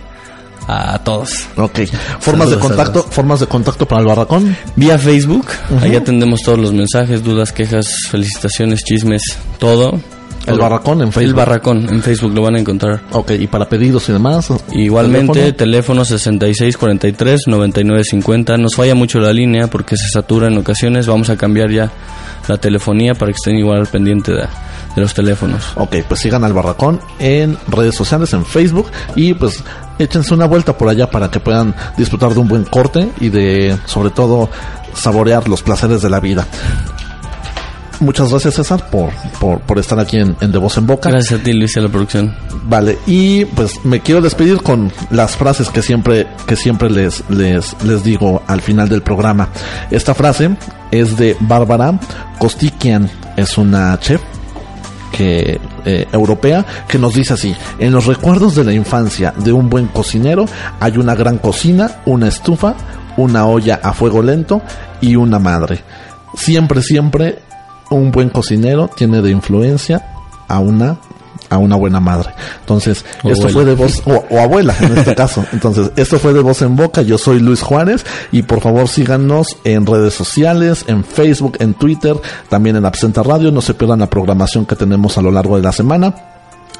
a 0.68 0.98
todos 1.02 1.30
Ok. 1.56 1.80
Formas 2.20 2.50
de 2.50 2.58
contacto, 2.58 3.02
formas 3.02 3.40
de 3.40 3.46
contacto 3.46 3.86
para 3.86 4.00
el 4.02 4.06
barracón. 4.06 4.56
Vía 4.76 4.98
Facebook, 4.98 5.46
Ujú. 5.70 5.84
ahí 5.84 5.96
atendemos 5.96 6.40
todos 6.42 6.58
los 6.58 6.72
mensajes, 6.72 7.22
dudas, 7.24 7.52
quejas, 7.52 7.86
felicitaciones, 8.10 8.82
chismes, 8.84 9.22
todo. 9.58 9.98
El 10.44 10.58
barracón 10.58 11.00
en 11.02 11.06
El 11.08 11.12
Facebook. 11.12 11.36
barracón 11.36 11.88
en 11.88 12.02
Facebook 12.02 12.34
lo 12.34 12.42
van 12.42 12.56
a 12.56 12.58
encontrar. 12.58 13.00
Ok, 13.12 13.30
y 13.38 13.46
para 13.46 13.68
pedidos 13.68 14.08
y 14.08 14.12
demás. 14.12 14.48
Igualmente, 14.72 15.52
teléfono 15.52 16.04
6643-9950. 16.04 18.58
Nos 18.58 18.74
falla 18.74 18.94
mucho 18.96 19.20
la 19.20 19.32
línea 19.32 19.68
porque 19.68 19.96
se 19.96 20.08
satura 20.08 20.48
en 20.48 20.58
ocasiones. 20.58 21.06
Vamos 21.06 21.30
a 21.30 21.36
cambiar 21.36 21.70
ya 21.70 21.92
la 22.48 22.56
telefonía 22.58 23.14
para 23.14 23.30
que 23.30 23.36
estén 23.36 23.56
igual 23.56 23.78
al 23.80 23.86
pendiente 23.86 24.32
de, 24.32 24.40
de 24.42 25.00
los 25.00 25.14
teléfonos. 25.14 25.62
Ok, 25.76 25.96
pues 26.08 26.20
sigan 26.20 26.42
al 26.44 26.52
Barracón 26.52 27.00
en 27.20 27.56
redes 27.68 27.94
sociales, 27.94 28.32
en 28.32 28.44
Facebook 28.44 28.90
y 29.14 29.34
pues 29.34 29.62
échense 30.02 30.34
una 30.34 30.46
vuelta 30.46 30.76
por 30.76 30.88
allá 30.88 31.10
para 31.10 31.30
que 31.30 31.40
puedan 31.40 31.74
disfrutar 31.96 32.34
de 32.34 32.40
un 32.40 32.48
buen 32.48 32.64
corte 32.64 33.10
y 33.20 33.28
de, 33.28 33.76
sobre 33.86 34.10
todo, 34.10 34.48
saborear 34.94 35.48
los 35.48 35.62
placeres 35.62 36.02
de 36.02 36.10
la 36.10 36.20
vida. 36.20 36.46
Muchas 38.00 38.30
gracias 38.30 38.54
César 38.54 38.90
por, 38.90 39.10
por, 39.38 39.60
por 39.60 39.78
estar 39.78 40.00
aquí 40.00 40.16
en, 40.16 40.36
en 40.40 40.50
De 40.50 40.58
Voz 40.58 40.76
en 40.76 40.88
Boca. 40.88 41.08
Gracias 41.08 41.38
a 41.38 41.42
ti, 41.42 41.52
Luis, 41.52 41.76
a 41.76 41.80
la 41.80 41.88
producción. 41.88 42.34
Vale, 42.64 42.98
y 43.06 43.44
pues 43.44 43.84
me 43.84 44.00
quiero 44.00 44.20
despedir 44.20 44.60
con 44.60 44.92
las 45.10 45.36
frases 45.36 45.68
que 45.68 45.82
siempre, 45.82 46.26
que 46.46 46.56
siempre 46.56 46.90
les, 46.90 47.22
les, 47.30 47.80
les 47.84 48.02
digo 48.02 48.42
al 48.48 48.60
final 48.60 48.88
del 48.88 49.02
programa. 49.02 49.50
Esta 49.90 50.14
frase 50.14 50.56
es 50.90 51.16
de 51.16 51.36
Bárbara 51.40 51.98
Kostikian, 52.38 53.08
es 53.36 53.56
una 53.56 53.96
chef 54.00 54.20
que 55.12 55.60
eh, 55.84 56.06
europea 56.10 56.64
que 56.88 56.98
nos 56.98 57.14
dice 57.14 57.34
así 57.34 57.54
en 57.78 57.92
los 57.92 58.06
recuerdos 58.06 58.54
de 58.54 58.64
la 58.64 58.72
infancia 58.72 59.32
de 59.36 59.52
un 59.52 59.68
buen 59.68 59.86
cocinero 59.88 60.46
hay 60.80 60.96
una 60.96 61.14
gran 61.14 61.38
cocina 61.38 62.00
una 62.06 62.28
estufa 62.28 62.74
una 63.16 63.46
olla 63.46 63.80
a 63.82 63.92
fuego 63.92 64.22
lento 64.22 64.62
y 65.00 65.16
una 65.16 65.38
madre. 65.38 65.82
Siempre 66.34 66.82
siempre 66.82 67.38
un 67.90 68.10
buen 68.10 68.30
cocinero 68.30 68.88
tiene 68.88 69.20
de 69.20 69.30
influencia 69.30 70.06
a 70.48 70.58
una 70.60 70.98
a 71.52 71.58
una 71.58 71.76
buena 71.76 72.00
madre. 72.00 72.30
Entonces, 72.60 73.04
O 73.22 73.30
esto 73.30 73.48
abuela. 73.48 73.52
fue 73.52 73.64
de 73.64 73.74
voz, 73.74 74.02
o, 74.06 74.24
o 74.34 74.40
abuela 74.40 74.74
en 74.80 74.96
este 74.98 75.14
caso. 75.16 75.44
Entonces, 75.52 75.90
esto 75.96 76.18
fue 76.18 76.32
de 76.32 76.40
voz 76.40 76.62
en 76.62 76.76
boca. 76.76 77.02
Yo 77.02 77.18
soy 77.18 77.40
Luis 77.40 77.60
Juárez 77.62 78.04
y 78.32 78.42
por 78.42 78.60
favor 78.60 78.88
síganos 78.88 79.56
en 79.64 79.86
redes 79.86 80.14
sociales, 80.14 80.84
en 80.86 81.04
Facebook, 81.04 81.56
en 81.60 81.74
Twitter, 81.74 82.16
también 82.48 82.76
en 82.76 82.84
Absenta 82.84 83.22
Radio. 83.22 83.52
No 83.52 83.60
se 83.60 83.74
pierdan 83.74 84.00
la 84.00 84.08
programación 84.10 84.66
que 84.66 84.76
tenemos 84.76 85.18
a 85.18 85.22
lo 85.22 85.30
largo 85.30 85.56
de 85.56 85.62
la 85.62 85.72
semana. 85.72 86.14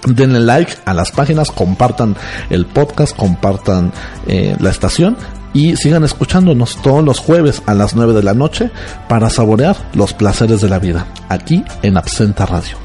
Denle 0.07 0.41
like 0.41 0.73
a 0.85 0.95
las 0.95 1.13
páginas, 1.13 1.51
compartan 1.53 2.17
el 2.51 2.67
podcast, 2.67 3.17
compartan 3.17 3.93
eh, 4.27 4.57
la 4.59 4.71
estación 4.71 5.17
y 5.55 5.77
sigan 5.77 6.03
escuchándonos 6.03 6.81
todos 6.83 7.05
los 7.05 7.21
jueves 7.21 7.63
a 7.67 7.75
las 7.75 7.95
9 7.95 8.13
de 8.13 8.23
la 8.23 8.35
noche 8.35 8.71
para 9.09 9.31
saborear 9.31 9.77
los 9.95 10.13
placeres 10.13 10.61
de 10.61 10.69
la 10.69 10.81
vida, 10.81 11.07
aquí 11.29 11.63
en 11.83 11.99
Absenta 11.99 12.47
Radio. 12.47 12.77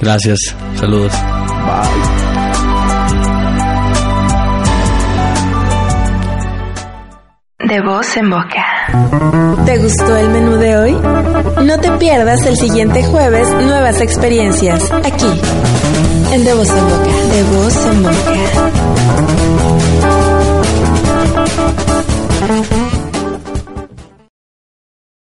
Gracias. 0.00 0.38
Saludos. 0.76 1.12
De 7.58 7.80
voz 7.80 8.16
en 8.16 8.30
boca. 8.30 8.64
¿Te 9.64 9.78
gustó 9.78 10.16
el 10.16 10.28
menú 10.28 10.56
de 10.56 10.76
hoy? 10.76 10.92
No 11.64 11.78
te 11.80 11.90
pierdas 11.92 12.44
el 12.46 12.56
siguiente 12.56 13.02
jueves 13.02 13.48
nuevas 13.50 14.00
experiencias 14.00 14.90
aquí 14.92 15.40
en 16.32 16.44
De 16.44 16.52
voz 16.54 16.68
en 16.68 16.84
boca. 16.84 17.04
De 17.32 17.42
voz 17.44 17.86
en 17.86 18.02
boca. 18.02 19.83